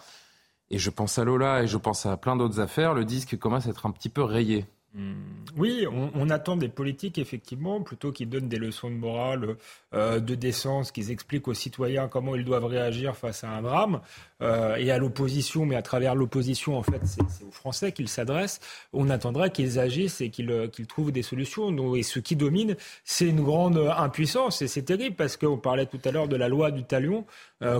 [0.69, 3.67] et je pense à Lola et je pense à plein d'autres affaires, le disque commence
[3.67, 4.65] à être un petit peu rayé.
[4.93, 5.13] Hmm.
[5.55, 9.55] Oui, on, attend des politiques, effectivement, plutôt qu'ils donnent des leçons de morale,
[9.93, 14.01] euh, de décence, qu'ils expliquent aux citoyens comment ils doivent réagir face à un drame,
[14.41, 18.59] euh, et à l'opposition, mais à travers l'opposition, en fait, c'est aux Français qu'ils s'adressent.
[18.91, 21.95] On attendrait qu'ils agissent et qu'ils euh, trouvent des solutions.
[21.95, 22.75] et ce qui domine,
[23.05, 26.49] c'est une grande impuissance, et c'est terrible, parce qu'on parlait tout à l'heure de la
[26.49, 27.25] loi du talion.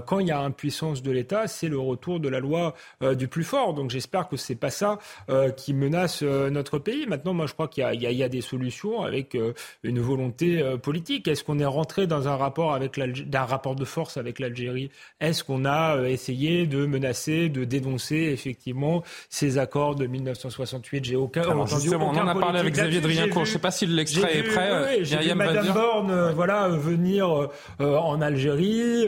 [0.06, 2.76] Quand il y a impuissance de l'État, c'est le retour de la loi
[3.16, 3.74] du plus fort.
[3.74, 5.00] Donc j'espère que c'est pas ça
[5.58, 7.06] qui menace notre pays.
[7.08, 9.54] Maintenant, moi, je crois qu'il y, a des solutions avec euh,
[9.84, 11.28] une volonté euh, politique.
[11.28, 14.90] Est-ce qu'on est rentré dans un rapport avec d'un rapport de force avec l'Algérie?
[15.20, 21.16] Est-ce qu'on a euh, essayé de menacer, de dénoncer effectivement ces accords de 1968 J'ai
[21.16, 23.46] aucun Alors, entendu on en a parlé avec Xavier Driencourt.
[23.46, 24.98] Je ne sais pas si l'extrait est prêt.
[24.98, 27.50] Oui, j'ai vu Madame Borne, voilà, venir
[27.80, 29.06] en Algérie,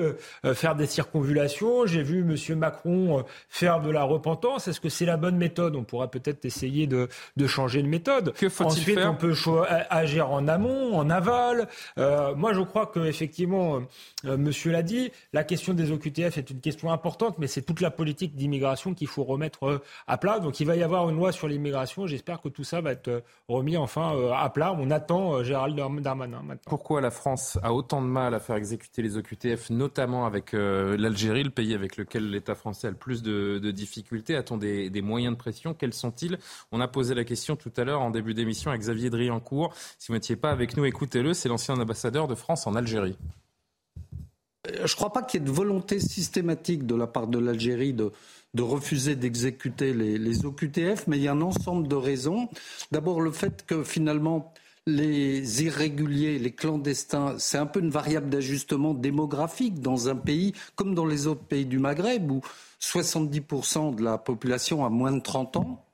[0.64, 1.86] faire des circonvulations.
[1.86, 4.70] J'ai vu Monsieur Macron faire de la repentance.
[4.70, 5.76] Est-ce que c'est la bonne méthode?
[5.76, 8.32] On pourra peut-être essayer de, de changer une méthode.
[8.36, 9.12] Que faut-il Ensuite, faire?
[9.12, 9.34] on peut
[9.90, 11.68] agir en amont, en aval.
[11.98, 13.82] Euh, moi, je crois que effectivement,
[14.24, 17.82] euh, Monsieur l'a dit, la question des OQTF est une question importante, mais c'est toute
[17.82, 20.40] la politique d'immigration qu'il faut remettre euh, à plat.
[20.40, 22.08] Donc, il va y avoir une loi sur l'immigration.
[22.08, 24.74] J'espère que tout ça va être remis enfin à plat.
[24.80, 26.70] On attend Gérald Darmanin maintenant.
[26.70, 31.44] Pourquoi la France a autant de mal à faire exécuter les OQTF, notamment avec l'Algérie,
[31.44, 35.34] le pays avec lequel l'État français a le plus de, difficultés A-t-on des, des moyens
[35.34, 35.74] de pression?
[35.74, 36.38] Quels sont-ils?
[36.72, 39.74] On a posé la question tout à l'heure en début d'émission avec Xavier Driancourt.
[39.98, 41.34] Si vous n'étiez pas avec nous, écoutez-le.
[41.34, 43.18] C'est l'ancien ambassadeur de France en Algérie.
[44.68, 47.40] Euh, je ne crois pas qu'il y ait de volonté systématique de la part de
[47.40, 48.12] l'Algérie de,
[48.58, 52.50] refuser d'exécuter les, les, OQTF, mais il y a un ensemble de raisons.
[52.92, 54.54] D'abord, le fait que finalement,
[54.86, 60.94] les irréguliers, les clandestins, c'est un peu une variable d'ajustement démographique dans un pays comme
[60.94, 62.42] dans les autres pays du Maghreb où
[62.82, 65.86] 70% de la population a moins de 30 ans.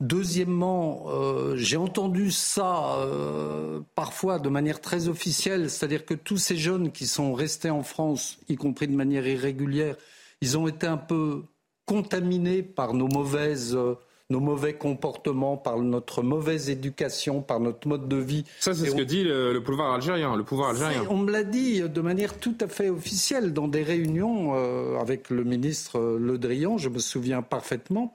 [0.00, 6.56] Deuxièmement, euh, j'ai entendu ça euh, parfois de manière très officielle, c'est-à-dire que tous ces
[6.56, 9.96] jeunes qui sont restés en France, y compris de manière irrégulière,
[10.40, 11.44] ils ont été un peu
[11.86, 13.94] contaminés par nos mauvaises euh,
[14.34, 18.44] nos mauvais comportements, par notre mauvaise éducation, par notre mode de vie.
[18.60, 20.36] Ça, c'est ce que dit le, pouvoir algérien.
[20.36, 21.04] Le pouvoir algérien.
[21.08, 24.54] On me l'a dit de manière tout à fait officielle dans des réunions
[25.00, 28.14] avec le ministre Le Drian, je me souviens parfaitement.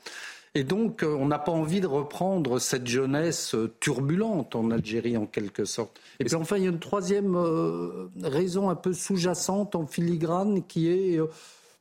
[0.56, 5.16] Et donc, euh, on n'a pas envie de reprendre cette jeunesse euh, turbulente en Algérie,
[5.16, 6.00] en quelque sorte.
[6.20, 10.64] Et puis enfin, il y a une troisième euh, raison un peu sous-jacente, en filigrane,
[10.68, 11.20] qui est,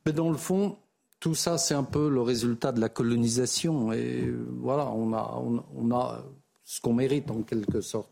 [0.05, 0.77] dans le fond,
[1.19, 3.91] tout ça, c'est un peu le résultat de la colonisation.
[3.93, 6.23] Et voilà, on a,
[6.63, 8.09] ce qu'on mérite, en quelque sorte.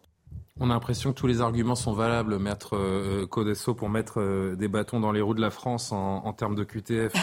[0.60, 5.00] On a l'impression que tous les arguments sont valables, maître Codesso, pour mettre des bâtons
[5.00, 7.14] dans les roues de la France en, en termes de QTF.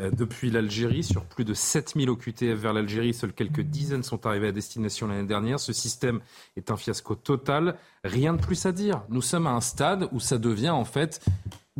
[0.00, 1.02] Euh, depuis l'Algérie.
[1.02, 5.26] Sur plus de 7000 OQTF vers l'Algérie, seules quelques dizaines sont arrivées à destination l'année
[5.26, 5.60] dernière.
[5.60, 6.20] Ce système
[6.56, 7.76] est un fiasco total.
[8.04, 9.02] Rien de plus à dire.
[9.08, 11.20] Nous sommes à un stade où ça devient en fait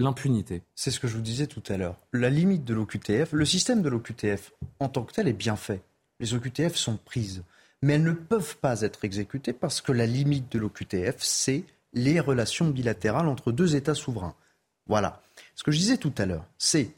[0.03, 0.63] l'impunité.
[0.75, 1.97] C'est ce que je vous disais tout à l'heure.
[2.13, 5.83] La limite de l'OQTF, le système de l'OQTF en tant que tel est bien fait.
[6.19, 7.43] Les OQTF sont prises.
[7.83, 12.21] Mais elles ne peuvent pas être exécutées parce que la limite de l'OQTF, c'est les
[12.21, 14.35] relations bilatérales entre deux États souverains.
[14.87, 15.23] Voilà.
[15.55, 16.91] Ce que je disais tout à l'heure, c'est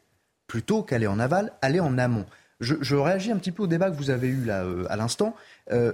[0.47, 2.27] plutôt qu'aller en aval, aller en amont.
[2.61, 5.35] Je, réagis un petit peu au débat que vous avez eu là euh, à l'instant.
[5.73, 5.93] Euh,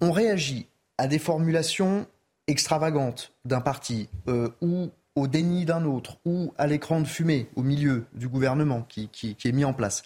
[0.00, 0.66] on réagit
[0.98, 2.06] à des formulations
[2.46, 7.62] extravagantes d'un parti euh, ou au déni d'un autre ou à l'écran de fumée au
[7.62, 10.02] milieu du gouvernement qui, est mis en place.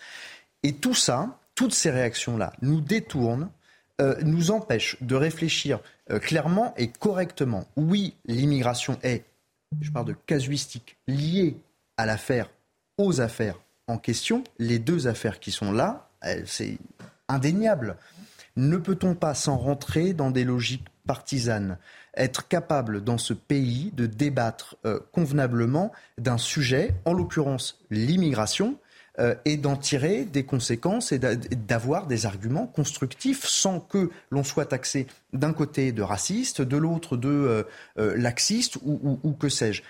[0.63, 3.51] Et tout ça, toutes ces réactions-là, nous détournent,
[4.23, 5.79] nous empêchent de réfléchir
[6.21, 7.67] clairement et correctement.
[7.77, 9.25] Oui, l'immigration est,
[9.81, 11.57] je parle de casuistique, liée
[11.97, 12.51] à l'affaire,
[12.99, 13.57] aux affaires
[13.89, 16.09] en question, les deux affaires qui sont là,
[16.45, 16.79] c'est
[17.29, 17.97] indéniable.
[18.57, 21.79] Ne peut-on pas, sans rentrer dans des logiques partisanes,
[22.17, 28.79] être capable dans ce pays de débattre euh, convenablement d'un sujet, en l'occurrence l'immigration,
[29.19, 34.67] euh, et d'en tirer des conséquences et d'avoir des arguments constructifs sans que l'on soit
[34.67, 37.65] taxé d'un côté de raciste, de l'autre de
[37.99, 39.83] euh, laxiste ou que sais-je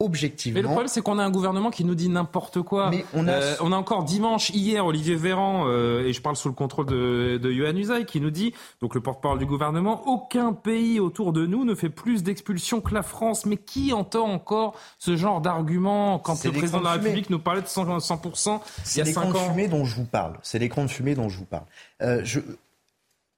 [0.00, 0.56] objectivement.
[0.56, 2.90] Mais le problème, c'est qu'on a un gouvernement qui nous dit n'importe quoi.
[2.90, 3.32] Mais on, a...
[3.32, 6.86] Euh, on a encore dimanche, hier, Olivier Véran, euh, et je parle sous le contrôle
[6.86, 11.32] de, de Yohann Usaï, qui nous dit, donc le porte-parole du gouvernement, aucun pays autour
[11.32, 13.44] de nous ne fait plus d'expulsions que la France.
[13.44, 17.62] Mais qui entend encore ce genre d'argument quand le président de la République nous parlait
[17.62, 20.38] de 100%, 100% C'est l'écran de fumée dont je vous parle.
[20.42, 21.64] C'est l'écran de fumée dont je vous parle.
[22.02, 22.40] Euh, je...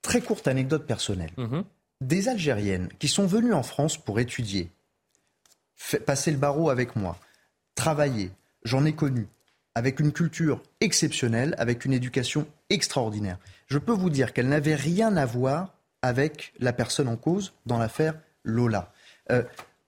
[0.02, 1.30] Très courte anecdote personnelle.
[1.36, 1.64] Mhm.
[2.00, 4.70] Des Algériennes qui sont venues en France pour étudier
[6.06, 7.18] passer le barreau avec moi,
[7.74, 8.30] travailler,
[8.64, 9.28] j'en ai connu,
[9.74, 13.38] avec une culture exceptionnelle, avec une éducation extraordinaire.
[13.66, 17.78] Je peux vous dire qu'elle n'avait rien à voir avec la personne en cause dans
[17.78, 18.92] l'affaire Lola.
[19.30, 19.42] Euh,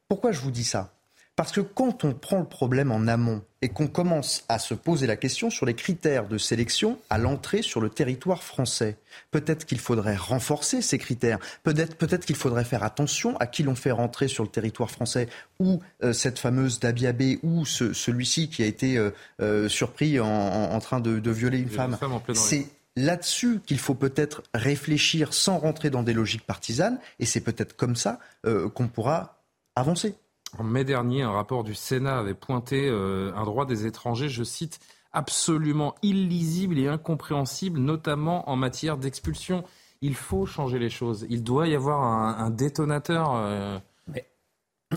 [0.08, 0.92] pourquoi je vous dis ça?
[1.34, 5.06] Parce que quand on prend le problème en amont et qu'on commence à se poser
[5.06, 8.98] la question sur les critères de sélection à l'entrée sur le territoire français,
[9.30, 13.74] peut-être qu'il faudrait renforcer ces critères, peut-être peut qu'il faudrait faire attention à qui l'on
[13.74, 15.26] fait rentrer sur le territoire français,
[15.58, 19.10] ou euh, cette fameuse Dabiabé, ou celui-ci qui a été euh,
[19.40, 21.96] euh, surpris en, train de, violer une femme.
[22.34, 27.74] C'est là-dessus qu'il faut peut-être réfléchir sans rentrer dans des logiques partisanes, et c'est peut-être
[27.74, 29.38] comme ça qu'on pourra
[29.76, 30.14] avancer.
[30.58, 34.44] En mai dernier, un rapport du Sénat avait pointé euh, un droit des étrangers, je
[34.44, 34.80] cite,
[35.12, 39.64] absolument illisible et incompréhensible, notamment en matière d'expulsion.
[40.02, 41.26] Il faut changer les choses.
[41.30, 43.32] Il doit y avoir un, détonateur.
[43.34, 43.78] Euh,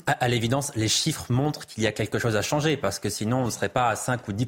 [0.07, 3.41] à, l'évidence, les chiffres montrent qu'il y a quelque chose à changer parce que sinon
[3.41, 4.47] on ne serait pas à 5 ou 10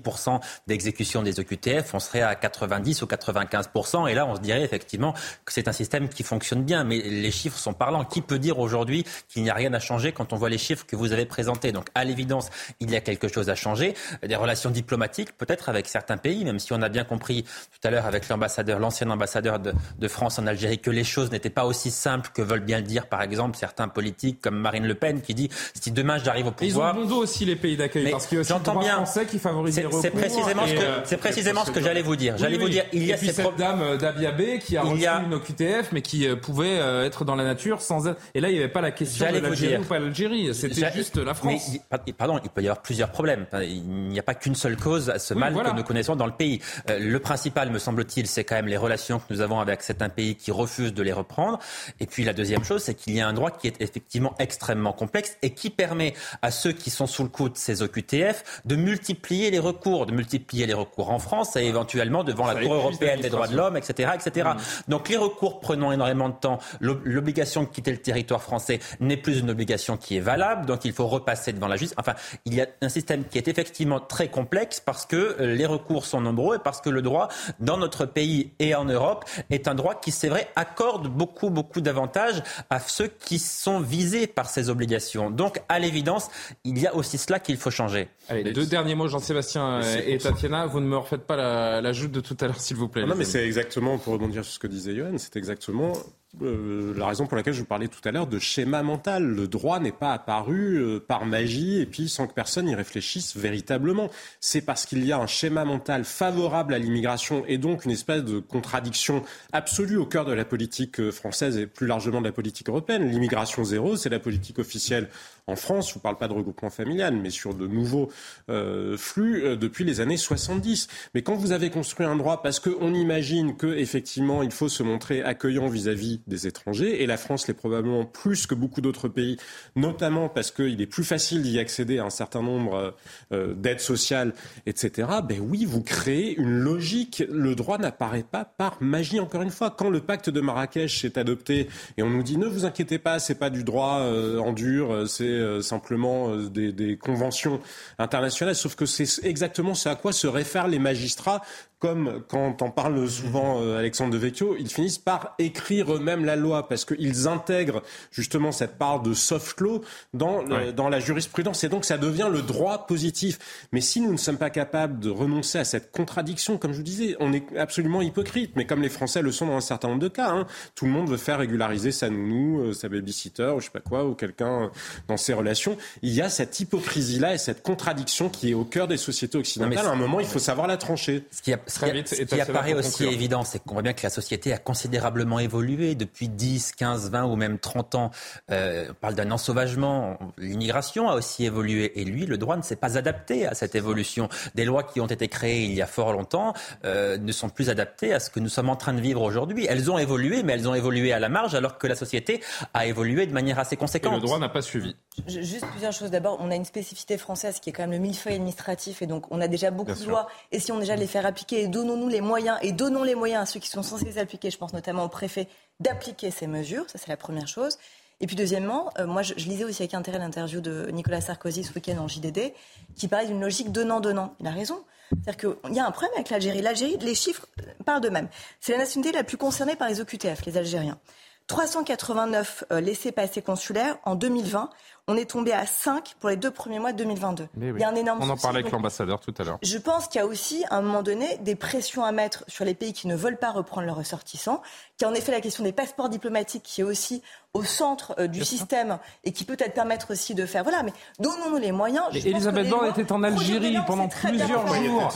[0.68, 3.70] d'exécution des OQTF, on serait à 90 ou 95
[4.10, 5.14] et là on se dirait effectivement
[5.46, 6.84] que c'est un système qui fonctionne bien.
[6.84, 8.06] Mais les chiffres sont parlants.
[8.06, 10.86] Qui peut dire aujourd'hui qu'il n'y a rien à changer quand on voit les chiffres
[10.86, 11.72] que vous avez présentés?
[11.72, 12.50] Donc à l'évidence,
[12.80, 13.94] il y a quelque chose à changer.
[14.26, 17.92] Des relations diplomatiques peut-être avec certains pays, même si on a bien compris tout à
[17.92, 21.66] l'heure avec l'ambassadeur, l'ancien ambassadeur de, de France en Algérie, que les choses n'étaient pas
[21.66, 25.22] aussi simples que veulent bien le dire par exemple certains politiques comme Marine Le Pen
[25.22, 25.50] qui dit
[25.80, 26.94] si demain j'arrive au pouvoir.
[26.96, 28.96] ils ont bon dos aussi les pays d'accueil parce qu'il y a aussi le bien,
[28.96, 30.02] français qui favorise les recours.
[30.02, 32.38] C'est précisément ce que, euh, c'est précisément ce que j'allais vous dire.
[32.38, 35.92] J'allais vous dire, il y a cette dame euh, d'Abiabé qui a reçu une OQTF
[35.92, 38.82] mais qui euh, pouvait être dans la nature sans et là il n'y avait pas
[38.82, 41.72] la question de l'Algérie ou pas l'Algérie, c'était juste la France.
[41.92, 43.46] Mais, pardon, il peut y avoir plusieurs problèmes.
[43.62, 46.32] Il n'y a pas qu'une seule cause à ce mal que nous connaissons dans le
[46.32, 46.62] pays.
[46.88, 50.36] Le principal, me semble-t-il, c'est quand même les relations que nous avons avec certains pays
[50.36, 51.60] qui refusent de les reprendre.
[52.00, 54.94] Et puis la deuxième chose, c'est qu'il y a un droit qui est effectivement extrêmement
[54.94, 58.76] complexe et qui permet à ceux qui sont sous le coup de ces OQTF de
[58.76, 63.22] multiplier les recours, de multiplier les recours en France et éventuellement devant la Cour européenne
[63.22, 64.50] des droits de l'homme, etc., etc.
[64.56, 64.92] Mmh.
[64.92, 69.40] Donc les recours prenant énormément de temps, l'obligation de quitter le territoire français n'est plus
[69.40, 71.96] une obligation qui est valable, donc il faut repasser devant la justice.
[71.98, 75.66] Enfin, il y a un système qui est effectivement très complexe parce que euh, les
[75.66, 77.30] recours sont nombreux et parce que le droit
[77.60, 81.82] dans notre pays et en Europe est un droit qui, c'est vrai, accorde beaucoup, beaucoup
[81.82, 85.07] d'avantages à ceux qui sont visés par ces obligations.
[85.16, 86.30] Donc, à l'évidence,
[86.64, 88.10] il y a aussi cela qu'il faut changer.
[88.30, 90.66] Allez, deux derniers mots, Jean-Sébastien et Tatiana.
[90.66, 93.06] Vous ne me refaites pas la, la joute de tout à l'heure, s'il vous plaît.
[93.06, 95.94] non, mais c'est exactement, pour rebondir sur ce que disait Johan, c'est exactement
[96.42, 99.24] euh, la raison pour laquelle je vous parlais tout à l'heure de schéma mental.
[99.24, 103.36] Le droit n'est pas apparu euh, par magie et puis sans que personne y réfléchisse
[103.36, 104.10] véritablement.
[104.40, 108.24] C'est parce qu'il y a un schéma mental favorable à l'immigration et donc une espèce
[108.24, 109.24] de contradiction
[109.54, 113.10] absolue au cœur de la politique euh, française et plus largement de la politique européenne.
[113.10, 115.10] L'immigration zéro, c'est la politique officielle
[115.48, 118.10] en France, je ne parle pas de regroupement familial, mais sur de nouveaux
[118.50, 120.90] euh, flux euh, depuis les années 70.
[121.16, 125.24] Mais quand vous avez construit un droit parce qu'on imagine qu'effectivement il faut se montrer
[125.24, 129.38] accueillant vis-à-vis des étrangers, et la France l'est probablement plus que beaucoup d'autres pays,
[129.78, 132.94] notamment parce qu'il est plus facile d'y accéder à un certain nombre
[133.32, 134.34] euh, d'aides sociales,
[134.66, 137.24] etc., ben oui, vous créez une logique.
[137.32, 139.72] Le droit n'apparaît pas par magie, encore une fois.
[139.72, 143.20] Quand le pacte de Marrakech est adopté et on nous dit ne vous inquiétez pas,
[143.20, 144.02] c'est pas du droit
[144.40, 147.60] en dur, c'est euh, simplement euh, des, conventions
[148.00, 151.42] internationales, sauf que c'est exactement ce à quoi se réfèrent les magistrats
[151.80, 156.36] comme quand on parle souvent euh, Alexandre de Vecchio, ils finissent par écrire eux-mêmes la
[156.36, 159.82] loi parce qu'ils intègrent justement cette part de soft law
[160.14, 163.38] dans, dans la jurisprudence et donc ça devient le droit positif.
[163.72, 166.84] Mais si nous ne sommes pas capables de renoncer à cette contradiction, comme je vous
[166.84, 168.54] disais, on est absolument hypocrite.
[168.56, 170.92] Mais comme les Français le sont dans un certain nombre de cas, hein, tout le
[170.92, 174.16] monde veut faire régulariser sa nounou, euh, sa babysitter ou je sais pas quoi ou
[174.16, 174.68] quelqu'un euh,
[175.08, 175.78] dans ses relations.
[176.02, 179.86] Il y a cette hypocrisie-là et cette contradiction qui est au cœur des sociétés occidentales.
[179.86, 181.24] à un moment, il faut savoir la trancher.
[181.32, 184.54] Ce qui a ce qui, apparaît aussi évident, c'est qu'on voit bien que la société
[184.54, 188.12] a considérablement évolué depuis 10, 15, 20 ou même 30 ans.
[188.52, 190.18] Euh, on parle d'un ensauvagement.
[190.38, 192.00] L'immigration a aussi évolué.
[192.00, 194.30] Et lui, le droit ne s'est pas adapté à cette évolution.
[194.56, 196.54] Des lois qui ont été créées il y a fort longtemps
[196.86, 199.68] euh, ne sont plus adaptées à ce que nous sommes en train de vivre aujourd'hui.
[199.70, 202.42] Elles ont évolué, mais elles ont évolué à la marge, alors que la société
[202.74, 204.14] a évolué de manière assez conséquente.
[204.14, 204.96] Et le droit n'a pas suivi.
[205.28, 206.12] Juste plusieurs choses.
[206.12, 209.02] D'abord, on a une spécificité française qui est quand même le millefeuille administratif.
[209.02, 210.28] Et donc, on a déjà beaucoup de lois.
[210.52, 213.46] Et si on déjà les faire appliquer donnons-nous les moyens et donnons les moyens à
[213.48, 215.48] ceux qui sont censés les appliquer, je pense notamment au préfet,
[215.80, 216.88] d'appliquer ces mesures.
[216.88, 217.80] Ça, c'est la première chose.
[218.20, 221.74] Et puis deuxièmement, euh, moi je, lisais aussi avec intérêt l'interview de Nicolas Sarkozy ce
[221.74, 222.54] week-end en JDD,
[222.96, 224.36] qui parlait d'une logique donnant-donnant.
[224.40, 224.84] Il a raison.
[225.10, 226.62] C'est-à-dire qu'il y a un problème avec l'Algérie.
[226.62, 227.48] L'Algérie, les chiffres
[227.86, 228.28] parlent d'eux-mêmes.
[228.60, 231.00] C'est la nationalité la plus concernée par les OQTF, les Algériens.
[231.48, 234.70] 389 laissés-passer consulaires en 2020
[235.10, 237.48] on est tombé à 5 pour les deux premiers mois de 2022.
[237.62, 239.58] Il y a un énorme On en parlait avec l'ambassadeur tout à l'heure.
[239.62, 242.66] Je pense qu'il y a aussi, à un moment donné, des pressions à mettre sur
[242.66, 244.62] les pays qui ne veulent pas reprendre leurs ressortissants,
[244.98, 247.22] qui a en effet la question des passeports diplomatiques qui est aussi
[247.54, 250.64] au centre euh, du système et qui peut-être permettre aussi de faire.
[250.64, 252.04] Voilà, mais donnons-nous les moyens.
[252.14, 255.10] Elisabeth Borne était en Algérie pendant plusieurs jours.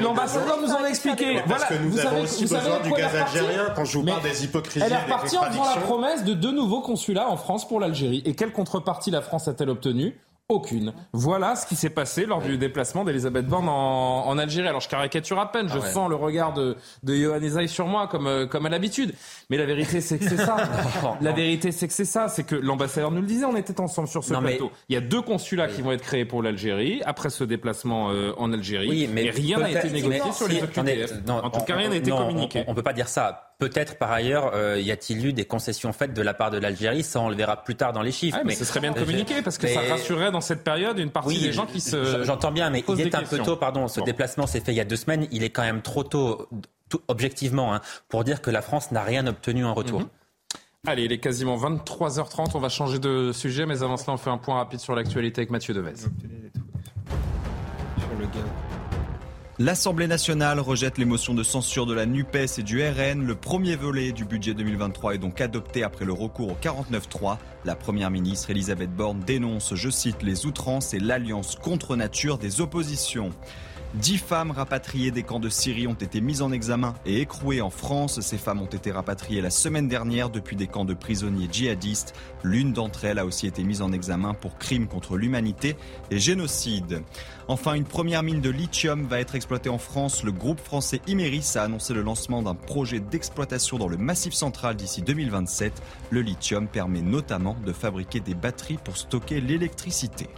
[0.00, 1.40] L'ambassadeur nous en a expliqué.
[1.48, 4.84] Parce que nous avons aussi besoin du gaz algérien quand je vous parle des hypocrisies.
[4.86, 8.22] Elle est repartie en faisant la promesse de deux nouveaux consulats en France pour l'Algérie.
[8.24, 8.52] Et quelle
[8.82, 10.14] contrepartie la France a-t-elle obtenue
[10.48, 10.92] aucune.
[11.14, 14.68] Voilà ce qui s'est passé lors du déplacement d'Elisabeth Borne en, Algérie.
[14.68, 18.06] Alors je caricature à peine, je ah sens le regard de, de Johan sur moi
[18.06, 19.14] comme, euh, comme à l'habitude.
[19.48, 20.56] Mais la vérité c'est que c'est ça.
[21.22, 22.28] la vérité c'est que c'est ça.
[22.28, 24.70] C'est que l'ambassadeur nous le disait, on était ensemble sur ce plateau.
[24.90, 28.32] Il y a deux consulats qui vont être créés pour l'Algérie après ce déplacement euh,
[28.36, 28.90] en Algérie.
[28.90, 31.12] Oui, mais rien n'a été négocié sur les OQTF.
[31.30, 32.64] en tout cas, rien n'a été communiqué.
[32.66, 33.51] On ne peut pas dire ça.
[33.62, 37.04] Peut-être par ailleurs, euh, y a-t-il eu des concessions faites de la part de l'Algérie
[37.04, 38.40] Ça, on le verra plus tard dans les chiffres.
[38.44, 41.40] mais, ce serait bien de communiquer parce que ça rassurerait dans cette période une partie
[41.40, 42.24] des gens qui se.
[42.24, 43.54] J'entends bien, mais il est un peu tôt.
[43.56, 45.28] Pardon, ce déplacement s'est fait il y a deux semaines.
[45.30, 46.48] Il est quand même trop tôt,
[47.06, 50.00] objectivement, hein, pour dire que la France n'a rien obtenu en retour.
[50.00, 50.08] Mhm.
[50.88, 52.50] Allez, il est quasiment 23h30.
[52.54, 55.42] On va changer de sujet, mais avant cela, on fait un point rapide sur l'actualité
[55.42, 55.94] avec Mathieu Devez.
[55.96, 56.10] Sur
[58.18, 58.26] le
[59.64, 63.24] L'Assemblée nationale rejette les motions de censure de la NUPES et du RN.
[63.24, 67.36] Le premier volet du budget 2023 est donc adopté après le recours au 49-3.
[67.64, 72.60] La première ministre Elisabeth Borne dénonce, je cite, les outrances et l'alliance contre nature des
[72.60, 73.30] oppositions.
[73.94, 77.68] Dix femmes rapatriées des camps de Syrie ont été mises en examen et écrouées en
[77.68, 78.20] France.
[78.22, 82.14] Ces femmes ont été rapatriées la semaine dernière depuis des camps de prisonniers djihadistes.
[82.42, 85.76] L'une d'entre elles a aussi été mise en examen pour crimes contre l'humanité
[86.10, 87.02] et génocide.
[87.48, 90.24] Enfin, une première mine de lithium va être exploitée en France.
[90.24, 94.74] Le groupe français Imeris a annoncé le lancement d'un projet d'exploitation dans le Massif central
[94.74, 95.82] d'ici 2027.
[96.08, 100.30] Le lithium permet notamment de fabriquer des batteries pour stocker l'électricité.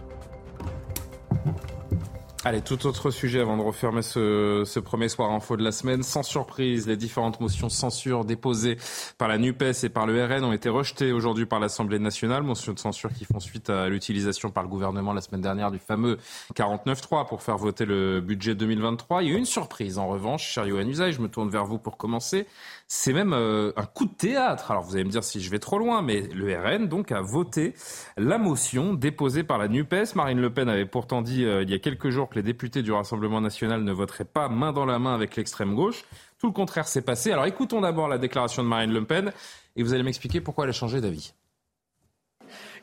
[2.47, 6.03] Allez, tout autre sujet avant de refermer ce, premier soir info de la semaine.
[6.03, 8.77] Sans surprise, les différentes motions de censure déposées
[9.17, 12.43] par la NUPES et par le RN ont été rejetées aujourd'hui par l'Assemblée nationale.
[12.43, 15.79] Motions de censure qui font suite à l'utilisation par le gouvernement la semaine dernière du
[15.79, 16.19] fameux
[16.53, 19.23] 49.3 pour faire voter le budget 2023.
[19.23, 21.65] Il y a eu une surprise en revanche, cher Yohann Usaï, je me tourne vers
[21.65, 22.45] vous pour commencer.
[22.87, 24.69] C'est même euh, un coup de théâtre.
[24.69, 27.21] Alors vous allez me dire si je vais trop loin, mais le RN donc a
[27.21, 27.73] voté
[28.15, 30.13] la motion déposée par la NUPES.
[30.13, 32.83] Marine Le Pen avait pourtant dit euh, il y a quelques jours que les députés
[32.83, 36.05] du Rassemblement national ne voteraient pas main dans la main avec l'extrême gauche.
[36.37, 37.31] Tout le contraire s'est passé.
[37.31, 39.33] Alors écoutons d'abord la déclaration de Marine Le Pen
[39.75, 41.33] et vous allez m'expliquer pourquoi elle a changé d'avis.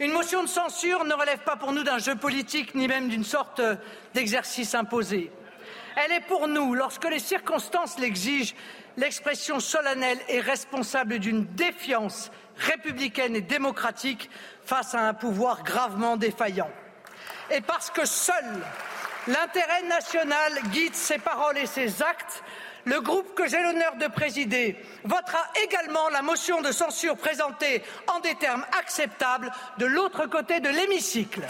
[0.01, 3.23] Une motion de censure ne relève pas pour nous d'un jeu politique ni même d'une
[3.23, 3.63] sorte
[4.15, 5.31] d'exercice imposé.
[5.97, 8.55] Elle est pour nous, lorsque les circonstances l'exigent,
[8.97, 14.31] l'expression solennelle et responsable d'une défiance républicaine et démocratique
[14.65, 16.71] face à un pouvoir gravement défaillant.
[17.51, 18.45] Et parce que seul
[19.27, 22.43] l'intérêt national guide ses paroles et ses actes,
[22.85, 27.83] le groupe que j'ai l'honneur de présider votera également la motion de censure présentée
[28.13, 31.43] en des termes acceptables de l'autre côté de l'hémicycle.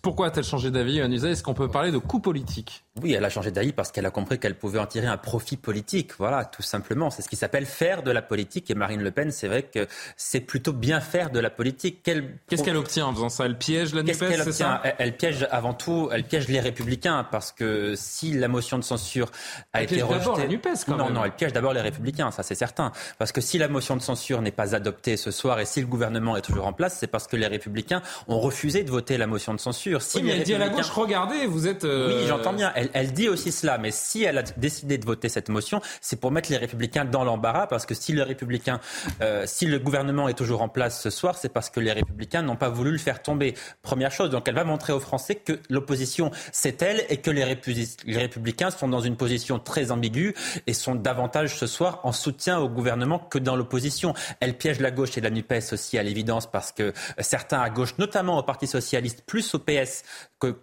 [0.00, 3.28] Pourquoi a-t-elle changé d'avis, Anusay Est-ce qu'on peut parler de coup politique Oui, elle a
[3.28, 6.12] changé d'avis parce qu'elle a compris qu'elle pouvait en tirer un profit politique.
[6.18, 7.10] Voilà, tout simplement.
[7.10, 8.70] C'est ce qui s'appelle faire de la politique.
[8.70, 12.04] Et Marine Le Pen, c'est vrai que c'est plutôt bien faire de la politique.
[12.04, 13.46] Qu'est-ce qu'elle obtient en faisant ça?
[13.46, 14.80] Elle piège la NUPES, c'est ça?
[14.98, 19.32] Elle, piège avant tout, elle piège les républicains parce que si la motion de censure
[19.72, 20.20] a elle été rejetée...
[20.20, 21.14] d'abord la NUPES, quand non, même.
[21.14, 22.92] Non, elle piège d'abord les républicains, ça c'est certain.
[23.18, 25.88] Parce que si la motion de censure n'est pas adoptée ce soir et si le
[25.88, 29.26] gouvernement est toujours en place, c'est parce que les républicains ont refusé de voter la
[29.26, 30.00] motion de censure.
[30.00, 31.84] Si gauche, regardez, vous êtes.
[31.84, 32.72] Euh, oui, j'entends bien.
[32.76, 36.20] Elle, elle, dit aussi cela, mais si elle a décidé de voter cette motion, c'est
[36.20, 38.80] pour mettre les Républicains dans l'embarras, parce que si le Républicain,
[39.20, 42.42] euh, si le gouvernement est toujours en place ce soir, c'est parce que les Républicains
[42.42, 43.54] n'ont pas voulu le faire tomber.
[43.82, 47.44] Première chose, donc elle va montrer aux Français que l'opposition c'est elle et que les,
[48.04, 50.34] les Républicains sont dans une position très ambiguë
[50.66, 54.14] et sont davantage ce soir en soutien au gouvernement que dans l'opposition.
[54.40, 57.96] Elle piège la gauche et la Nupes aussi à l'évidence parce que certains à gauche,
[57.98, 60.04] notamment au Parti socialiste, plus au PS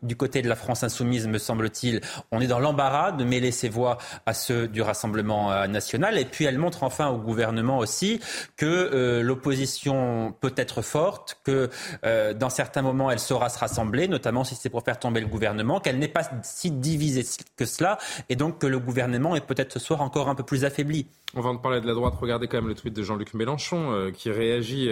[0.01, 2.01] du côté de la France insoumise, me semble-t-il,
[2.31, 6.17] on est dans l'embarras de mêler ses voix à ceux du Rassemblement euh, national.
[6.17, 8.19] Et puis elle montre enfin au gouvernement aussi
[8.57, 11.69] que euh, l'opposition peut être forte, que
[12.05, 15.27] euh, dans certains moments elle saura se rassembler, notamment si c'est pour faire tomber le
[15.27, 17.25] gouvernement, qu'elle n'est pas si divisée
[17.55, 17.97] que cela,
[18.29, 21.07] et donc que le gouvernement est peut-être ce soir encore un peu plus affaibli.
[21.33, 22.13] On va en parler de la droite.
[22.19, 24.89] Regardez quand même le tweet de Jean-Luc Mélenchon qui réagit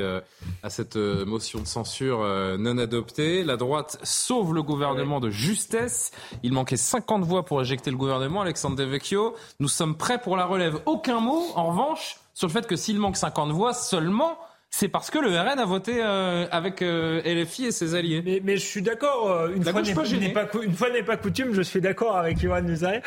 [0.64, 2.20] à cette motion de censure
[2.58, 3.44] non adoptée.
[3.44, 6.12] La droite sauve le gouvernement de justesse.
[6.44, 8.42] Il manquait 50 voix pour éjecter le gouvernement.
[8.42, 10.80] Alexandre Devecchio, nous sommes prêts pour la relève.
[10.86, 14.38] Aucun mot, en revanche, sur le fait que s'il manque 50 voix seulement,
[14.72, 18.22] c'est parce que le RN a voté euh, avec euh, LFI et ses alliés.
[18.24, 19.32] Mais, mais je suis d'accord.
[19.32, 22.68] Euh, une, fois n'est pas, une fois n'est pas coutume, je suis d'accord avec Yohann
[22.68, 23.02] Nuzaï.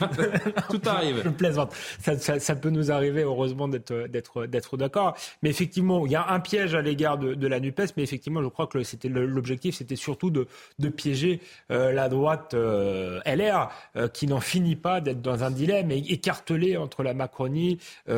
[0.70, 1.20] Tout arrive.
[1.22, 1.74] je plaisante.
[2.00, 5.14] Ça, ça, ça, peut nous arriver, heureusement, d'être, d'accord.
[5.42, 8.42] Mais effectivement, il y a un piège à l'égard de, de la NUPES, mais effectivement,
[8.42, 10.48] je crois que c'était l'objectif, c'était surtout de,
[10.78, 13.68] de piéger la droite LR,
[14.12, 17.78] qui n'en finit pas d'être dans un dilemme et écartelé entre la Macronie
[18.08, 18.12] et,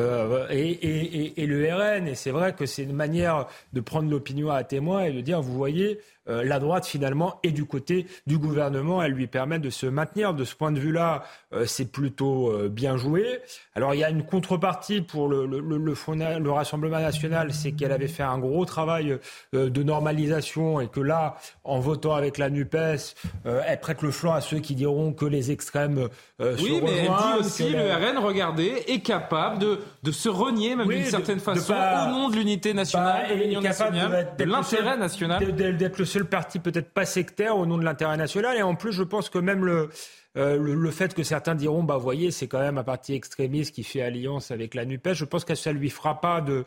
[0.51, 2.07] et, et, et le RN.
[2.07, 5.41] Et c'est vrai que c'est une manière de prendre l'opinion à témoin et de dire,
[5.41, 9.01] vous voyez, euh, la droite finalement est du côté du gouvernement.
[9.01, 10.33] Elle lui permet de se maintenir.
[10.33, 11.23] De ce point de vue-là,
[11.53, 13.39] euh, c'est plutôt euh, bien joué.
[13.75, 17.91] Alors il y a une contrepartie pour le, le, le, le Rassemblement national, c'est qu'elle
[17.91, 19.19] avait fait un gros travail
[19.53, 23.15] de normalisation et que là, en votant avec la NUPES,
[23.45, 27.39] elle prête le flanc à ceux qui diront que les extrêmes oui, mais elle dit
[27.39, 32.11] aussi, le RN, regardez, est capable de, de se renier, même d'une certaine façon, au
[32.11, 35.55] nom de l'unité nationale, de nationale, de l'intérêt national.
[35.55, 38.55] D'être le seul parti peut-être pas sectaire au nom de l'intérêt national.
[38.57, 39.89] Et en plus, je pense que même le,
[40.37, 43.83] euh, le, fait que certains diront, bah voyez, c'est quand même un parti extrémiste qui
[43.83, 46.63] fait alliance avec la NUPES, je pense que ça lui fera pas de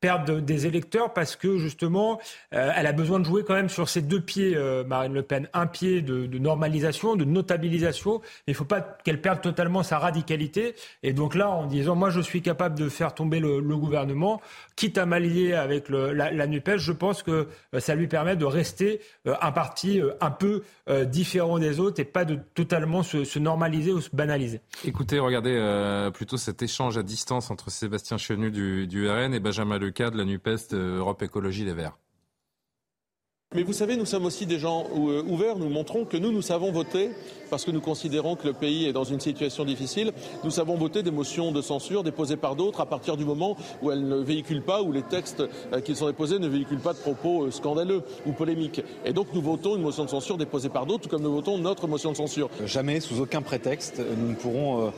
[0.00, 2.20] perdre des électeurs parce que justement,
[2.52, 5.22] euh, elle a besoin de jouer quand même sur ses deux pieds, euh, Marine Le
[5.22, 5.48] Pen.
[5.54, 8.20] Un pied de, normalisation, de notabilisation.
[8.46, 10.74] Il ne faut pas qu'elle perde totalement sa radicalité.
[11.02, 14.40] Et donc là, en disant, moi, je suis capable de faire tomber le, gouvernement,
[14.74, 19.00] quitte à m'allier avec la, NUPES, je pense que euh, ça lui permet de rester
[19.26, 20.62] un parti un peu
[21.06, 24.60] différent des autres et pas de totalement se, se normaliser ou se banaliser.
[24.84, 29.78] Écoutez, regardez plutôt cet échange à distance entre Sébastien Chenu du, du RN et Benjamin
[29.78, 31.96] le cas de la NUPES Europe Écologie Les Verts.
[33.54, 35.56] Mais vous savez, nous sommes aussi des gens euh, ouverts.
[35.56, 37.10] Nous montrons que nous, nous savons voter
[37.48, 40.12] parce que nous considérons que le pays est dans une situation difficile.
[40.42, 43.92] Nous savons voter des motions de censure déposées par d'autres à partir du moment où
[43.92, 46.98] elles ne véhiculent pas, où les textes euh, qui sont déposés ne véhiculent pas de
[46.98, 48.82] propos euh, scandaleux ou polémiques.
[49.04, 51.56] Et donc nous votons une motion de censure déposée par d'autres, tout comme nous votons
[51.56, 52.50] notre motion de censure.
[52.64, 54.92] Jamais, sous aucun prétexte, nous ne pourrons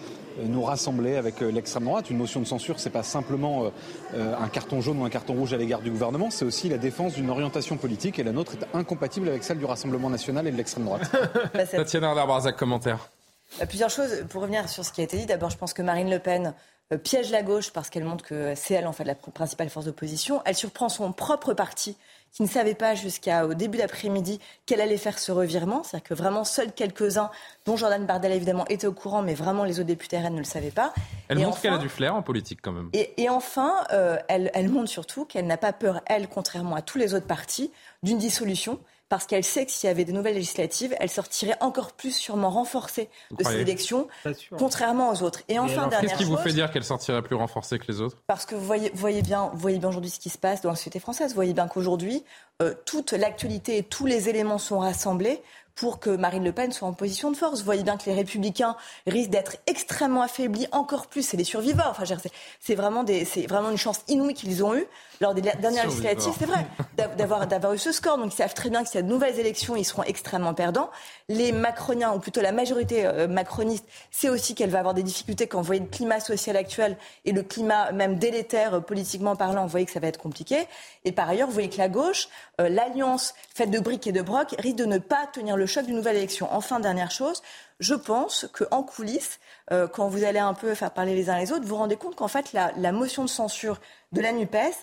[0.47, 2.11] nous rassembler avec euh, l'extrême droite.
[2.11, 3.71] Une motion de censure, c'est pas simplement euh,
[4.15, 6.79] euh, un carton jaune ou un carton rouge à l'égard du gouvernement, c'est aussi la
[6.79, 10.51] défense d'une orientation politique et la nôtre est incompatible avec celle du Rassemblement national et
[10.51, 11.11] de l'extrême droite.
[11.71, 13.11] Tatiana Ardarbarzac, commentaire.
[13.59, 14.25] Bah, plusieurs choses.
[14.29, 16.55] Pour revenir sur ce qui a été dit, d'abord, je pense que Marine Le Pen
[17.03, 20.41] piège la gauche parce qu'elle montre que c'est elle en fait la principale force d'opposition.
[20.45, 21.97] Elle surprend son propre parti
[22.33, 25.83] qui ne savait pas jusqu'au début d'après-midi qu'elle allait faire ce revirement.
[25.83, 27.31] C'est-à-dire que vraiment seuls quelques-uns,
[27.67, 30.45] dont Jordan Bardella évidemment, étaient au courant, mais vraiment les autres députés RN ne le
[30.45, 30.93] savaient pas.
[31.29, 32.91] Elle montre qu'elle a du flair en politique quand même.
[32.93, 36.83] Et, et enfin, euh, elle, elle montre surtout qu'elle n'a pas peur, elle, contrairement à
[36.83, 37.71] tous les autres partis,
[38.03, 38.79] d'une dissolution
[39.09, 42.51] parce qu'elle sait que s'il y avait de nouvelles législatives, elle sortirait encore plus sûrement
[42.51, 44.09] renforcée de ces élections,
[44.59, 45.41] contrairement aux autres.
[45.49, 48.17] Et enfin, dernière Qu'est-ce qui vous fait dire qu'elle sortirait plus renforcée que les autres?
[48.27, 50.77] Parce que vous voyez, voyez bien, voyez bien aujourd'hui ce qui se passe dans la
[50.77, 51.31] société française.
[51.31, 52.25] Vous voyez bien qu'aujourd'hui,
[52.61, 55.43] euh, toute l'actualité et tous les éléments sont rassemblés
[55.75, 57.61] pour que Marine Le Pen soit en position de force.
[57.61, 58.77] Vous voyez bien que les Républicains
[59.07, 61.23] risquent d'être extrêmement affaiblis encore plus.
[61.23, 61.85] C'est les survivants.
[61.89, 62.03] Enfin,
[62.61, 64.87] c'est vraiment, c'est vraiment une chance inouïe qu'ils ont eue
[65.21, 66.33] lors des dernières législatives.
[66.39, 66.67] C'est vrai
[67.17, 68.19] d'avoir d'avoir eu ce score.
[68.19, 70.55] Donc ils savent très bien que s'il y a de nouvelles élections, ils seront extrêmement
[70.55, 70.91] perdants.
[71.29, 75.47] Les Macroniens, ou plutôt la majorité euh, macroniste, c'est aussi qu'elle va avoir des difficultés
[75.47, 79.63] quand vous voyez le climat social actuel et le climat même délétère euh, politiquement parlant.
[79.63, 80.67] Vous voyez que ça va être compliqué.
[81.05, 82.29] Et par ailleurs, vous voyez que la gauche,
[82.61, 85.85] euh, l'alliance faite de briques et de brocs, risque de ne pas tenir le choc
[85.85, 86.49] d'une nouvelle élection.
[86.51, 87.43] Enfin, dernière chose,
[87.81, 89.39] je pense qu'en coulisses,
[89.73, 91.97] euh, quand vous allez un peu faire parler les uns les autres, vous vous rendez
[91.97, 93.81] compte qu'en fait, la, motion de censure
[94.13, 94.75] de la NUPES,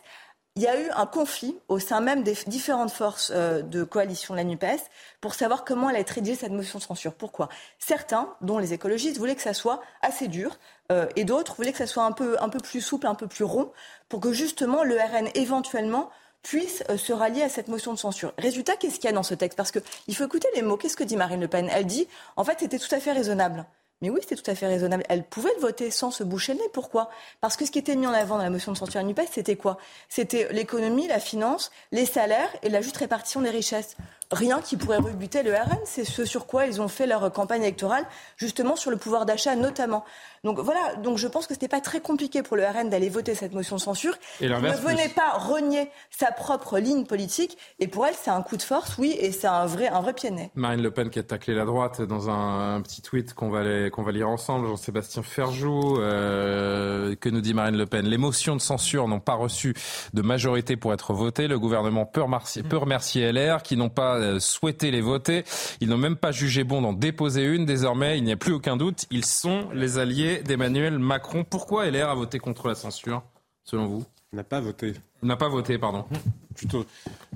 [0.57, 4.33] il y a eu un conflit au sein même des différentes forces euh, de coalition
[4.33, 4.79] de la NUPES
[5.19, 7.13] pour savoir comment elle a rédigée cette motion de censure.
[7.13, 7.49] Pourquoi?
[7.77, 10.57] Certains, dont les écologistes, voulaient que ça soit assez dur
[10.91, 13.27] euh, et d'autres voulaient que ça soit un peu, un peu plus souple, un peu
[13.27, 13.71] plus rond
[14.07, 16.09] pour que justement le RN éventuellement
[16.41, 18.31] puisse se rallier à cette motion de censure.
[18.37, 19.57] Résultat, qu'est-ce qu'il y a dans ce texte?
[19.57, 20.77] Parce qu'il faut écouter les mots.
[20.77, 21.67] Qu'est-ce que dit Marine Le Pen?
[21.73, 23.65] Elle dit, en fait, c'était tout à fait raisonnable.
[24.01, 25.03] Mais oui, c'était tout à fait raisonnable.
[25.09, 26.69] Elle pouvait le voter sans se boucher le nez.
[26.73, 27.09] Pourquoi?
[27.41, 29.27] Parce que ce qui était mis en avant dans la motion de censure à NUPES,
[29.31, 29.77] c'était quoi?
[30.09, 33.95] C'était l'économie, la finance, les salaires et la juste répartition des richesses
[34.31, 35.77] rien qui pourrait rebuter le RN.
[35.85, 38.05] C'est ce sur quoi ils ont fait leur campagne électorale,
[38.37, 40.03] justement sur le pouvoir d'achat notamment.
[40.43, 43.09] Donc voilà, donc je pense que ce n'était pas très compliqué pour le RN d'aller
[43.09, 44.13] voter cette motion de censure.
[44.41, 47.57] Et ne venait pas renier sa propre ligne politique.
[47.79, 50.13] Et pour elle, c'est un coup de force, oui, et c'est un vrai, un vrai
[50.13, 50.51] pied nez.
[50.53, 53.89] Marine Le Pen qui a taclé la droite dans un, un petit tweet qu'on va,
[53.89, 55.97] qu'on va lire ensemble, Jean-Sébastien Ferjou.
[55.99, 59.73] Euh, que nous dit Marine Le Pen Les motions de censure n'ont pas reçu
[60.13, 61.47] de majorité pour être votées.
[61.47, 65.43] Le gouvernement peut remercier, peut remercier LR qui n'ont pas pas euh, souhaité les voter.
[65.81, 67.65] Ils n'ont même pas jugé bon d'en déposer une.
[67.65, 69.05] Désormais, il n'y a plus aucun doute.
[69.11, 71.43] Ils sont les alliés d'Emmanuel Macron.
[71.43, 73.23] Pourquoi LR a voté contre la censure,
[73.63, 74.05] selon vous?
[74.33, 74.93] N'a pas voté.
[75.21, 76.05] N'a pas voté, pardon.
[76.55, 76.85] Plutôt.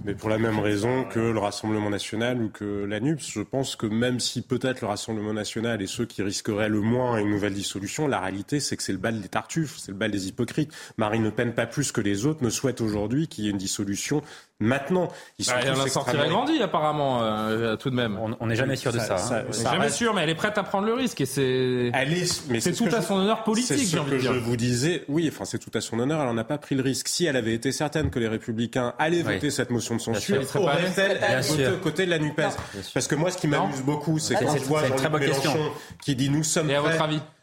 [0.06, 3.76] Mais pour la même raison que le Rassemblement national ou que la NUPS, je pense
[3.76, 7.54] que même si peut-être le Rassemblement national est ceux qui risqueraient le moins une nouvelle
[7.54, 10.72] dissolution, la réalité c'est que c'est le bal des tartuffes, c'est le bal des hypocrites.
[10.98, 13.58] Marine Le Pen, pas plus que les autres, ne souhaite aujourd'hui qu'il y ait une
[13.58, 14.22] dissolution
[14.60, 15.10] maintenant.
[15.38, 18.20] Ils sont bah, elle a sorti grandi apparemment, euh, tout de même.
[18.40, 19.18] On n'est jamais sûr de ça.
[19.18, 19.72] ça, hein.
[19.72, 21.92] jamais sûr, mais elle est prête à prendre le risque et c'est.
[22.60, 23.78] C'est tout à son honneur politique.
[23.78, 25.06] C'est ce que je vous disais.
[25.08, 26.22] Oui, enfin c'est tout à son honneur.
[26.22, 27.08] Elle n'en a pas pris le risque.
[27.08, 31.20] Si elle avait été certaine que les Républicains allaient voter cette motion de censure, aurait-elle
[31.42, 32.42] voté aux côtés de la Nupes.
[32.94, 35.72] Parce que moi, ce qui m'amuse beaucoup, c'est quand je vois Jean-Luc Mélenchon
[36.02, 36.98] qui dit nous sommes prêts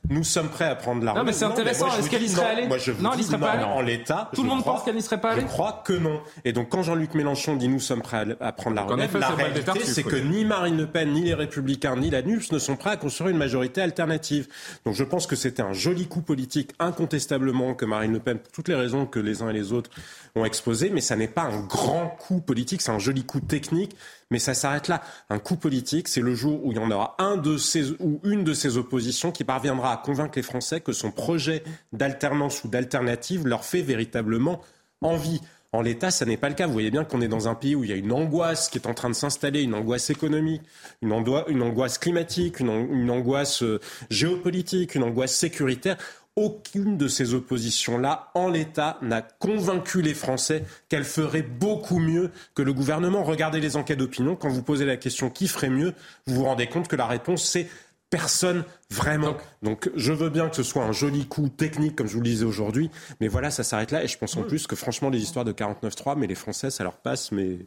[0.08, 1.88] nous sommes prêts à prendre la Non, mais c'est intéressant.
[1.98, 3.64] Est-ce qu'elle y serait allée Moi, je vous non, dis, serait pas allée.
[3.64, 5.42] En l'état, tout le monde pense qu'elle n'y serait pas allée.
[5.42, 6.20] Je crois que non.
[6.44, 9.84] Et donc, quand Jean-Luc Mélenchon dit nous sommes prêts à prendre la relève, la réalité,
[9.84, 12.90] c'est que ni Marine Le Pen, ni les Républicains, ni la NUPS ne sont prêts
[12.90, 14.48] à construire une majorité alternative.
[14.84, 18.52] Donc, je pense que c'était un joli coup politique, incontestablement, que Marine Le Pen, pour
[18.52, 19.90] toutes les raisons que les uns et les autres
[20.34, 23.96] ont exposées, mais ça n'est pas un grand coup politique, c'est un joli coup technique
[24.30, 25.02] mais ça s'arrête là.
[25.30, 28.20] Un coup politique, c'est le jour où il y en aura un de ces ou
[28.24, 31.62] une de ces oppositions qui parviendra à convaincre les Français que son projet
[31.92, 34.60] d'alternance ou d'alternative leur fait véritablement
[35.00, 35.40] envie.
[35.72, 36.66] En l'état, ça n'est pas le cas.
[36.66, 38.78] Vous voyez bien qu'on est dans un pays où il y a une angoisse qui
[38.78, 40.62] est en train de s'installer, une angoisse économique,
[41.02, 45.98] une, angoisse climatique, une angoisse euh, géopolitique, une angoisse sécuritaire
[46.36, 52.62] aucune de ces oppositions-là, en l'état, n'a convaincu les Français qu'elle ferait beaucoup mieux que
[52.62, 53.24] le gouvernement.
[53.24, 54.36] Regardez les enquêtes d'opinion.
[54.36, 55.94] Quand vous posez la question qui ferait mieux,
[56.26, 57.66] vous vous rendez compte que la réponse, c'est
[58.10, 59.36] personne vraiment.
[59.62, 62.28] Donc je veux bien que ce soit un joli coup technique, comme je vous le
[62.28, 62.90] disais aujourd'hui,
[63.20, 64.04] mais voilà, ça s'arrête là.
[64.04, 66.84] Et je pense en plus que franchement, les histoires de 49-3, mais les Français, ça
[66.84, 67.66] leur passe, mais...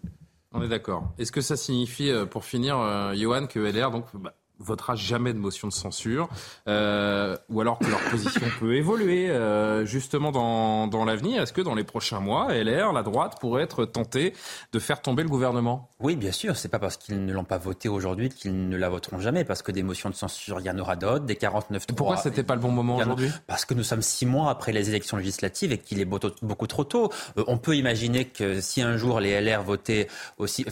[0.52, 1.14] On est d'accord.
[1.20, 5.34] Est-ce que ça signifie, euh, pour finir, euh, Johan, que LR, donc, bah, votera jamais
[5.34, 6.30] de motion de censure,
[6.68, 11.42] euh, ou alors que leur position peut évoluer euh, justement dans, dans l'avenir.
[11.42, 14.34] Est-ce que dans les prochains mois, LR, la droite, pourrait être tentée
[14.74, 15.90] de faire tomber le gouvernement?
[16.00, 16.58] Oui, bien sûr.
[16.58, 19.62] C'est pas parce qu'ils ne l'ont pas voté aujourd'hui qu'ils ne la voteront jamais, parce
[19.62, 22.56] que des motions de censure, il y en aura d'autres, des 49 Pourquoi c'était pas
[22.56, 23.32] le bon moment aujourd'hui?
[23.48, 26.84] Parce que nous sommes six mois après les élections législatives et qu'il est beaucoup trop
[26.84, 27.12] tôt.
[27.38, 30.08] Euh, on peut imaginer que si un jour les LR votaient
[30.38, 30.66] aussi,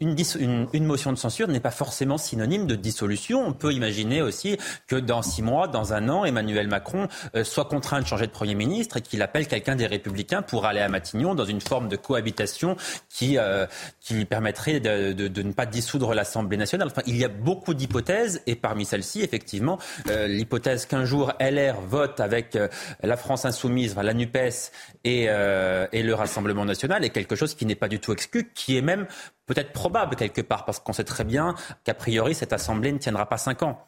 [0.00, 4.22] une, une, une motion de censure n'est pas forcément synonyme de dissolution on peut imaginer
[4.22, 8.26] aussi que dans six mois, dans un an, Emmanuel Macron euh, soit contraint de changer
[8.26, 11.60] de Premier ministre et qu'il appelle quelqu'un des Républicains pour aller à Matignon dans une
[11.60, 12.76] forme de cohabitation
[13.08, 13.66] qui, euh,
[14.00, 16.88] qui permettrait de, ne pas dissoudre l'Assemblée nationale.
[16.90, 19.78] Enfin, il y a beaucoup d'hypothèses et parmi celles-ci, effectivement,
[20.08, 22.58] euh, l'hypothèse qu'un jour LR vote avec
[23.02, 24.70] la France insoumise, la NUPES
[25.04, 28.76] et, et le Rassemblement national est quelque chose qui n'est pas du tout exclu, qui
[28.76, 29.06] est même
[29.50, 33.28] peut-être probable quelque part, parce qu'on sait très bien qu'a priori, cette Assemblée ne tiendra
[33.28, 33.84] pas cinq ans.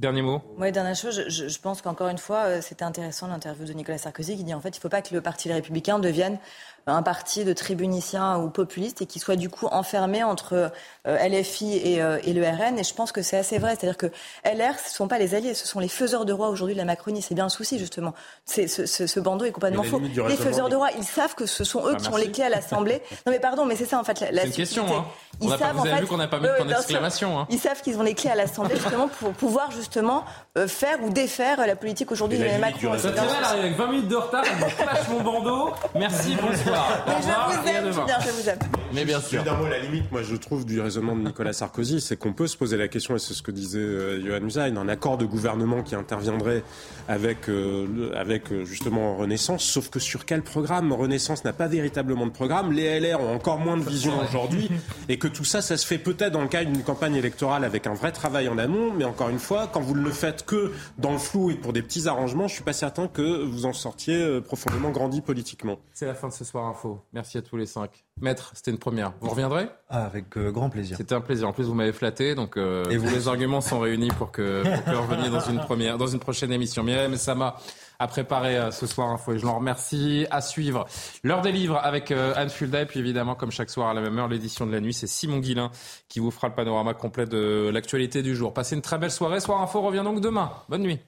[0.00, 3.64] Dernier mot Oui, dernière chose, je, je pense qu'encore une fois, euh, c'était intéressant l'interview
[3.64, 5.54] de Nicolas Sarkozy qui dit en fait il ne faut pas que le Parti Les
[5.54, 6.38] Républicains devienne
[6.86, 10.72] un parti de tribuniciens ou populistes et qui soit du coup enfermé entre
[11.06, 12.78] euh, LFI et, euh, et, le RN.
[12.78, 13.76] Et je pense que c'est assez vrai.
[13.78, 14.06] C'est-à-dire que
[14.44, 16.80] LR, ce ne sont pas les alliés, ce sont les faiseurs de roi aujourd'hui de
[16.80, 17.22] la Macronie.
[17.22, 18.14] C'est bien le souci, justement.
[18.44, 20.00] C'est, ce, ce, bandeau est complètement faux.
[20.00, 22.50] Les faiseurs de roi, ils savent que ce sont eux qui ont les clés à
[22.50, 23.00] l'Assemblée.
[23.24, 24.84] Non mais pardon, mais c'est ça en fait la, C'est une question.
[24.92, 25.04] Hein.
[25.40, 27.38] Ils savent, vous avez vu qu'on n'a pas mis de point d'exclamation.
[27.38, 27.46] Hein.
[27.50, 30.24] Ils savent qu'ils ont les clés à l'Assemblée justement pour pouvoir justement
[30.58, 32.98] euh, faire ou défaire la politique aujourd'hui de Macron.
[32.98, 35.70] Ça arrive avec 20 minutes de retard, je mon bandeau.
[35.94, 36.71] Merci, bonsoir.
[38.94, 39.42] Mais bien sûr.
[39.42, 42.46] D'un mot, la limite, moi, je trouve du raisonnement de Nicolas Sarkozy, c'est qu'on peut
[42.46, 45.24] se poser la question, et c'est ce que disait euh, Johan Usain, un accord de
[45.24, 46.62] gouvernement qui interviendrait
[47.08, 52.26] avec, euh, avec euh, justement Renaissance, sauf que sur quel programme Renaissance n'a pas véritablement
[52.26, 54.70] de programme, les LR ont encore moins de vision aujourd'hui,
[55.08, 57.86] et que tout ça, ça se fait peut-être dans le cadre d'une campagne électorale avec
[57.86, 60.72] un vrai travail en amont, mais encore une fois, quand vous ne le faites que
[60.98, 63.72] dans le flou et pour des petits arrangements, je suis pas certain que vous en
[63.72, 65.78] sortiez profondément grandi politiquement.
[65.94, 67.04] C'est la fin de ce soir info.
[67.12, 68.04] Merci à tous les cinq.
[68.20, 69.12] Maître, c'était une première.
[69.20, 69.68] Vous reviendrez?
[69.88, 70.96] Ah, Avec euh, grand plaisir.
[70.96, 71.48] C'était un plaisir.
[71.48, 73.08] En plus, vous m'avez flatté, donc euh, Et vous...
[73.08, 76.52] les arguments sont réunis pour que, pour que reveniez dans une première, dans une prochaine
[76.52, 76.82] émission.
[76.82, 77.56] Myriam Sama
[77.98, 80.26] a préparé euh, ce soir info et je l'en remercie.
[80.30, 80.86] À suivre
[81.22, 84.18] l'heure des livres avec Anne Fulda et puis évidemment, comme chaque soir à la même
[84.18, 85.70] heure, l'édition de la nuit, c'est Simon Guillain
[86.08, 88.54] qui vous fera le panorama complet de l'actualité du jour.
[88.54, 89.40] Passez une très belle soirée.
[89.40, 90.50] Soir info revient donc demain.
[90.68, 91.00] Bonne nuit.